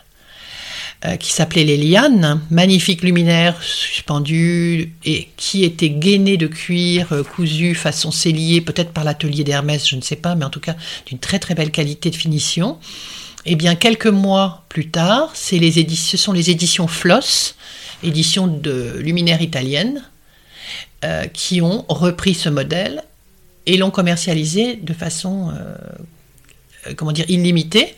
qui 1.16 1.32
s'appelait 1.32 1.64
les 1.64 1.78
lianes, 1.78 2.42
magnifiques 2.52 3.04
luminaires 3.04 3.64
suspendus 3.64 4.92
et 5.06 5.30
qui 5.38 5.64
étaient 5.64 5.90
gainés 5.90 6.36
de 6.36 6.48
cuir 6.48 7.14
euh, 7.14 7.24
cousu 7.24 7.74
façon 7.74 8.12
cellier, 8.12 8.60
peut-être 8.60 8.92
par 8.92 9.06
l'atelier 9.06 9.46
d'Hermès, 9.46 9.88
je 9.88 9.96
ne 9.96 10.02
sais 10.02 10.18
pas, 10.18 10.36
mais 10.36 10.44
en 10.44 10.50
tout 10.50 10.60
cas 10.60 10.76
d'une 11.06 11.18
très 11.18 11.40
très 11.40 11.56
belle 11.56 11.72
qualité 11.72 12.10
de 12.10 12.18
finition. 12.18 12.80
Et 13.46 13.54
eh 13.54 13.56
bien 13.56 13.76
quelques 13.76 14.08
mois 14.08 14.66
plus 14.68 14.90
tard, 14.90 15.34
les 15.54 15.96
ce 15.96 16.18
sont 16.18 16.34
les 16.34 16.50
éditions 16.50 16.88
Floss, 16.88 17.56
éditions 18.04 18.48
de 18.48 18.98
luminaires 19.00 19.42
italiennes, 19.42 20.04
euh, 21.06 21.28
qui 21.28 21.62
ont 21.62 21.86
repris 21.88 22.34
ce 22.34 22.50
modèle 22.50 23.04
et 23.66 23.78
l'ont 23.78 23.92
commercialisé 23.92 24.76
de 24.76 24.92
façon 24.92 25.52
euh, 25.58 25.76
comment 26.96 27.12
dire, 27.12 27.26
illimité, 27.30 27.96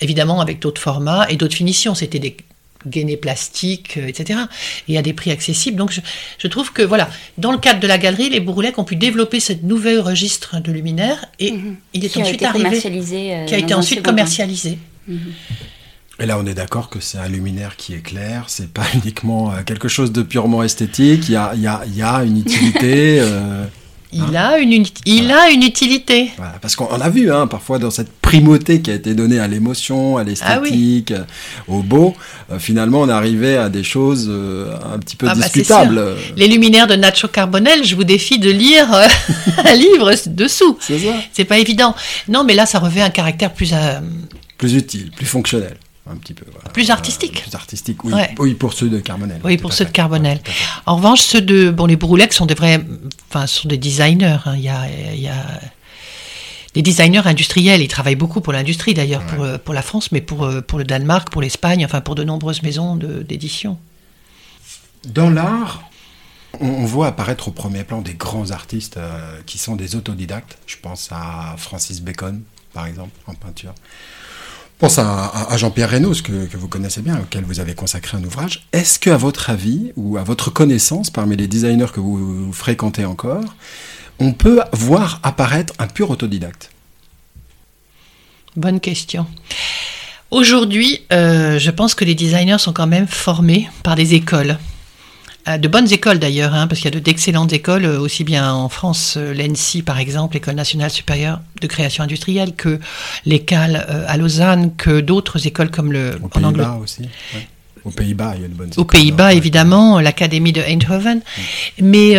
évidemment 0.00 0.40
avec 0.40 0.60
d'autres 0.60 0.80
formats 0.80 1.26
et 1.28 1.36
d'autres 1.36 1.56
finitions. 1.56 1.94
C'était 1.94 2.18
des 2.18 2.36
gainés 2.86 3.16
plastiques, 3.16 3.96
euh, 3.96 4.06
etc. 4.06 4.40
Et 4.88 4.98
à 4.98 5.02
des 5.02 5.12
prix 5.12 5.30
accessibles. 5.30 5.76
Donc 5.76 5.98
je, 6.38 6.48
trouve 6.48 6.72
que 6.72 6.82
voilà, 6.82 7.08
dans 7.38 7.52
le 7.52 7.58
cadre 7.58 7.80
de 7.80 7.86
la 7.86 7.98
galerie, 7.98 8.30
les 8.30 8.40
Bourroulec 8.40 8.78
ont 8.78 8.84
pu 8.84 8.96
développer 8.96 9.40
ce 9.40 9.52
nouvel 9.62 10.00
registre 10.00 10.60
de 10.60 10.72
luminaires 10.72 11.26
et 11.38 11.52
mhm. 11.52 11.76
il 11.92 12.04
est 12.04 12.08
qui 12.08 12.22
ensuite 12.22 12.42
arrivé, 12.42 13.34
euh, 13.34 13.44
qui 13.46 13.54
a 13.54 13.58
été 13.58 13.74
ensuite 13.74 14.02
commercialisé. 14.02 14.78
Mhm. 15.08 15.32
Et 16.20 16.26
là, 16.26 16.38
on 16.38 16.46
est 16.46 16.54
d'accord 16.54 16.90
que 16.90 17.00
c'est 17.00 17.18
un 17.18 17.26
luminaire 17.28 17.76
qui 17.76 17.94
est 17.94 18.02
clair, 18.02 18.44
c'est 18.48 18.72
pas 18.72 18.86
uniquement 18.94 19.52
quelque 19.66 19.88
chose 19.88 20.12
de 20.12 20.22
purement 20.22 20.62
esthétique, 20.62 21.24
il 21.28 21.32
y 21.32 21.36
a, 21.36 21.54
y 21.56 21.66
a, 21.66 21.82
y 21.86 22.02
a 22.02 22.22
une 22.24 22.38
utilité. 22.38 23.20
Il, 24.14 24.36
a, 24.36 24.58
une, 24.58 24.84
il 25.06 25.32
a 25.32 25.50
une 25.50 25.62
utilité. 25.62 26.30
parce 26.62 26.76
qu'on 26.76 26.86
a 26.86 27.08
vu 27.10 27.32
hein, 27.32 27.46
parfois 27.46 27.78
dans 27.78 27.90
cette 27.90 28.12
primauté 28.12 28.80
qui 28.80 28.90
a 28.90 28.94
été 28.94 29.14
donnée 29.14 29.40
à 29.40 29.48
l'émotion, 29.48 30.16
à 30.16 30.20
ah 30.20 30.24
l'esthétique, 30.24 31.12
au 31.66 31.82
beau, 31.82 32.14
euh, 32.52 32.58
finalement 32.58 33.00
on 33.00 33.08
arrivait 33.08 33.56
à 33.56 33.68
des 33.68 33.82
choses 33.82 34.28
euh, 34.30 34.74
un 34.92 34.98
petit 34.98 35.16
peu 35.16 35.26
ah 35.28 35.34
bah, 35.34 35.42
discutables. 35.42 36.16
Les 36.36 36.46
luminaires 36.46 36.86
de 36.86 36.94
Nacho 36.94 37.28
Carbonel, 37.28 37.84
je 37.84 37.96
vous 37.96 38.04
défie 38.04 38.38
de 38.38 38.50
lire 38.50 38.92
euh, 38.94 39.06
un 39.64 39.74
livre 39.74 40.12
dessous. 40.26 40.78
C'est 40.80 40.98
ça. 40.98 41.14
C'est 41.32 41.44
pas 41.44 41.58
évident. 41.58 41.94
Non, 42.28 42.44
mais 42.44 42.54
là 42.54 42.66
ça 42.66 42.78
revêt 42.78 43.02
un 43.02 43.10
caractère 43.10 43.52
plus... 43.52 43.74
Plus 44.56 44.74
utile, 44.74 45.10
plus 45.10 45.26
fonctionnel. 45.26 45.76
Un 46.06 46.16
petit 46.16 46.34
peu. 46.34 46.44
Plus 46.72 46.90
artistique. 46.90 47.42
plus 47.42 47.54
artistique, 47.54 48.04
oui. 48.04 48.12
Oui, 48.38 48.54
pour 48.54 48.72
ceux 48.72 48.88
de 48.88 48.98
Carbonel. 49.00 49.40
Oui, 49.44 49.56
pour 49.56 49.72
ceux 49.72 49.86
de 49.86 49.90
Carbonel. 49.90 50.40
en 50.86 50.96
revanche, 50.96 51.22
ceux 51.22 51.40
de 51.40 51.70
bon, 51.70 51.86
les 51.86 51.96
Broulex 51.96 52.36
sont 52.36 52.46
des 52.46 52.54
vrais, 52.54 52.84
enfin, 53.30 53.46
sont 53.46 53.68
des 53.68 53.78
designers. 53.78 54.38
Hein. 54.44 54.54
Il 54.56 54.62
y 54.62 54.68
a, 54.68 54.86
il 55.14 55.20
y 55.20 55.28
a 55.28 55.44
des 56.74 56.82
designers 56.82 57.26
industriels. 57.26 57.80
Ils 57.80 57.88
travaillent 57.88 58.16
beaucoup 58.16 58.40
pour 58.40 58.52
l'industrie 58.52 58.92
d'ailleurs, 58.92 59.24
pour, 59.26 59.46
pour 59.60 59.74
la 59.74 59.82
France, 59.82 60.12
mais 60.12 60.20
pour, 60.20 60.44
euh, 60.44 60.60
pour 60.60 60.78
le 60.78 60.84
Danemark, 60.84 61.30
pour 61.30 61.40
l'Espagne, 61.40 61.84
enfin 61.84 62.00
pour 62.00 62.14
de 62.14 62.24
nombreuses 62.24 62.62
maisons 62.62 62.96
d'édition. 62.96 63.78
Dans 65.06 65.30
l'art, 65.30 65.82
on, 66.60 66.84
voit 66.84 67.08
apparaître 67.08 67.48
au 67.48 67.50
premier 67.50 67.84
plan 67.84 68.00
des 68.00 68.14
grands 68.14 68.50
artistes 68.50 68.96
euh, 68.96 69.40
qui 69.46 69.58
sont 69.58 69.76
des 69.76 69.96
autodidactes. 69.96 70.58
Je 70.66 70.76
pense 70.80 71.10
à 71.12 71.54
Francis 71.58 72.00
Bacon, 72.00 72.42
par 72.72 72.86
exemple, 72.86 73.12
en 73.26 73.34
peinture. 73.34 73.74
Pense 74.78 74.98
à, 74.98 75.56
Jean-Pierre 75.56 75.90
Reynaud, 75.90 76.14
que, 76.14 76.46
que, 76.46 76.56
vous 76.56 76.68
connaissez 76.68 77.00
bien, 77.00 77.20
auquel 77.20 77.44
vous 77.44 77.60
avez 77.60 77.74
consacré 77.74 78.16
un 78.16 78.24
ouvrage. 78.24 78.66
Est-ce 78.72 78.98
que, 78.98 79.10
à 79.10 79.16
votre 79.16 79.48
avis, 79.48 79.92
ou 79.96 80.18
à 80.18 80.24
votre 80.24 80.50
connaissance, 80.50 81.10
parmi 81.10 81.36
les 81.36 81.46
designers 81.46 81.92
que 81.92 82.00
vous 82.00 82.52
fréquentez 82.52 83.04
encore, 83.04 83.54
on 84.18 84.32
peut 84.32 84.60
voir 84.72 85.20
apparaître 85.22 85.72
un 85.78 85.86
pur 85.86 86.10
autodidacte? 86.10 86.70
Bonne 88.56 88.80
question. 88.80 89.26
Aujourd'hui, 90.30 91.02
euh, 91.12 91.58
je 91.58 91.70
pense 91.70 91.94
que 91.94 92.04
les 92.04 92.14
designers 92.14 92.58
sont 92.58 92.72
quand 92.72 92.86
même 92.86 93.06
formés 93.06 93.68
par 93.82 93.94
des 93.94 94.14
écoles. 94.14 94.58
Euh, 95.46 95.58
de 95.58 95.68
bonnes 95.68 95.92
écoles 95.92 96.18
d'ailleurs, 96.18 96.54
hein, 96.54 96.66
parce 96.66 96.80
qu'il 96.80 96.94
y 96.94 96.96
a 96.96 97.00
d'excellentes 97.00 97.52
écoles, 97.52 97.84
euh, 97.84 98.00
aussi 98.00 98.24
bien 98.24 98.50
en 98.52 98.68
France, 98.68 99.16
l'ENSI 99.16 99.82
par 99.82 99.98
exemple, 99.98 100.34
l'École 100.34 100.54
nationale 100.54 100.90
supérieure 100.90 101.40
de 101.60 101.66
création 101.66 102.02
industrielle, 102.04 102.54
que 102.54 102.80
l'ECAL 103.26 104.04
à 104.08 104.16
Lausanne, 104.16 104.74
que 104.76 105.00
d'autres 105.00 105.46
écoles 105.46 105.70
comme 105.70 105.92
le... 105.92 106.18
Au 106.22 106.28
Pays-Bas 106.28 106.78
aussi 106.82 107.08
Aux 107.84 107.90
Pays-Bas, 107.90 108.34
il 108.36 108.42
y 108.42 108.44
a 108.44 108.48
de 108.48 108.54
bonnes 108.54 108.68
écoles. 108.68 108.80
Aux 108.80 108.84
Pays-Bas, 108.86 109.34
évidemment, 109.34 110.00
l'Académie 110.00 110.52
de 110.52 110.62
Eindhoven. 110.62 111.20
Mais 111.80 112.16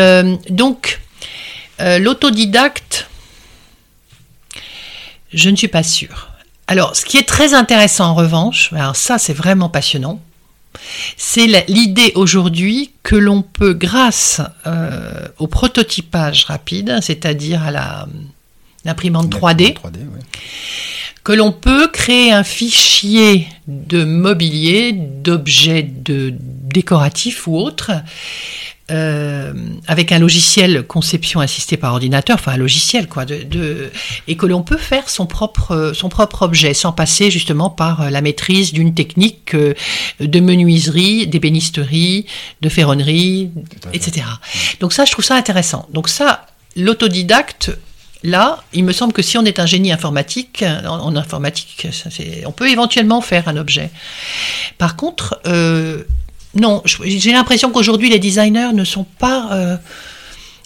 donc, 0.49 1.01
l'autodidacte, 1.79 3.07
je 5.33 5.49
ne 5.49 5.55
suis 5.55 5.67
pas 5.67 5.83
sûre. 5.83 6.29
Alors, 6.67 6.95
ce 6.95 7.05
qui 7.05 7.17
est 7.17 7.27
très 7.27 7.53
intéressant 7.53 8.05
en 8.05 8.15
revanche, 8.15 8.71
alors 8.73 8.95
ça 8.95 9.17
c'est 9.17 9.33
vraiment 9.33 9.69
passionnant, 9.69 10.19
c'est 11.17 11.47
l'idée 11.67 12.11
aujourd'hui 12.15 12.91
que 13.03 13.15
l'on 13.15 13.41
peut, 13.41 13.73
grâce 13.73 14.41
euh, 14.67 15.27
au 15.37 15.47
prototypage 15.47 16.45
rapide, 16.45 16.99
c'est-à-dire 17.01 17.63
à 17.63 18.07
l'imprimante 18.85 19.33
3D, 19.33 19.75
que 21.23 21.33
l'on 21.33 21.51
peut 21.51 21.87
créer 21.87 22.31
un 22.31 22.43
fichier 22.43 23.47
de 23.67 24.03
mobilier, 24.03 24.91
d'objets 24.93 25.81
décoratifs 25.83 27.47
ou 27.47 27.57
autres, 27.57 27.91
euh, 28.91 29.53
avec 29.87 30.11
un 30.11 30.19
logiciel 30.19 30.83
conception 30.83 31.39
assistée 31.39 31.75
par 31.75 31.93
ordinateur, 31.93 32.35
enfin 32.35 32.51
un 32.51 32.57
logiciel 32.57 33.07
quoi, 33.07 33.25
de, 33.25 33.89
et 34.27 34.37
que 34.37 34.45
l'on 34.45 34.61
peut 34.61 34.77
faire 34.77 35.09
son 35.09 35.25
propre, 35.25 35.91
son 35.95 36.07
propre 36.07 36.43
objet 36.43 36.73
sans 36.75 36.91
passer 36.91 37.31
justement 37.31 37.71
par 37.71 38.11
la 38.11 38.21
maîtrise 38.21 38.73
d'une 38.73 38.93
technique 38.93 39.55
euh, 39.55 39.73
de 40.19 40.39
menuiserie, 40.39 41.25
d'ébénisterie, 41.25 42.27
de 42.61 42.69
ferronnerie, 42.69 43.49
etc. 43.93 44.27
Donc 44.79 44.93
ça, 44.93 45.05
je 45.05 45.11
trouve 45.11 45.25
ça 45.25 45.35
intéressant. 45.35 45.87
Donc 45.91 46.07
ça, 46.07 46.45
l'autodidacte, 46.75 47.71
Là, 48.25 48.63
il 48.73 48.83
me 48.83 48.91
semble 48.91 49.13
que 49.13 49.21
si 49.21 49.37
on 49.37 49.45
est 49.45 49.59
un 49.59 49.67
génie 49.67 49.91
informatique, 49.91 50.63
en, 50.63 51.15
informatique, 51.15 51.87
on 52.47 52.51
peut 52.51 52.69
éventuellement 52.69 53.21
faire 53.21 53.47
un 53.47 53.55
objet. 53.55 53.91
Par 54.79 54.95
contre, 54.95 55.39
euh, 55.45 56.03
non, 56.55 56.81
j'ai 56.85 57.31
l'impression 57.31 57.69
qu'aujourd'hui 57.71 58.09
les 58.09 58.19
designers 58.19 58.71
ne 58.73 58.83
sont 58.83 59.03
pas 59.03 59.49
euh, 59.51 59.77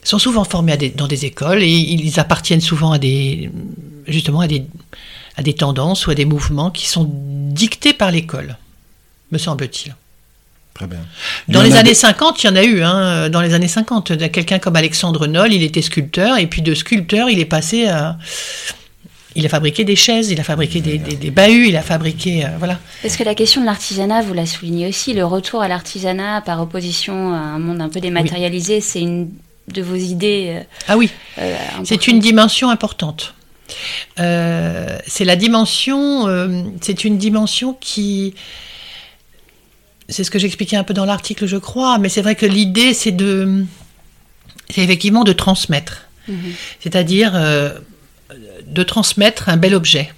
sont 0.04 0.20
souvent 0.20 0.44
formés 0.44 0.78
dans 0.96 1.08
des 1.08 1.26
écoles 1.26 1.64
et 1.64 1.68
ils 1.68 2.20
appartiennent 2.20 2.62
souvent 2.62 2.92
à 2.92 3.00
des 3.00 3.50
justement 4.08 4.42
à 4.42 4.48
des 4.48 4.66
à 5.36 5.42
des 5.42 5.54
tendances 5.54 6.06
ou 6.06 6.12
à 6.12 6.16
des 6.16 6.26
mouvements 6.26 6.70
qui 6.70 6.88
sont 6.88 7.10
dictés 7.10 7.94
par 7.94 8.12
l'école, 8.12 8.58
me 9.32 9.38
semble-t-il. 9.38 9.96
Très 10.74 10.88
bien. 10.88 11.00
Dans 11.48 11.62
les 11.62 11.76
années 11.76 11.94
50, 11.94 12.44
il 12.44 12.48
y 12.48 12.50
en 12.50 12.56
a 12.56 12.64
eu. 12.64 12.84
Hein, 12.84 13.30
dans 13.30 13.42
les 13.42 13.54
années 13.54 13.68
50, 13.68 14.32
quelqu'un 14.32 14.60
comme 14.60 14.76
Alexandre 14.76 15.28
Noll, 15.28 15.54
il 15.54 15.64
était 15.64 15.82
sculpteur 15.82 16.38
et 16.38 16.48
puis 16.48 16.62
de 16.62 16.74
sculpteur, 16.74 17.30
il 17.30 17.40
est 17.40 17.46
passé 17.46 17.88
à 17.88 18.18
il 19.36 19.46
a 19.46 19.50
fabriqué 19.50 19.84
des 19.84 19.96
chaises, 19.96 20.32
il 20.32 20.40
a 20.40 20.44
fabriqué 20.44 20.82
des, 20.82 20.98
des, 20.98 21.32
bahuts, 21.32 21.68
il 21.68 21.78
a 21.78 21.82
fabriqué. 21.82 22.46
Euh, 22.46 22.50
voilà. 22.58 22.80
Parce 23.02 23.16
que 23.16 23.24
la 23.24 23.36
question 23.36 23.62
de 23.62 23.66
l'artisanat, 23.66 24.22
vous 24.22 24.34
la 24.34 24.46
soulignez 24.46 24.88
aussi, 24.88 25.14
le 25.14 25.24
retour 25.24 25.62
à 25.62 25.68
l'artisanat 25.68 26.42
par 26.42 26.62
opposition 26.62 27.34
à 27.34 27.38
un 27.38 27.60
monde 27.60 27.82
un 27.82 27.90
peu 27.90 28.00
dématérialisé, 28.00 28.82
c'est 28.82 29.02
une 29.02 29.30
de 29.68 29.82
vos 29.84 29.96
idées. 29.96 30.56
Euh, 30.56 30.64
ah 30.88 30.98
oui, 30.98 31.12
euh, 31.38 31.56
c'est 31.84 32.08
une 32.08 32.20
dimension 32.20 32.70
importante. 32.70 33.36
c'est 34.18 35.26
la 35.26 35.36
dimension, 35.36 36.26
c'est 36.82 37.04
une 37.04 37.18
dimension 37.18 37.78
qui. 37.80 38.34
C'est 40.08 40.24
ce 40.24 40.32
que 40.32 40.40
j'expliquais 40.40 40.76
un 40.76 40.84
peu 40.84 40.96
dans 40.96 41.06
l'article, 41.06 41.46
je 41.46 41.58
crois, 41.58 42.00
mais 42.00 42.10
c'est 42.10 42.24
vrai 42.24 42.34
que 42.34 42.48
l'idée, 42.48 42.96
c'est 42.96 43.12
de. 43.12 43.64
C'est 44.72 44.82
effectivement 44.82 45.24
de 45.24 45.34
transmettre. 45.34 46.08
Mhm. 46.28 46.54
C'est-à-dire 46.80 47.34
de 48.70 48.84
transmettre 48.84 49.50
un 49.50 49.58
bel 49.58 49.74
objet. 49.76 50.12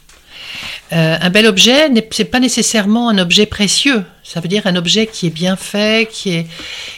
Euh, 0.94 1.18
un 1.20 1.30
bel 1.30 1.46
objet, 1.46 1.90
c'est 2.12 2.26
pas 2.26 2.40
nécessairement 2.40 3.10
un 3.10 3.18
objet 3.18 3.46
précieux. 3.46 4.04
Ça 4.24 4.42
veut 4.42 4.50
dire 4.50 4.68
un 4.68 4.76
objet 4.76 5.08
qui 5.08 5.28
est 5.28 5.32
bien 5.32 5.56
fait, 5.56 6.10
qui 6.12 6.32
est, 6.32 6.48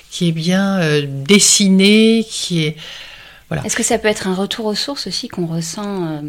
qui 0.09 0.29
est 0.29 0.31
bien 0.31 0.79
euh, 0.79 1.05
dessiné, 1.07 2.25
qui 2.29 2.65
est 2.65 2.75
voilà. 3.49 3.63
Est-ce 3.65 3.75
que 3.75 3.83
ça 3.83 3.99
peut 3.99 4.07
être 4.07 4.27
un 4.27 4.33
retour 4.33 4.65
aux 4.65 4.75
sources 4.75 5.05
aussi 5.05 5.27
qu'on 5.27 5.45
ressent 5.45 6.07
euh, 6.07 6.21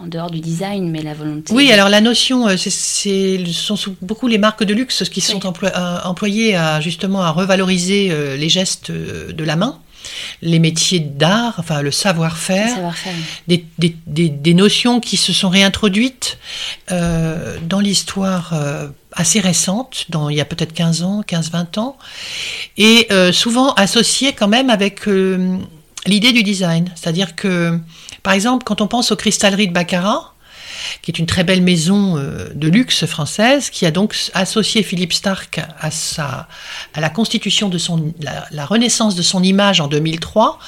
en 0.00 0.06
dehors 0.06 0.30
du 0.30 0.40
design, 0.40 0.90
mais 0.90 1.00
la 1.02 1.14
volonté 1.14 1.54
Oui, 1.54 1.72
alors 1.72 1.88
la 1.88 2.02
notion, 2.02 2.46
c'est, 2.58 2.70
ce 2.70 3.76
sont 3.76 3.96
beaucoup 4.02 4.28
les 4.28 4.38
marques 4.38 4.64
de 4.64 4.74
luxe 4.74 5.08
qui 5.08 5.22
sont 5.22 5.40
employées 5.46 6.56
à, 6.56 6.80
justement 6.80 7.22
à 7.22 7.30
revaloriser 7.30 8.12
les 8.36 8.48
gestes 8.48 8.90
de 8.92 9.44
la 9.44 9.56
main 9.56 9.80
les 10.42 10.58
métiers 10.58 11.00
d'art, 11.00 11.54
enfin 11.58 11.82
le 11.82 11.90
savoir-faire, 11.90 12.94
des, 13.46 14.54
notions 14.54 15.00
qui 15.00 15.16
se 15.16 15.32
sont 15.32 15.48
réintroduites 15.48 16.38
euh, 16.90 17.56
dans 17.62 17.80
l'histoire 17.80 18.52
euh, 18.52 18.88
assez 19.12 19.40
récente, 19.40 20.06
dans, 20.08 20.28
il 20.28 20.36
y 20.36 20.40
a 20.40 20.44
peut-être 20.44 20.72
15 20.72 21.02
ans, 21.02 21.22
15-20 21.22 21.78
ans, 21.78 21.96
et 22.76 23.06
euh, 23.10 23.32
souvent 23.32 23.72
associées 23.74 24.32
quand 24.32 24.48
même 24.48 24.70
avec 24.70 25.06
l'idée 26.06 26.32
du 26.32 26.42
design. 26.42 26.90
C'est-à-dire 26.94 27.36
que, 27.36 27.78
par 28.22 28.32
exemple, 28.32 28.64
quand 28.64 28.80
on 28.80 28.86
pense 28.86 29.12
aux 29.12 29.16
cristalleries 29.16 29.68
de 29.68 29.72
Baccarat, 29.72 30.34
qui 31.02 31.10
est 31.10 31.18
une 31.18 31.26
très 31.26 31.44
belle 31.44 31.62
maison 31.62 32.16
euh, 32.16 32.48
de 32.54 32.68
luxe 32.68 33.06
française, 33.06 33.70
qui 33.70 33.86
a 33.86 33.90
donc 33.90 34.14
associé 34.34 34.82
Philippe 34.82 35.12
Stark 35.12 35.60
à, 35.80 35.90
sa, 35.90 36.48
à 36.94 37.00
la 37.00 37.10
constitution 37.10 37.68
de 37.68 37.78
son, 37.78 38.12
la, 38.20 38.66
renaissance 38.66 39.14
de 39.14 39.22
son 39.22 39.42
image 39.42 39.80
en 39.80 39.88
2003, 39.88 40.58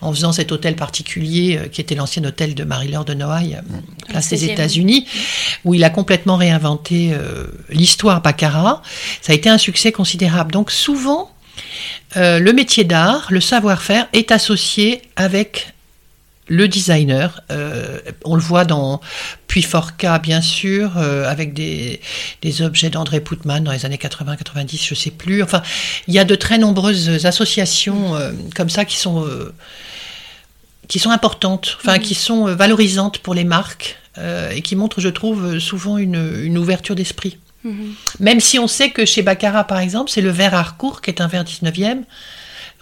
en 0.00 0.12
faisant 0.12 0.32
cet 0.32 0.52
hôtel 0.52 0.76
particulier 0.76 1.58
euh, 1.58 1.68
qui 1.68 1.80
était 1.80 1.94
l'ancien 1.94 2.24
hôtel 2.24 2.54
de 2.54 2.64
Marie-Laure 2.64 3.04
de 3.04 3.14
Noailles, 3.14 3.56
euh, 3.56 3.78
place 4.08 4.28
des 4.28 4.44
États-Unis, 4.44 5.06
où 5.64 5.74
il 5.74 5.84
a 5.84 5.90
complètement 5.90 6.36
réinventé 6.36 7.12
l'histoire 7.70 8.22
Baccarat. 8.22 8.82
Ça 9.20 9.32
a 9.32 9.36
été 9.36 9.48
un 9.48 9.58
succès 9.58 9.92
considérable. 9.92 10.52
Donc 10.52 10.70
souvent, 10.70 11.30
le 12.14 12.50
métier 12.52 12.84
d'art, 12.84 13.26
le 13.30 13.40
savoir-faire 13.40 14.08
est 14.12 14.30
associé 14.32 15.02
avec 15.16 15.75
le 16.48 16.68
designer. 16.68 17.42
Euh, 17.50 17.98
on 18.24 18.34
le 18.34 18.40
voit 18.40 18.64
dans 18.64 19.00
Puy-Forca, 19.48 20.18
bien 20.18 20.40
sûr, 20.40 20.96
euh, 20.96 21.28
avec 21.28 21.52
des, 21.52 22.00
objets 22.60 22.90
d'André 22.90 23.20
Poutman 23.20 23.62
dans 23.62 23.72
les 23.72 23.84
années 23.84 23.96
80-90, 23.96 24.86
je 24.86 24.94
sais 24.94 25.10
plus. 25.10 25.42
Enfin, 25.42 25.62
il 26.06 26.14
y 26.14 26.18
a 26.18 26.24
de 26.24 26.34
très 26.34 26.58
nombreuses 26.58 27.26
associations 27.26 28.14
euh, 28.14 28.32
comme 28.54 28.70
ça 28.70 28.84
qui 28.84 28.96
sont, 28.96 29.26
qui 30.88 30.98
sont 30.98 31.10
importantes, 31.10 31.78
enfin, 31.80 31.98
qui 31.98 32.14
sont 32.14 32.54
valorisantes 32.54 33.18
pour 33.18 33.34
les 33.34 33.44
marques 33.44 33.96
et 34.54 34.62
qui 34.62 34.76
montrent, 34.76 35.00
je 35.00 35.10
trouve, 35.10 35.58
souvent 35.58 35.98
une, 35.98 36.56
ouverture 36.56 36.94
d'esprit. 36.94 37.38
Mhm. 37.64 37.94
Même 38.20 38.40
si 38.40 38.58
on 38.58 38.68
sait 38.68 38.90
que 38.90 39.04
chez 39.04 39.22
Baccarat, 39.22 39.64
par 39.64 39.78
exemple, 39.78 40.10
c'est 40.10 40.22
le 40.22 40.30
verre 40.30 40.54
Harcourt, 40.54 41.02
qui 41.02 41.10
est 41.10 41.20
un 41.20 41.26
verre 41.26 41.44
19e, 41.44 42.04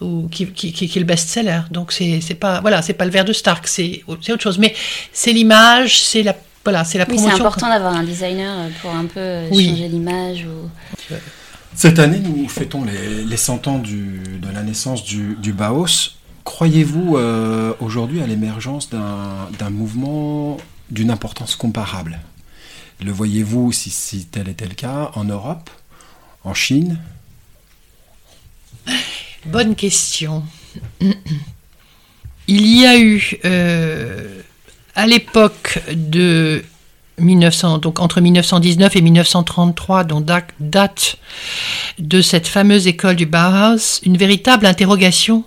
ou 0.01 0.29
qui, 0.29 0.45
est 0.45 0.97
le 0.97 1.05
best-seller. 1.05 1.63
Donc 1.71 1.93
c'est 1.93 2.39
pas 2.39 2.61
voilà, 2.61 2.83
c'est 2.83 2.95
pas 2.95 3.05
le 3.05 3.11
verre 3.11 3.25
de 3.25 3.33
Stark, 3.33 3.67
c'est 3.67 4.03
autre 4.07 4.43
chose. 4.43 4.59
Mais 4.59 4.75
c'est 5.13 5.33
l'image, 5.33 6.03
c'est 6.03 6.23
la 6.23 6.35
voilà, 6.65 6.85
c'est 6.85 6.97
la 6.97 7.05
promotion. 7.05 7.31
c'est 7.31 7.41
important 7.41 7.69
d'avoir 7.69 7.95
un 7.95 8.05
designer 8.05 8.71
pour 8.81 8.91
un 8.91 9.05
peu 9.05 9.21
euh, 9.21 9.49
changer 9.51 9.89
l'image. 9.89 10.47
Ou... 10.47 11.15
Cette 11.75 11.99
année, 11.99 12.21
nous 12.21 12.49
fêtons 12.49 12.85
les, 12.85 13.23
les 13.25 13.37
100 13.37 13.67
ans 13.69 13.79
du, 13.79 14.23
de 14.41 14.49
la 14.49 14.63
naissance 14.63 15.05
du, 15.05 15.35
du 15.35 15.53
Baos. 15.53 16.13
Croyez-vous 16.45 17.17
euh, 17.17 17.75
aujourd'hui 17.81 18.23
à 18.23 18.27
l'émergence 18.27 18.89
d'un 18.91 19.71
mouvement 19.71 20.57
d'une 20.91 21.11
importance 21.11 21.57
comparable? 21.57 22.21
Le 23.03 23.13
voyez-vous, 23.13 23.73
si, 23.73 23.91
si 23.91 24.27
tel 24.27 24.49
était 24.49 24.67
le 24.67 24.75
cas, 24.75 25.11
en 25.15 25.25
Europe, 25.25 25.69
en 26.45 26.55
Chine? 26.55 26.99
Bonne 29.47 29.75
question. 29.75 30.43
Il 32.47 32.67
y 32.67 32.87
a 32.87 32.99
eu, 32.99 33.39
euh, 33.45 34.43
à 34.95 35.07
l'époque 35.07 35.81
de 35.95 36.63
1900, 37.19 37.79
donc 37.79 38.01
entre 38.01 38.21
1919 38.21 38.97
et 38.97 39.01
1933, 39.01 40.05
dont 40.05 40.21
date 40.21 41.17
de 41.99 42.21
cette 42.21 42.49
fameuse 42.49 42.87
école 42.87 43.17
du 43.17 43.27
Bauhaus, 43.27 44.01
une 44.05 44.17
véritable 44.17 44.67
interrogation 44.67 45.45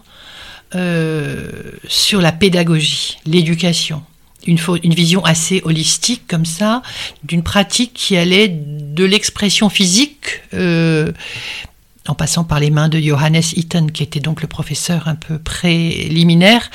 euh, 0.75 1.49
sur 1.87 2.21
la 2.21 2.31
pédagogie, 2.31 3.19
l'éducation. 3.25 4.03
Une, 4.45 4.57
vision 4.93 5.25
assez 5.25 5.61
holistique 5.65 6.23
comme 6.25 6.45
ça, 6.45 6.81
d'une 7.23 7.43
pratique 7.43 7.91
qui 7.93 8.15
allait 8.15 8.47
de 8.47 9.03
l'expression 9.03 9.67
physique, 9.67 10.41
euh, 10.53 11.11
en 12.09 12.15
passant 12.15 12.43
par 12.43 12.59
les 12.59 12.69
mains 12.69 12.89
de 12.89 12.99
Johannes 12.99 13.41
Itten, 13.55 13.91
qui 13.91 14.03
était 14.03 14.19
donc 14.19 14.41
le 14.41 14.47
professeur 14.47 15.07
un 15.07 15.15
peu 15.15 15.39
préliminaire, 15.39 16.69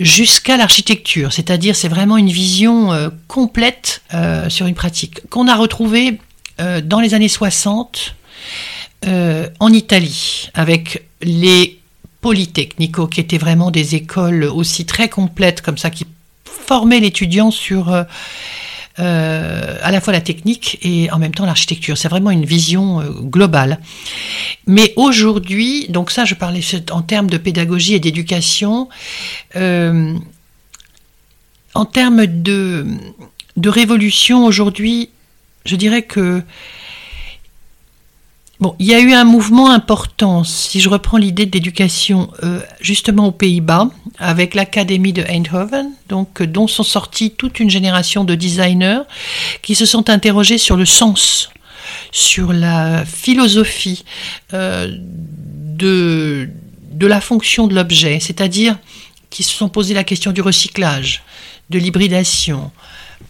jusqu'à 0.00 0.56
l'architecture. 0.56 1.32
C'est-à-dire, 1.32 1.76
c'est 1.76 1.88
vraiment 1.88 2.16
une 2.16 2.30
vision 2.30 2.92
euh, 2.92 3.10
complète 3.28 4.02
euh, 4.12 4.48
sur 4.48 4.66
une 4.66 4.74
pratique 4.74 5.28
qu'on 5.28 5.48
a 5.48 5.56
retrouvée 5.56 6.18
euh, 6.60 6.80
dans 6.80 7.00
les 7.00 7.14
années 7.14 7.28
60 7.28 8.16
en 9.60 9.70
Italie, 9.70 10.48
avec 10.54 11.06
les 11.20 11.78
Polytechnico, 12.22 13.06
qui 13.06 13.20
étaient 13.20 13.36
vraiment 13.36 13.70
des 13.70 13.96
écoles 13.96 14.44
aussi 14.44 14.86
très 14.86 15.10
complètes 15.10 15.60
comme 15.60 15.76
ça, 15.76 15.90
qui 15.90 16.06
formaient 16.44 17.00
l'étudiant 17.00 17.50
sur 17.50 17.94
euh, 19.00 19.76
à 19.82 19.90
la 19.90 20.00
fois 20.00 20.12
la 20.12 20.20
technique 20.20 20.78
et 20.82 21.10
en 21.10 21.18
même 21.18 21.34
temps 21.34 21.46
l'architecture. 21.46 21.98
C'est 21.98 22.08
vraiment 22.08 22.30
une 22.30 22.44
vision 22.44 23.00
euh, 23.00 23.10
globale. 23.10 23.80
Mais 24.66 24.92
aujourd'hui, 24.96 25.86
donc 25.88 26.12
ça, 26.12 26.24
je 26.24 26.34
parlais 26.34 26.60
en 26.92 27.02
termes 27.02 27.28
de 27.28 27.36
pédagogie 27.36 27.94
et 27.94 28.00
d'éducation. 28.00 28.88
Euh, 29.56 30.14
en 31.74 31.84
termes 31.84 32.26
de, 32.26 32.86
de 33.56 33.68
révolution 33.68 34.46
aujourd'hui, 34.46 35.10
je 35.64 35.74
dirais 35.74 36.02
que 36.02 36.42
Il 38.78 38.86
y 38.86 38.94
a 38.94 39.00
eu 39.00 39.12
un 39.12 39.24
mouvement 39.24 39.70
important, 39.70 40.44
si 40.44 40.80
je 40.80 40.88
reprends 40.88 41.18
l'idée 41.18 41.46
de 41.46 41.52
l'éducation, 41.52 42.30
euh, 42.42 42.60
justement 42.80 43.26
aux 43.28 43.32
Pays-Bas, 43.32 43.90
avec 44.18 44.54
l'Académie 44.54 45.12
de 45.12 45.22
Eindhoven, 45.22 45.90
euh, 46.12 46.46
dont 46.46 46.66
sont 46.66 46.82
sortis 46.82 47.30
toute 47.32 47.60
une 47.60 47.70
génération 47.70 48.24
de 48.24 48.34
designers 48.34 49.02
qui 49.62 49.74
se 49.74 49.86
sont 49.86 50.08
interrogés 50.08 50.58
sur 50.58 50.76
le 50.76 50.86
sens, 50.86 51.50
sur 52.12 52.52
la 52.52 53.04
philosophie 53.04 54.04
euh, 54.52 54.88
de, 54.90 56.48
de 56.92 57.06
la 57.06 57.20
fonction 57.20 57.66
de 57.66 57.74
l'objet, 57.74 58.18
c'est-à-dire 58.20 58.78
qui 59.30 59.42
se 59.42 59.52
sont 59.52 59.68
posé 59.68 59.94
la 59.94 60.04
question 60.04 60.32
du 60.32 60.40
recyclage, 60.40 61.22
de 61.70 61.78
l'hybridation, 61.78 62.70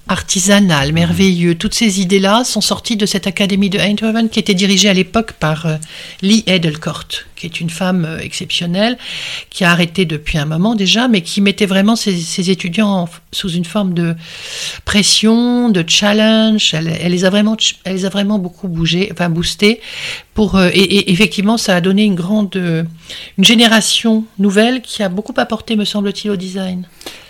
artisanal, 0.08 0.92
merveilleux. 0.92 1.54
Toutes 1.54 1.74
ces 1.74 2.00
idées-là 2.00 2.44
sont 2.44 2.60
sorties 2.60 2.96
de 2.96 3.06
cette 3.06 3.26
académie 3.26 3.70
de 3.70 3.78
Eindhoven 3.78 4.28
qui 4.28 4.38
était 4.38 4.54
dirigée 4.54 4.88
à 4.88 4.94
l'époque 4.94 5.32
par 5.32 5.66
euh, 5.66 5.76
Lee 6.22 6.44
Edelkort, 6.46 7.04
qui 7.50 7.58
est 7.58 7.60
une 7.60 7.70
femme 7.70 8.04
euh, 8.04 8.18
exceptionnelle, 8.18 8.96
qui 9.50 9.64
a 9.64 9.70
arrêté 9.70 10.04
depuis 10.04 10.38
un 10.38 10.44
moment 10.46 10.74
déjà, 10.74 11.08
mais 11.08 11.20
qui 11.20 11.40
mettait 11.40 11.66
vraiment 11.66 11.96
ses, 11.96 12.50
étudiants 12.50 13.08
sous 13.32 13.50
une 13.50 13.64
forme 13.64 13.94
de 13.94 14.14
pression, 14.84 15.68
de 15.68 15.84
challenge. 15.86 16.74
Elle, 16.74 17.10
les, 17.10 17.24
a 17.24 17.30
vraiment, 17.30 17.56
elle 17.84 17.96
les 17.96 18.04
a 18.04 18.08
vraiment 18.08 18.38
beaucoup 18.38 18.68
bougé, 18.68 19.08
enfin 19.12 19.28
boosté. 19.28 19.80
Pour, 20.34 20.56
euh, 20.56 20.70
et, 20.72 21.12
effectivement, 21.12 21.58
ça 21.58 21.76
a 21.76 21.80
donné 21.80 22.04
une 22.04 22.14
grande, 22.14 22.56
une 22.56 23.44
génération 23.44 24.24
nouvelle 24.38 24.80
qui 24.80 25.02
a 25.02 25.08
beaucoup 25.08 25.34
apporté, 25.36 25.76
me 25.76 25.84
semble-t-il, 25.84 26.30
au 26.30 26.36
design. 26.36 26.86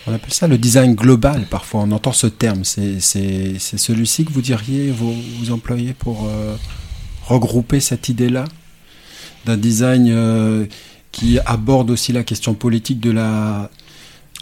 On 0.06 0.12
appelle 0.12 0.32
ça 0.32 0.46
le 0.46 0.58
design 0.58 0.94
global, 0.94 1.46
parfois 1.48 1.80
on 1.80 1.90
entend 1.90 2.12
ce 2.12 2.26
terme. 2.26 2.62
C'est 2.64 3.00
celui-ci 3.00 4.24
que 4.24 4.32
vous 4.32 4.42
diriez, 4.42 4.90
vous, 4.90 5.50
employez 5.50 5.94
pour 5.94 6.26
euh, 6.26 6.56
regrouper 7.26 7.80
cette 7.80 8.08
idée-là? 8.08 8.44
D'un 9.46 9.56
design 9.56 10.08
euh, 10.10 10.66
qui 11.12 11.38
aborde 11.46 11.90
aussi 11.90 12.12
la 12.12 12.24
question 12.24 12.54
politique 12.54 13.00
de 13.00 13.10
la... 13.10 13.70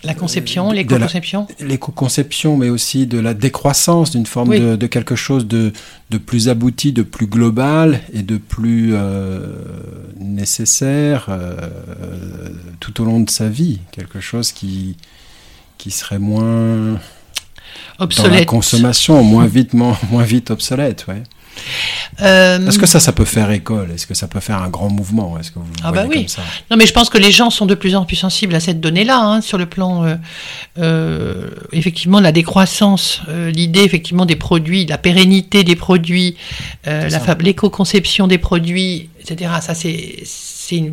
La 0.04 0.14
conception, 0.14 0.72
l'éco-conception 0.72 1.46
L'éco-conception, 1.60 2.56
mais 2.56 2.70
aussi 2.70 3.06
de 3.06 3.20
la 3.20 3.34
décroissance, 3.34 4.10
d'une 4.10 4.26
forme 4.26 4.58
de, 4.58 4.86
quelque 4.88 5.14
chose 5.14 5.46
de, 5.46 5.72
de, 6.10 6.18
plus 6.18 6.48
abouti, 6.48 6.92
de 6.92 7.02
plus 7.02 7.28
global 7.28 8.00
et 8.12 8.22
de 8.22 8.36
plus 8.36 8.94
euh, 8.94 9.46
nécessaire 10.18 11.28
tout 12.80 13.00
au 13.00 13.04
long 13.04 13.20
de 13.20 13.30
sa 13.30 13.48
vie. 13.48 13.78
Quelque 13.92 14.18
chose 14.18 14.50
qui, 14.50 14.96
qui 15.78 15.92
serait 15.92 16.18
moins 16.18 16.98
obsolète. 17.98 18.30
Dans 18.30 18.38
la 18.38 18.44
consommation, 18.44 19.22
moins 19.24 19.46
vite, 19.46 19.74
moins, 19.74 19.96
vite 20.24 20.50
obsolète, 20.50 21.06
ouais. 21.08 21.22
Euh, 22.20 22.66
Est-ce 22.66 22.78
que 22.78 22.86
ça, 22.86 23.00
ça 23.00 23.12
peut 23.12 23.24
faire 23.24 23.50
école? 23.50 23.90
Est-ce 23.92 24.06
que 24.06 24.14
ça 24.14 24.28
peut 24.28 24.40
faire 24.40 24.62
un 24.62 24.68
grand 24.68 24.90
mouvement? 24.90 25.38
Est-ce 25.38 25.50
que 25.50 25.58
vous 25.58 25.66
ah 25.82 25.92
bah 25.92 26.04
oui. 26.08 26.26
Non, 26.70 26.76
mais 26.76 26.86
je 26.86 26.92
pense 26.92 27.08
que 27.08 27.18
les 27.18 27.32
gens 27.32 27.50
sont 27.50 27.66
de 27.66 27.74
plus 27.74 27.96
en 27.96 28.04
plus 28.04 28.16
sensibles 28.16 28.54
à 28.54 28.60
cette 28.60 28.80
donnée-là, 28.80 29.18
hein, 29.18 29.40
sur 29.40 29.58
le 29.58 29.66
plan, 29.66 30.04
euh, 30.04 30.16
euh, 30.78 31.50
effectivement, 31.72 32.20
la 32.20 32.32
décroissance, 32.32 33.22
l'idée 33.28 33.80
effectivement 33.80 34.26
des 34.26 34.36
produits, 34.36 34.86
la 34.86 34.98
pérennité 34.98 35.64
des 35.64 35.76
produits, 35.76 36.36
l'éco-conception 36.86 38.26
des 38.26 38.38
produits, 38.38 39.08
etc. 39.20 39.50
Ça, 39.60 39.74
c'est 39.74 40.22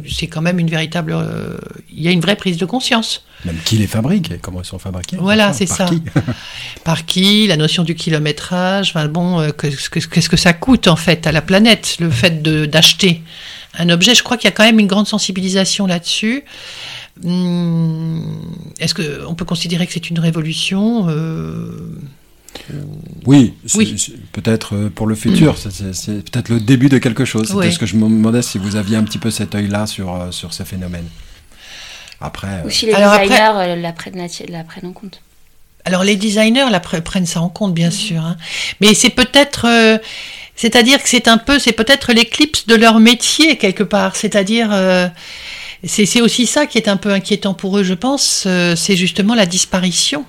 c'est 0.10 0.28
quand 0.28 0.42
même 0.42 0.60
une 0.60 0.70
véritable. 0.70 1.14
Euh, 1.16 1.58
il 1.92 2.02
y 2.02 2.08
a 2.08 2.12
une 2.12 2.22
vraie 2.22 2.36
prise 2.36 2.58
de 2.58 2.66
conscience. 2.66 3.24
Même 3.46 3.58
qui 3.64 3.78
les 3.78 3.88
fabrique 3.88 4.32
et 4.32 4.38
comment 4.38 4.62
ils 4.62 4.66
sont 4.66 4.80
fabriqués. 4.80 5.18
Voilà, 5.20 5.54
c'est 5.54 5.66
ça. 5.66 5.86
Qui 5.86 6.02
Par 6.84 7.06
qui 7.06 7.48
La 7.48 7.58
notion 7.58 7.84
du 7.84 7.96
kilométrage. 7.96 8.90
Enfin, 8.90 9.08
bon, 9.08 9.40
euh, 9.40 9.50
qu'est-ce 9.52 9.90
que 10.30 10.38
ça 10.38 10.54
coûte 10.54 10.88
en 10.88 10.96
fait 10.96 11.28
à 11.28 11.32
la 11.32 11.42
planète 11.42 11.98
le 12.00 12.10
fait 12.10 12.42
d'acheter 12.42 13.22
un 13.78 13.90
objet 13.90 14.16
Je 14.16 14.24
crois 14.24 14.38
qu'il 14.38 14.50
y 14.50 14.54
a 14.54 14.56
quand 14.56 14.66
même 14.66 14.80
une 14.80 14.88
grande 14.88 15.08
sensibilisation 15.08 15.88
là-dessus. 15.88 16.44
Hum, 17.24 18.24
est-ce 18.80 18.94
qu'on 18.94 19.36
peut 19.36 19.46
considérer 19.46 19.86
que 19.86 19.94
c'est 19.94 20.10
une 20.10 20.20
révolution 20.20 21.08
euh, 21.10 22.00
oui, 23.26 23.54
peut-être 24.32 24.76
euh, 24.76 24.90
pour 24.90 25.08
le 25.08 25.16
futur, 25.16 25.58
c'est 25.58 26.24
peut-être 26.24 26.50
le 26.50 26.60
début 26.60 26.90
de 26.90 26.98
quelque 26.98 27.26
chose. 27.26 27.56
C'est 27.62 27.72
ce 27.72 27.80
que 27.80 27.86
je 27.86 27.96
me 27.96 28.04
demandais 28.04 28.42
si 28.42 28.58
vous 28.58 28.76
aviez 28.76 28.98
un 28.98 29.04
petit 29.04 29.18
peu 29.18 29.32
cet 29.32 29.56
œil-là 29.56 29.88
sur, 29.88 30.14
euh, 30.14 30.32
sur 30.32 30.54
ce 30.54 30.64
phénomène. 30.64 31.08
Après, 32.22 32.64
Ou 32.66 32.70
si 32.70 32.86
les 32.86 32.94
designers 32.94 33.52
euh, 33.56 33.76
la, 33.76 33.94
prennent, 33.94 34.20
en 34.84 34.92
compte. 34.92 35.22
Alors 35.86 36.04
les 36.04 36.16
designers 36.16 36.70
la 36.70 36.80
prennent 36.80 37.26
ça 37.26 37.42
en 37.42 37.50
compte, 37.50 37.74
bien 37.74 37.92
sûr. 37.92 38.22
Hein. 38.22 38.38
Mais 38.82 38.94
c'est 38.94 39.10
peut-être... 39.10 39.68
c'est-à-dire 40.56 41.02
que 41.02 41.08
c'est 41.08 41.28
un 41.28 41.38
peu... 41.38 41.60
C'est 41.60 41.72
peut-être 41.72 42.12
l'éclipse 42.12 42.68
de 42.68 42.76
leur 42.76 43.00
métier, 43.00 43.58
quelque 43.58 43.84
part. 43.84 44.18
C'est-à-dire... 44.18 44.72
c'est 45.86 46.22
aussi 46.22 46.46
ça 46.46 46.66
qui 46.66 46.78
est 46.78 46.90
un 46.90 46.98
peu 46.98 47.12
inquiétant 47.12 47.54
pour 47.54 47.78
eux, 47.78 47.84
je 47.84 47.94
pense. 47.94 48.46
c'est 48.76 48.98
justement 48.98 49.34
la 49.34 49.46
disparition 49.46 50.26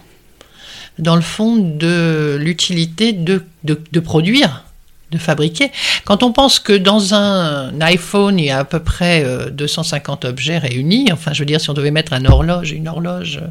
dans 1.00 1.16
le 1.16 1.22
fond 1.22 1.56
de 1.56 2.36
l'utilité 2.38 3.12
de, 3.12 3.42
de, 3.64 4.00
produire, 4.00 4.64
de 5.10 5.18
fabriquer. 5.18 5.70
Quand 6.04 6.22
on 6.22 6.32
pense 6.32 6.58
que 6.58 6.72
dans 6.72 7.14
un 7.14 7.80
iPhone, 7.80 8.38
il 8.38 8.46
y 8.46 8.50
a 8.50 8.58
à 8.58 8.64
peu 8.64 8.80
près 8.80 9.24
250 9.50 10.24
euh, 10.24 10.28
objets 10.28 10.58
réunis, 10.58 11.08
enfin 11.12 11.32
je 11.32 11.40
veux 11.40 11.46
dire 11.46 11.60
si 11.60 11.70
on 11.70 11.74
devait 11.74 11.90
mettre 11.90 12.12
un 12.12 12.24
horloge, 12.24 12.72
une 12.72 12.88
horloge, 12.88 13.40
euh, 13.42 13.48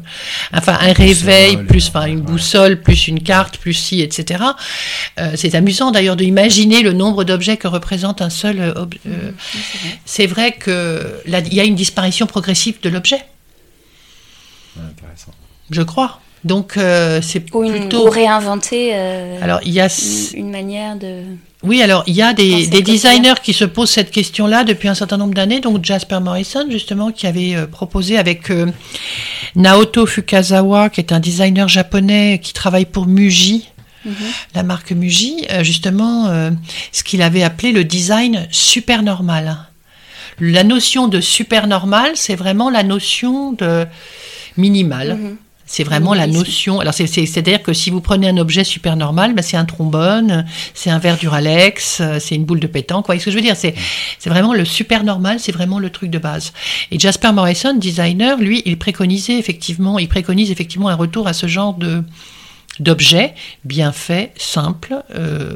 enfin 0.56 0.78
un 0.80 0.92
réveil, 0.92 1.58
plus 1.58 1.88
enfin, 1.88 2.06
une 2.06 2.20
boussole, 2.20 2.80
plus 2.80 3.08
une 3.08 3.22
carte, 3.22 3.58
plus 3.58 3.74
ci, 3.74 4.00
etc. 4.00 4.44
Euh, 5.18 5.32
c'est 5.34 5.54
amusant 5.54 5.90
d'ailleurs 5.90 6.16
d'imaginer 6.16 6.82
le 6.82 6.92
nombre 6.92 7.24
d'objets 7.24 7.56
que 7.56 7.68
représente 7.68 8.22
un 8.22 8.30
seul 8.30 8.72
objet. 8.76 9.00
c'est 10.04 10.26
vrai 10.26 10.56
qu'il 10.62 11.54
y 11.54 11.60
a 11.60 11.64
une 11.64 11.74
disparition 11.74 12.26
progressive 12.26 12.80
de 12.82 12.88
l'objet. 12.88 13.24
Je 15.70 15.82
crois. 15.82 16.20
Donc 16.44 16.76
euh, 16.76 17.20
c'est 17.22 17.40
plutôt 17.40 18.06
ou 18.06 18.10
réinventer. 18.10 18.92
Euh, 18.94 19.38
alors 19.42 19.60
il 19.64 19.72
y 19.72 19.80
a 19.80 19.88
une, 20.34 20.50
manière 20.50 20.96
de. 20.96 21.22
Oui, 21.62 21.82
alors 21.82 22.02
il 22.06 22.14
y 22.14 22.22
a 22.22 22.32
des, 22.32 22.66
designers 22.66 23.34
qui 23.42 23.52
se 23.52 23.66
posent 23.66 23.90
cette 23.90 24.10
question-là 24.10 24.64
depuis 24.64 24.88
un 24.88 24.94
certain 24.94 25.18
nombre 25.18 25.34
d'années. 25.34 25.60
Donc 25.60 25.84
Jasper 25.84 26.20
Morrison 26.20 26.66
justement 26.70 27.12
qui 27.12 27.26
avait 27.26 27.54
euh, 27.54 27.66
proposé 27.66 28.16
avec 28.16 28.50
Naoto 29.54 30.06
Fukazawa 30.06 30.88
qui 30.88 31.00
est 31.00 31.12
un 31.12 31.20
designer 31.20 31.68
japonais 31.68 32.40
qui 32.42 32.54
travaille 32.54 32.86
pour 32.86 33.06
Muji. 33.06 33.68
Mhm. 34.06 34.14
La 34.54 34.62
marque 34.62 34.92
Muji, 34.92 35.46
justement, 35.60 36.32
ce 36.90 37.04
qu'il 37.04 37.20
avait 37.20 37.42
appelé 37.42 37.70
le 37.70 37.84
design 37.84 38.48
super 38.50 39.02
normal. 39.02 39.58
La 40.40 40.64
notion 40.64 41.06
de 41.06 41.20
super 41.20 41.66
normal, 41.66 42.12
c'est 42.14 42.34
vraiment 42.34 42.70
la 42.70 42.82
notion 42.82 43.52
de 43.52 43.84
minimal. 44.56 45.16
Mhm. 45.16 45.36
C'est 45.72 45.84
vraiment 45.84 46.14
la 46.14 46.26
notion. 46.26 46.80
Alors, 46.80 46.92
c'est- 46.92 47.06
c'est- 47.06 47.26
c'est-à-dire 47.26 47.62
que 47.62 47.72
si 47.72 47.90
vous 47.90 48.00
prenez 48.00 48.28
un 48.28 48.38
objet 48.38 48.64
super 48.64 48.96
normal, 48.96 49.34
bah, 49.34 49.42
c'est 49.42 49.56
un 49.56 49.64
trombone, 49.64 50.44
c'est 50.74 50.90
un 50.90 50.98
verre 50.98 51.16
Duralex, 51.16 51.98
euh, 52.00 52.18
c'est 52.18 52.34
une 52.34 52.44
boule 52.44 52.58
de 52.58 52.66
pétanque. 52.66 53.04
Vous 53.04 53.06
voyez 53.06 53.20
ce 53.20 53.26
que 53.26 53.30
je 53.30 53.36
veux 53.36 53.40
dire? 53.42 53.54
C'est 53.56 53.76
c'est 54.18 54.30
vraiment 54.30 54.52
le 54.52 54.64
super 54.64 55.04
normal, 55.04 55.38
c'est 55.38 55.52
vraiment 55.52 55.78
le 55.78 55.88
truc 55.90 56.10
de 56.10 56.18
base. 56.18 56.52
Et 56.90 56.98
Jasper 56.98 57.30
Morrison, 57.30 57.74
designer, 57.76 58.36
lui, 58.38 58.62
il 58.66 58.78
préconisait 58.78 59.38
effectivement, 59.38 60.00
il 60.00 60.08
préconise 60.08 60.50
effectivement 60.50 60.88
un 60.88 60.96
retour 60.96 61.28
à 61.28 61.32
ce 61.34 61.46
genre 61.46 61.74
de 61.74 62.02
d'objets 62.80 63.34
bien 63.64 63.92
faits, 63.92 64.32
simples, 64.38 64.96
euh, 65.14 65.52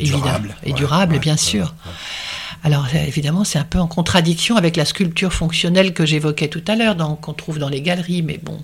Durable, 0.00 0.56
et 0.64 0.70
ouais, 0.70 0.74
durables, 0.74 1.12
ouais, 1.14 1.18
bien 1.18 1.32
ouais, 1.34 1.38
sûr. 1.38 1.74
ouais. 1.84 1.92
Alors 2.62 2.86
évidemment, 3.06 3.44
c'est 3.44 3.58
un 3.58 3.64
peu 3.64 3.78
en 3.80 3.86
contradiction 3.86 4.56
avec 4.56 4.76
la 4.76 4.86
sculpture 4.86 5.32
fonctionnelle 5.34 5.92
que 5.92 6.06
j'évoquais 6.06 6.48
tout 6.48 6.62
à 6.68 6.74
l'heure, 6.74 6.96
qu'on 7.20 7.34
trouve 7.34 7.58
dans 7.58 7.68
les 7.68 7.82
galeries, 7.82 8.22
mais 8.22 8.38
bon, 8.42 8.58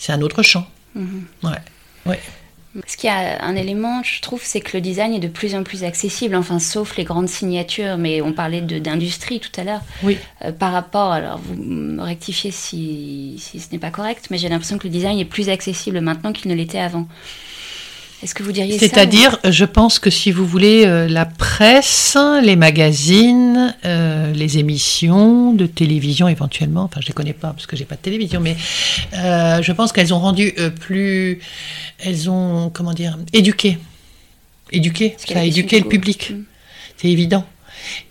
c'est 0.00 0.12
un 0.12 0.22
autre 0.22 0.42
champ. 0.42 0.66
Mhm. 0.96 1.24
Ouais. 1.44 1.50
Ouais. 2.06 2.18
Ce 2.86 2.96
qui 2.96 3.08
a 3.08 3.42
un 3.44 3.56
élément, 3.56 4.00
je 4.04 4.20
trouve, 4.22 4.40
c'est 4.44 4.60
que 4.60 4.76
le 4.76 4.80
design 4.80 5.12
est 5.12 5.18
de 5.18 5.26
plus 5.26 5.56
en 5.56 5.64
plus 5.64 5.82
accessible, 5.82 6.36
enfin, 6.36 6.60
sauf 6.60 6.96
les 6.96 7.02
grandes 7.02 7.28
signatures, 7.28 7.96
mais 7.98 8.22
on 8.22 8.32
parlait 8.32 8.60
de- 8.60 8.78
d'industrie 8.78 9.40
tout 9.40 9.50
à 9.60 9.64
l'heure. 9.64 9.80
Oui. 10.04 10.16
Euh, 10.44 10.52
par 10.52 10.72
rapport, 10.72 11.10
alors 11.10 11.38
vous 11.38 11.54
me 11.60 12.00
rectifiez 12.00 12.52
si, 12.52 13.36
si 13.40 13.58
ce 13.58 13.66
n'est 13.72 13.78
pas 13.80 13.90
correct, 13.90 14.28
mais 14.30 14.38
j'ai 14.38 14.48
l'impression 14.48 14.78
que 14.78 14.84
le 14.86 14.92
design 14.92 15.18
est 15.18 15.24
plus 15.24 15.48
accessible 15.48 16.00
maintenant 16.00 16.32
qu'il 16.32 16.48
ne 16.48 16.54
l'était 16.56 16.78
avant. 16.78 17.08
Est-ce 18.22 18.34
que 18.34 18.42
vous 18.42 18.52
diriez 18.52 18.74
ça 18.74 18.80
C'est-à-dire, 18.80 19.38
je 19.44 19.64
pense 19.64 19.98
que 19.98 20.10
si 20.10 20.30
vous 20.30 20.44
voulez, 20.44 20.84
euh, 20.84 21.08
la 21.08 21.24
presse, 21.24 22.18
les 22.42 22.54
magazines, 22.54 23.74
euh, 23.86 24.30
les 24.34 24.58
émissions 24.58 25.54
de 25.54 25.64
télévision 25.64 26.28
éventuellement, 26.28 26.82
enfin 26.82 27.00
je 27.00 27.06
les 27.06 27.14
connais 27.14 27.32
pas 27.32 27.52
parce 27.52 27.66
que 27.66 27.76
j'ai 27.76 27.86
pas 27.86 27.94
de 27.94 28.02
télévision, 28.02 28.40
mais 28.40 28.56
euh, 29.14 29.62
je 29.62 29.72
pense 29.72 29.92
qu'elles 29.92 30.12
ont 30.12 30.18
rendu 30.18 30.52
plus, 30.80 31.38
elles 31.98 32.28
ont 32.28 32.68
comment 32.68 32.92
dire, 32.92 33.18
éduqué, 33.32 33.78
éduqué, 34.70 35.16
ça 35.16 35.38
a 35.38 35.44
éduqué 35.44 35.80
le 35.80 35.88
public. 35.88 36.32
Mm. 36.32 36.42
c'est 36.98 37.08
évident. 37.08 37.46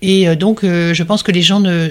Et 0.01 0.35
donc, 0.35 0.61
je 0.63 1.03
pense 1.03 1.21
que 1.21 1.31
les 1.31 1.43
gens 1.43 1.59
ne, 1.59 1.87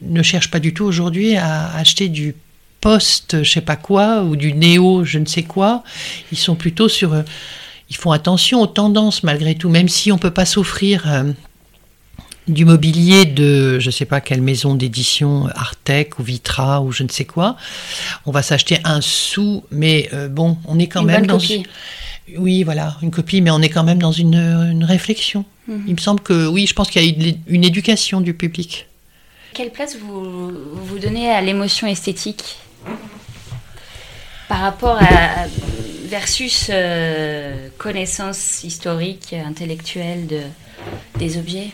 ne 0.00 0.22
cherchent 0.22 0.50
pas 0.50 0.60
du 0.60 0.72
tout 0.72 0.84
aujourd'hui 0.84 1.36
à 1.36 1.74
acheter 1.74 2.08
du 2.08 2.34
post, 2.80 3.42
je 3.42 3.50
sais 3.50 3.60
pas 3.60 3.76
quoi, 3.76 4.22
ou 4.22 4.36
du 4.36 4.52
néo, 4.52 5.04
je 5.04 5.18
ne 5.18 5.26
sais 5.26 5.42
quoi. 5.42 5.82
Ils 6.32 6.38
sont 6.38 6.54
plutôt 6.54 6.88
sur. 6.88 7.12
euh, 7.12 7.22
ils 7.90 7.96
font 7.96 8.12
attention 8.12 8.60
aux 8.62 8.66
tendances 8.68 9.22
malgré 9.24 9.54
tout, 9.56 9.68
même 9.68 9.88
si 9.88 10.12
on 10.12 10.18
peut 10.18 10.30
pas 10.30 10.44
s'offrir 10.46 11.02
euh, 11.10 11.32
du 12.46 12.64
mobilier 12.64 13.24
de, 13.24 13.78
je 13.80 13.90
sais 13.90 14.04
pas 14.04 14.20
quelle 14.20 14.40
maison 14.42 14.74
d'édition, 14.76 15.48
Artec 15.54 16.18
ou 16.18 16.22
Vitra 16.22 16.82
ou 16.82 16.92
je 16.92 17.02
ne 17.02 17.08
sais 17.08 17.24
quoi. 17.24 17.56
On 18.26 18.30
va 18.30 18.42
s'acheter 18.42 18.78
un 18.84 19.00
sou, 19.00 19.64
mais 19.72 20.08
euh, 20.12 20.28
bon, 20.28 20.56
on 20.66 20.78
est 20.78 20.86
quand 20.86 21.00
Une 21.00 21.06
même 21.08 21.26
dans. 21.26 21.38
copie. 21.38 21.64
Oui, 22.38 22.62
voilà, 22.62 22.96
une 23.02 23.10
copie, 23.10 23.40
mais 23.40 23.50
on 23.50 23.60
est 23.60 23.68
quand 23.70 23.82
même 23.82 23.98
dans 24.00 24.12
une, 24.12 24.36
une 24.36 24.84
réflexion. 24.84 25.44
Mhm. 25.66 25.84
Il 25.88 25.94
me 25.94 26.00
semble 26.00 26.20
que 26.20 26.46
oui, 26.46 26.66
je 26.68 26.74
pense 26.74 26.88
qu'il 26.90 27.04
y 27.04 27.08
a 27.08 27.28
une, 27.28 27.36
une 27.48 27.64
éducation 27.64 28.20
du 28.20 28.34
public. 28.34 28.86
Quelle 29.52 29.70
place 29.70 29.96
vous, 30.00 30.52
vous 30.84 30.98
donnez 31.00 31.28
à 31.28 31.40
l'émotion 31.40 31.88
esthétique? 31.88 32.56
Par 34.48 34.60
rapport 34.60 34.98
à 35.00 35.46
versus 36.08 36.70
euh, 36.70 37.68
connaissance 37.78 38.64
historique, 38.64 39.32
intellectuelle 39.32 40.26
de, 40.26 40.40
des 41.18 41.38
objets? 41.38 41.70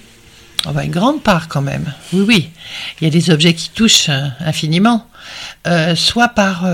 Va 0.67 0.85
une 0.85 0.91
grande 0.91 1.23
part 1.23 1.49
quand 1.49 1.63
même. 1.63 1.93
Oui, 2.13 2.25
oui. 2.27 2.51
Il 3.01 3.05
y 3.05 3.07
a 3.07 3.11
des 3.11 3.31
objets 3.31 3.55
qui 3.55 3.71
touchent 3.71 4.09
euh, 4.09 4.27
infiniment. 4.41 5.07
Euh, 5.67 5.95
soit 5.95 6.29
par... 6.29 6.67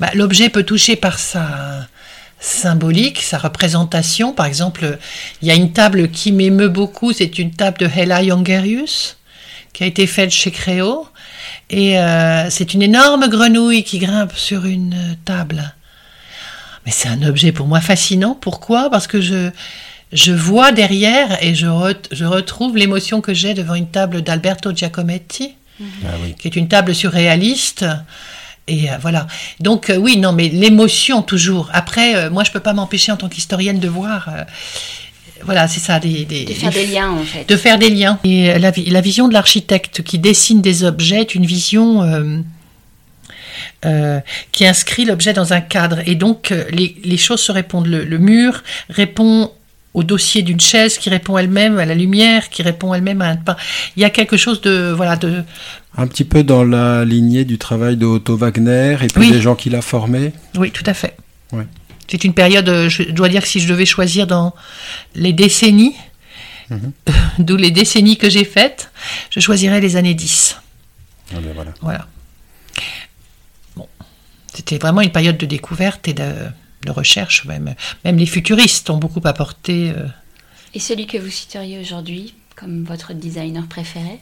bah, 0.00 0.10
L'objet 0.14 0.48
peut 0.48 0.64
toucher 0.64 0.96
par 0.96 1.18
sa 1.18 1.86
symbolique, 2.40 3.22
sa 3.22 3.38
représentation. 3.38 4.32
Par 4.32 4.46
exemple, 4.46 4.98
il 5.40 5.48
y 5.48 5.50
a 5.50 5.54
une 5.54 5.72
table 5.72 6.10
qui 6.10 6.32
m'émeut 6.32 6.68
beaucoup, 6.68 7.12
c'est 7.12 7.38
une 7.38 7.52
table 7.52 7.78
de 7.78 7.86
Hela 7.86 8.24
Jongerius, 8.24 9.16
qui 9.72 9.84
a 9.84 9.86
été 9.86 10.06
faite 10.06 10.30
chez 10.30 10.50
Créo. 10.50 11.08
Et 11.70 11.98
euh, 11.98 12.48
c'est 12.50 12.72
une 12.74 12.82
énorme 12.82 13.28
grenouille 13.28 13.82
qui 13.84 13.98
grimpe 13.98 14.32
sur 14.34 14.64
une 14.64 14.94
euh, 14.94 15.14
table. 15.24 15.74
Mais 16.86 16.92
c'est 16.92 17.08
un 17.08 17.22
objet 17.22 17.52
pour 17.52 17.66
moi 17.66 17.80
fascinant. 17.80 18.36
Pourquoi? 18.40 18.88
Parce 18.90 19.06
que 19.06 19.20
je, 19.20 19.50
je 20.12 20.32
vois 20.32 20.72
derrière 20.72 21.42
et 21.44 21.54
je, 21.54 21.66
re- 21.66 21.96
je 22.10 22.24
retrouve 22.24 22.76
l'émotion 22.76 23.20
que 23.20 23.34
j'ai 23.34 23.52
devant 23.52 23.74
une 23.74 23.88
table 23.90 24.22
d'Alberto 24.22 24.72
Giacometti, 24.74 25.54
Ah 25.80 25.84
oui. 26.22 26.34
qui 26.38 26.48
est 26.48 26.56
une 26.56 26.68
table 26.68 26.94
surréaliste. 26.94 27.84
Et 28.66 28.90
euh, 28.90 28.94
voilà. 29.02 29.26
Donc 29.60 29.90
euh, 29.90 29.96
oui, 29.96 30.16
non, 30.16 30.32
mais 30.32 30.48
l'émotion 30.48 31.20
toujours. 31.20 31.68
Après, 31.74 32.16
euh, 32.16 32.30
moi, 32.30 32.44
je 32.44 32.50
peux 32.50 32.60
pas 32.60 32.72
m'empêcher 32.72 33.12
en 33.12 33.16
tant 33.18 33.28
qu'historienne 33.28 33.78
de 33.80 33.88
voir. 33.88 34.28
Voilà, 35.44 35.68
c'est 35.68 35.80
ça. 35.80 35.98
Des, 36.00 36.24
des- 36.24 36.44
De 36.44 36.52
faire 36.52 36.70
des- 36.70 36.86
liens 36.86 37.10
en 37.10 37.22
fait. 37.22 37.48
de 37.48 37.56
faire 37.56 37.78
des 37.78 37.90
liens. 37.90 38.18
Et 38.24 38.50
euh, 38.50 38.58
la, 38.58 38.70
vi- 38.70 38.90
la 38.90 39.00
vision 39.00 39.28
de 39.28 39.32
l'architecte 39.34 40.02
qui 40.02 40.18
dessine 40.18 40.60
des 40.60 40.84
objets 40.84 41.20
est 41.20 41.34
une 41.34 41.46
vision 41.46 42.02
euh, 42.02 42.38
euh, 43.84 44.20
qui 44.52 44.66
inscrit 44.66 45.04
l'objet 45.04 45.32
dans 45.32 45.52
un 45.52 45.60
cadre. 45.60 46.00
Et 46.06 46.14
donc, 46.14 46.52
les, 46.70 46.96
les 47.04 47.16
choses 47.16 47.40
se 47.40 47.52
répondent. 47.52 47.86
Le, 47.86 48.04
le 48.04 48.18
mur 48.18 48.62
répond 48.90 49.50
au 49.94 50.02
dossier 50.04 50.42
d'une 50.42 50.60
chaise, 50.60 50.98
qui 50.98 51.10
répond 51.10 51.38
elle-même 51.38 51.78
à 51.78 51.84
la 51.84 51.94
lumière, 51.94 52.50
qui 52.50 52.62
répond 52.62 52.92
elle-même 52.94 53.20
à 53.22 53.28
un 53.28 53.36
pain. 53.36 53.56
Il 53.96 54.02
y 54.02 54.04
a 54.04 54.10
quelque 54.10 54.36
chose 54.36 54.60
de... 54.60 54.92
Voilà, 54.94 55.16
de 55.16 55.42
Un 55.96 56.06
petit 56.06 56.24
peu 56.24 56.44
dans 56.44 56.62
la 56.62 57.04
lignée 57.04 57.44
du 57.44 57.58
travail 57.58 57.96
de 57.96 58.04
Otto 58.06 58.36
Wagner 58.36 58.96
et 59.02 59.06
puis 59.08 59.22
Oui. 59.22 59.30
des 59.32 59.40
gens 59.40 59.54
qu'il 59.56 59.74
a 59.74 59.82
formés. 59.82 60.32
oui, 60.56 60.70
tout 60.70 60.84
à 60.86 60.94
fait. 60.94 61.16
Ouais. 61.52 61.64
C'est 62.10 62.24
une 62.24 62.34
période, 62.34 62.68
euh, 62.68 62.88
je 62.88 63.02
dois 63.04 63.28
dire 63.28 63.42
que 63.42 63.48
si 63.48 63.60
je 63.60 63.68
devais 63.68 63.86
choisir 63.86 64.26
dans 64.26 64.54
les 65.14 65.32
décennies, 65.32 65.94
Mhm. 66.70 66.92
d'où 67.38 67.56
les 67.56 67.70
décennies 67.70 68.18
que 68.18 68.28
j'ai 68.28 68.44
faites, 68.44 68.90
je 69.30 69.40
choisirais 69.40 69.80
les 69.80 69.96
années 69.96 70.12
10. 70.12 70.58
Ah 71.34 71.40
ben 71.40 71.52
voilà. 71.54 71.72
Voilà. 71.80 72.06
Bon. 73.74 73.88
C'était 74.52 74.76
vraiment 74.76 75.00
une 75.00 75.10
période 75.12 75.38
de 75.38 75.46
découverte 75.46 76.08
et 76.08 76.12
de, 76.12 76.30
de 76.84 76.90
recherche. 76.90 77.46
Même, 77.46 77.74
même 78.04 78.18
les 78.18 78.26
futuristes 78.26 78.90
ont 78.90 78.98
beaucoup 78.98 79.22
apporté. 79.24 79.92
euh. 79.96 80.06
Et 80.74 80.78
celui 80.80 81.06
que 81.06 81.16
vous 81.16 81.30
citeriez 81.30 81.78
aujourd'hui 81.78 82.34
comme 82.54 82.84
votre 82.84 83.14
designer 83.14 83.66
préféré? 83.66 84.20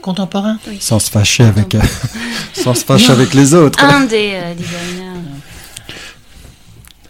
Contemporains. 0.00 0.58
Sans 0.80 0.98
se 0.98 1.10
fâcher 1.10 1.44
avec, 1.44 1.74
euh, 1.74 1.80
sans 2.52 2.74
se 2.74 2.84
fâcher 2.84 3.12
avec 3.12 3.34
les 3.34 3.54
autres. 3.54 3.82
Un 3.82 4.04
des 4.04 4.32
euh, 4.34 4.54
designers. 4.54 5.04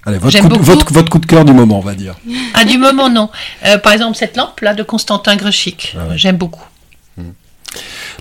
Allez, 0.04 0.18
votre 0.18 0.38
coup, 0.40 0.62
votre, 0.62 0.92
votre 0.92 1.11
coup 1.11 1.18
de 1.18 1.26
cœur 1.26 1.44
du 1.44 1.52
moment, 1.52 1.78
on 1.78 1.82
va 1.82 1.94
dire. 1.94 2.14
Ah, 2.54 2.64
du 2.64 2.78
moment, 2.78 3.11
non. 3.11 3.28
Euh, 3.66 3.76
par 3.78 3.92
exemple, 3.92 4.16
cette 4.16 4.36
lampe-là 4.36 4.74
de 4.74 4.82
Constantin 4.82 5.36
Grechik. 5.36 5.94
Ah 5.98 6.06
ouais. 6.06 6.16
J'aime 6.16 6.36
beaucoup. 6.36 6.64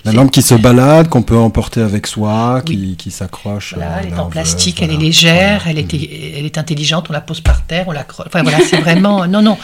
La 0.04 0.12
lampe 0.12 0.30
qui 0.30 0.42
se 0.42 0.54
balade, 0.54 1.08
qu'on 1.08 1.22
peut 1.22 1.36
emporter 1.36 1.80
avec 1.82 2.06
soi, 2.06 2.62
qui, 2.64 2.96
qui 2.96 3.10
s'accroche. 3.10 3.74
Voilà, 3.74 3.96
euh, 3.96 4.00
elle 4.04 4.08
est 4.14 4.18
en 4.18 4.26
plastique, 4.26 4.78
veut, 4.80 4.84
elle 4.84 4.94
est 4.94 4.96
légère, 4.96 5.62
Voilà. 5.64 5.80
elle, 5.80 5.94
est, 5.94 6.34
elle 6.38 6.44
est 6.46 6.56
intelligente, 6.56 7.06
on 7.10 7.12
la 7.12 7.20
pose 7.20 7.40
par 7.40 7.64
terre, 7.66 7.84
on 7.88 7.92
la 7.92 8.04
cro- 8.04 8.22
Enfin 8.26 8.42
voilà, 8.42 8.58
c'est 8.60 8.78
vraiment. 8.78 9.26
Non, 9.26 9.42
non. 9.42 9.58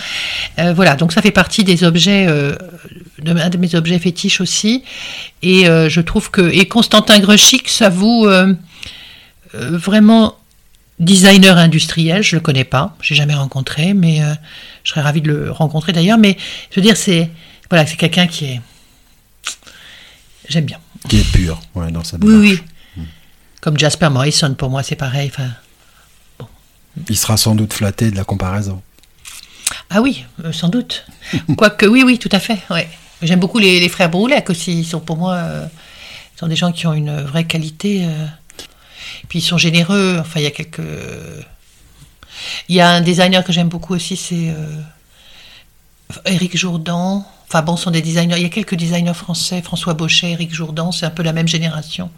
Euh, 0.59 0.73
voilà, 0.75 0.97
donc 0.97 1.13
ça 1.13 1.23
fait 1.23 1.31
partie 1.31 1.63
des 1.65 1.85
objets, 1.85 2.27
euh, 2.29 2.57
de, 3.23 3.33
un 3.33 3.49
de 3.49 3.57
mes 3.59 3.75
objets 3.75 3.99
fétiches 3.99 4.41
aussi. 4.41 4.83
Et 5.43 5.69
euh, 5.69 5.89
je 5.89 6.01
trouve 6.01 6.31
que. 6.31 6.43
Et 6.53 6.67
Constantin 6.67 7.19
Grechik, 7.21 7.69
ça 7.69 7.89
vous. 7.89 8.25
euh, 8.27 8.53
euh, 9.55 9.79
vraiment 9.79 10.35
designer 11.01 11.59
industriel, 11.59 12.23
je 12.23 12.37
le 12.37 12.41
connais 12.41 12.65
pas, 12.65 12.97
j'ai 13.03 13.15
jamais 13.15 13.35
rencontré, 13.35 13.95
mais 13.95 14.21
euh, 14.23 14.33
je 14.85 14.91
serais 14.91 15.01
ravie 15.01 15.21
de 15.21 15.29
le 15.29 15.51
rencontrer 15.51 15.93
d'ailleurs. 15.93 16.19
Mais 16.19 16.37
je 16.71 16.77
veux 16.81 16.83
dire, 16.87 16.97
c'est. 16.97 17.31
Voilà, 17.71 17.87
c'est 17.87 17.97
quelqu'un 17.97 18.27
qui 18.27 18.47
est. 18.47 18.61
J'aime 20.49 20.65
bien. 20.65 20.79
Qui 21.09 21.21
est 21.21 21.33
pur, 21.33 21.61
ouais, 21.75 21.91
dans 21.91 22.05
sa 22.05 22.17
Oui, 22.19 22.27
démarche. 22.27 22.63
oui. 22.97 23.05
Comme 23.61 23.79
Jasper 23.79 24.11
Morrison, 24.11 24.55
pour 24.55 24.69
moi, 24.71 24.83
c'est 24.83 24.97
pareil. 24.97 25.31
Enfin, 25.33 25.51
Il 27.09 27.17
sera 27.17 27.37
sans 27.37 27.55
doute 27.55 27.73
flatté 27.73 28.11
de 28.11 28.17
la 28.17 28.25
comparaison. 28.25 28.83
Ah 29.91 30.03
oui, 30.03 30.25
euh, 30.45 30.53
sans 30.53 30.69
doute. 30.69 31.07
Quoique, 31.57 31.87
oui, 31.87 32.03
oui, 32.05 32.19
tout 32.19 32.29
à 32.33 32.41
fait. 32.41 32.59
Ouais. 32.71 32.89
J'aime 33.23 33.41
beaucoup 33.41 33.59
les, 33.59 33.81
les 33.81 33.89
frères 33.89 34.11
Broulet 34.11 34.45
aussi. 34.51 34.81
Ils 34.81 34.85
sont 34.85 35.01
pour 35.01 35.17
moi 35.17 35.35
euh, 35.35 35.67
sont 36.37 36.47
des 36.49 36.57
gens 36.57 36.73
qui 36.73 36.87
ont 36.87 36.93
une 36.93 37.23
vraie 37.23 37.45
qualité. 37.47 38.05
euh. 38.05 38.27
Puis 39.29 39.39
ils 39.39 39.43
sont 39.43 39.57
généreux. 39.59 40.19
Enfin, 40.21 40.41
il 40.41 40.43
y 40.43 40.47
a 40.47 40.51
quelques. 40.51 40.83
Il 42.69 42.75
y 42.77 42.81
a 42.81 42.91
un 42.91 43.01
designer 43.01 43.43
que 43.45 43.53
j'aime 43.53 43.69
beaucoup 43.69 43.95
aussi, 43.95 44.17
c'est 44.17 44.55
Éric 46.27 46.57
Jourdan. 46.57 47.27
Enfin 47.55 47.63
bon, 47.63 47.77
sont 47.77 47.93
des 47.93 48.03
designers. 48.03 48.35
Il 48.37 48.43
y 48.43 48.47
a 48.47 48.49
quelques 48.49 48.75
designers 48.75 49.15
français, 49.15 49.63
François 49.63 49.95
Bauchet, 49.95 50.33
Éric 50.33 50.53
Jourdan, 50.53 50.91
c'est 50.91 51.07
un 51.07 51.11
peu 51.11 51.23
la 51.23 51.33
même 51.33 51.47
génération. 51.47 52.11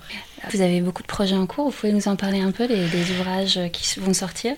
Vous 0.50 0.62
avez 0.62 0.80
beaucoup 0.80 1.02
de 1.02 1.06
projets 1.06 1.36
en 1.36 1.44
cours, 1.44 1.66
vous 1.66 1.72
pouvez 1.72 1.92
nous 1.92 2.08
en 2.08 2.16
parler 2.16 2.40
un 2.40 2.52
peu, 2.52 2.66
des, 2.66 2.86
des 2.86 3.10
ouvrages 3.10 3.60
qui 3.70 4.00
vont 4.00 4.14
sortir? 4.14 4.54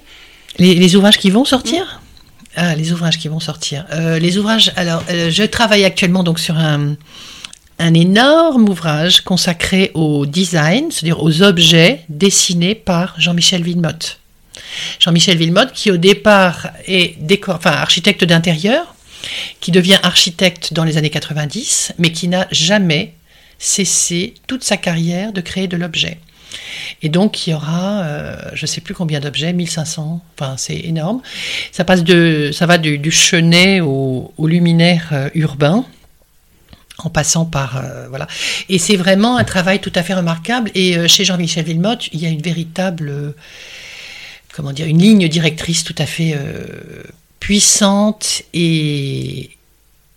Les, 0.57 0.77
les 0.77 0.95
ouvrages 0.95 1.19
qui 1.19 1.31
vont 1.31 1.45
sortir? 1.45 2.01
Ah, 2.55 2.77
les 2.77 2.93
ouvrages 2.93 3.19
qui 3.19 3.27
vont 3.27 3.41
sortir. 3.41 3.87
Euh, 3.93 4.21
les 4.21 4.39
ouvrages. 4.39 4.71
Alors, 4.77 5.03
euh, 5.11 5.31
je 5.33 5.43
travaille 5.43 5.85
actuellement 5.85 6.23
donc 6.23 6.39
sur 6.39 6.57
un, 6.57 6.95
un 7.81 7.95
énorme 7.95 8.69
ouvrage 8.69 9.23
consacré 9.23 9.91
au 9.95 10.27
design, 10.27 10.93
c'est-à-dire 10.93 11.21
aux 11.21 11.43
objets 11.43 12.05
dessinés 12.09 12.77
par 12.77 13.21
Jean-Michel 13.21 13.65
Villemotte. 13.65 14.21
Jean-Michel 15.01 15.39
Villemotte, 15.39 15.73
qui 15.73 15.91
au 15.91 15.97
départ 15.97 16.69
est 16.87 17.21
décor, 17.21 17.57
enfin, 17.57 17.73
architecte 17.73 18.23
d'intérieur, 18.23 18.95
qui 19.61 19.71
devient 19.71 19.99
architecte 20.03 20.73
dans 20.73 20.85
les 20.85 20.97
années 20.97 21.11
90, 21.11 21.95
mais 21.99 22.13
qui 22.13 22.29
n'a 22.29 22.47
jamais 22.51 23.15
cessé 23.59 24.35
toute 24.47 24.65
sa 24.65 24.77
carrière 24.77 25.33
de 25.33 25.41
créer 25.41 25.69
de 25.69 25.77
l'objet. 25.77 26.19
Et 27.03 27.09
donc, 27.09 27.47
il 27.47 27.51
y 27.51 27.55
aura, 27.55 28.03
euh, 28.03 28.37
je 28.55 28.63
ne 28.63 28.67
sais 28.67 28.81
plus 28.81 28.95
combien 28.95 29.21
d'objets, 29.21 29.53
1500, 29.53 30.23
enfin, 30.39 30.55
c'est 30.57 30.79
énorme. 30.79 31.21
Ça, 31.73 31.85
passe 31.85 32.05
de, 32.05 32.51
ça 32.53 32.67
va 32.67 32.79
du, 32.79 33.11
chenet 33.11 33.81
au, 33.81 34.33
luminaire 34.39 35.09
euh, 35.13 35.29
urbain 35.35 35.85
en 36.99 37.11
passant 37.11 37.45
par 37.45 37.77
euh, 37.77 38.09
voilà 38.09 38.27
et 38.69 38.79
c'est 38.79 38.97
vraiment 38.97 39.37
un 39.37 39.45
travail 39.45 39.79
tout 39.79 39.93
à 39.95 40.03
fait 40.03 40.15
remarquable 40.15 40.73
et 40.75 41.07
chez 41.07 41.25
Jean-Michel 41.25 41.65
Villemotte 41.65 42.09
il 42.13 42.21
y 42.21 42.27
a 42.27 42.29
une 42.29 42.43
véritable 42.43 43.35
comment 44.53 44.73
dire 44.73 44.87
une 44.87 44.99
ligne 44.99 45.29
directrice 45.29 45.85
tout 45.85 45.95
à 45.97 46.07
fait 46.07 46.37
puissante 47.41 48.43
et, 48.53 49.51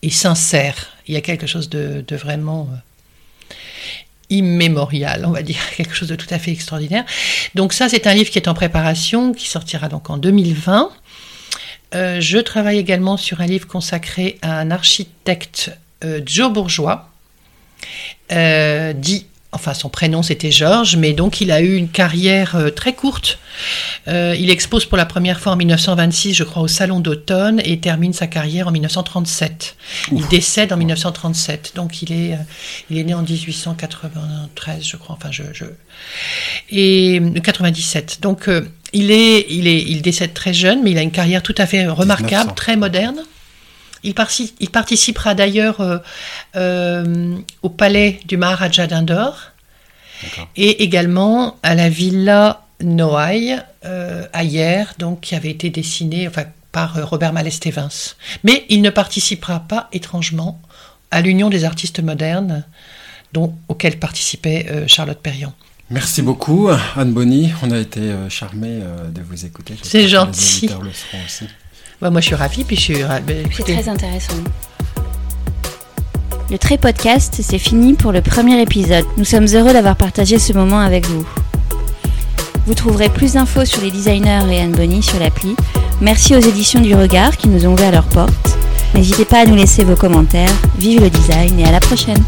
sincère 0.09 0.89
il 1.07 1.13
y 1.13 1.17
a 1.17 1.21
quelque 1.21 1.47
chose 1.47 1.69
de, 1.69 2.03
vraiment 2.15 2.69
immémorial, 4.29 5.25
on 5.25 5.31
va 5.31 5.41
dire, 5.41 5.59
quelque 5.75 5.93
chose 5.93 6.07
de 6.07 6.15
tout 6.15 6.27
à 6.29 6.39
fait 6.39 6.51
extraordinaire. 6.51 7.03
Donc 7.53 7.73
ça, 7.73 7.89
c'est 7.89 8.07
un 8.07 8.13
livre 8.13 8.29
qui 8.29 8.39
est 8.39 8.47
en 8.47 8.53
préparation, 8.53 9.33
qui 9.33 9.47
sortira 9.47 9.89
donc 9.89 10.09
en 10.09 10.17
2020. 10.17 10.89
Euh, 11.93 12.21
je 12.21 12.37
travaille 12.37 12.77
également 12.77 13.17
sur 13.17 13.41
un 13.41 13.45
livre 13.45 13.67
consacré 13.67 14.37
à 14.41 14.57
un 14.57 14.71
architecte 14.71 15.71
euh, 16.03 16.21
Joe 16.25 16.51
Bourgeois, 16.51 17.09
euh, 18.31 18.93
dit 18.93 19.25
Enfin, 19.53 19.73
son 19.73 19.89
prénom 19.89 20.23
c'était 20.23 20.49
Georges, 20.49 20.95
mais 20.95 21.11
donc 21.11 21.41
il 21.41 21.51
a 21.51 21.59
eu 21.59 21.75
une 21.75 21.89
carrière 21.89 22.55
euh, 22.55 22.69
très 22.69 22.93
courte. 22.93 23.37
Euh, 24.07 24.33
il 24.39 24.49
expose 24.49 24.85
pour 24.85 24.97
la 24.97 25.05
première 25.05 25.41
fois 25.41 25.51
en 25.51 25.55
1926, 25.57 26.33
je 26.33 26.43
crois, 26.45 26.63
au 26.63 26.69
Salon 26.69 27.01
d'automne 27.01 27.61
et 27.65 27.77
termine 27.79 28.13
sa 28.13 28.27
carrière 28.27 28.69
en 28.69 28.71
1937. 28.71 29.75
Il 30.13 30.25
décède 30.29 30.71
en 30.71 30.77
1937, 30.77 31.73
donc 31.75 32.01
il 32.01 32.13
est, 32.13 32.33
euh, 32.33 32.37
il 32.89 32.97
est 32.97 33.03
né 33.03 33.13
en 33.13 33.23
1893, 33.23 34.87
je 34.87 34.95
crois. 34.95 35.17
Enfin, 35.19 35.31
je, 35.31 35.43
je... 35.51 35.65
et 36.69 37.21
97. 37.43 38.19
Donc 38.21 38.49
il 38.93 39.11
est, 39.11 39.47
il 39.49 39.67
est, 39.67 39.81
il 39.81 40.01
décède 40.01 40.33
très 40.33 40.53
jeune, 40.53 40.81
mais 40.81 40.91
il 40.91 40.97
a 40.97 41.01
une 41.01 41.11
carrière 41.11 41.43
tout 41.43 41.55
à 41.57 41.65
fait 41.65 41.87
remarquable, 41.87 42.53
très 42.55 42.77
moderne. 42.77 43.21
Il, 44.03 44.13
participera 44.15 45.35
d'ailleurs 45.35 45.79
euh, 45.81 45.97
euh, 46.55 47.35
au 47.61 47.69
palais 47.69 48.19
du 48.25 48.37
Maharaja 48.37 48.87
d'Indore 48.87 49.51
et 50.55 50.83
également 50.83 51.57
à 51.63 51.75
la 51.75 51.89
villa 51.89 52.65
Noailles 52.81 53.61
euh, 53.85 54.25
à 54.33 54.43
Hier, 54.43 54.93
donc 54.97 55.21
qui 55.21 55.35
avait 55.35 55.49
été 55.51 55.69
dessinée 55.69 56.27
enfin, 56.27 56.45
par 56.71 57.09
Robert 57.09 57.33
Mallet-Stevens. 57.33 58.15
Mais 58.43 58.65
il 58.69 58.81
ne 58.81 58.89
participera 58.89 59.59
pas 59.61 59.87
étrangement 59.93 60.59
à 61.11 61.21
l'Union 61.21 61.49
des 61.49 61.63
artistes 61.63 61.99
modernes 61.99 62.63
dont, 63.33 63.55
auquel 63.67 63.99
participait 63.99 64.85
Charlotte 64.87 65.19
Perriand. 65.19 65.53
Merci 65.89 66.21
beaucoup, 66.21 66.69
Anne 66.95 67.13
Bonny. 67.13 67.51
On 67.61 67.71
a 67.71 67.77
été 67.77 68.13
charmés 68.29 68.79
de 69.13 69.21
vous 69.21 69.45
écouter. 69.45 69.75
C'est 69.81 70.07
gentil. 70.07 70.69
Bah, 72.01 72.09
moi, 72.09 72.19
je 72.19 72.25
suis 72.25 72.35
ravie, 72.35 72.63
puis 72.63 72.75
je 72.75 72.81
suis. 72.81 73.03
Bah, 73.03 73.19
c'est 73.51 73.63
très 73.63 73.87
intéressant. 73.87 74.33
Le 76.49 76.57
Très 76.57 76.77
Podcast, 76.77 77.39
c'est 77.41 77.59
fini 77.59 77.93
pour 77.93 78.11
le 78.11 78.21
premier 78.21 78.59
épisode. 78.59 79.05
Nous 79.17 79.23
sommes 79.23 79.45
heureux 79.53 79.71
d'avoir 79.71 79.95
partagé 79.95 80.39
ce 80.39 80.51
moment 80.51 80.79
avec 80.79 81.05
vous. 81.05 81.25
Vous 82.65 82.73
trouverez 82.73 83.09
plus 83.09 83.33
d'infos 83.33 83.65
sur 83.65 83.81
les 83.83 83.91
designers 83.91 84.41
et 84.51 84.59
Anne 84.59 84.71
Bonny 84.71 85.03
sur 85.03 85.19
l'appli. 85.19 85.55
Merci 86.01 86.35
aux 86.35 86.39
éditions 86.39 86.81
du 86.81 86.95
Regard 86.95 87.37
qui 87.37 87.47
nous 87.47 87.67
ont 87.67 87.73
ouvert 87.73 87.91
leurs 87.91 88.09
portes. 88.09 88.57
N'hésitez 88.95 89.25
pas 89.25 89.41
à 89.41 89.45
nous 89.45 89.55
laisser 89.55 89.83
vos 89.83 89.95
commentaires. 89.95 90.51
Vive 90.77 91.01
le 91.01 91.09
design 91.09 91.59
et 91.59 91.65
à 91.65 91.71
la 91.71 91.79
prochaine! 91.79 92.23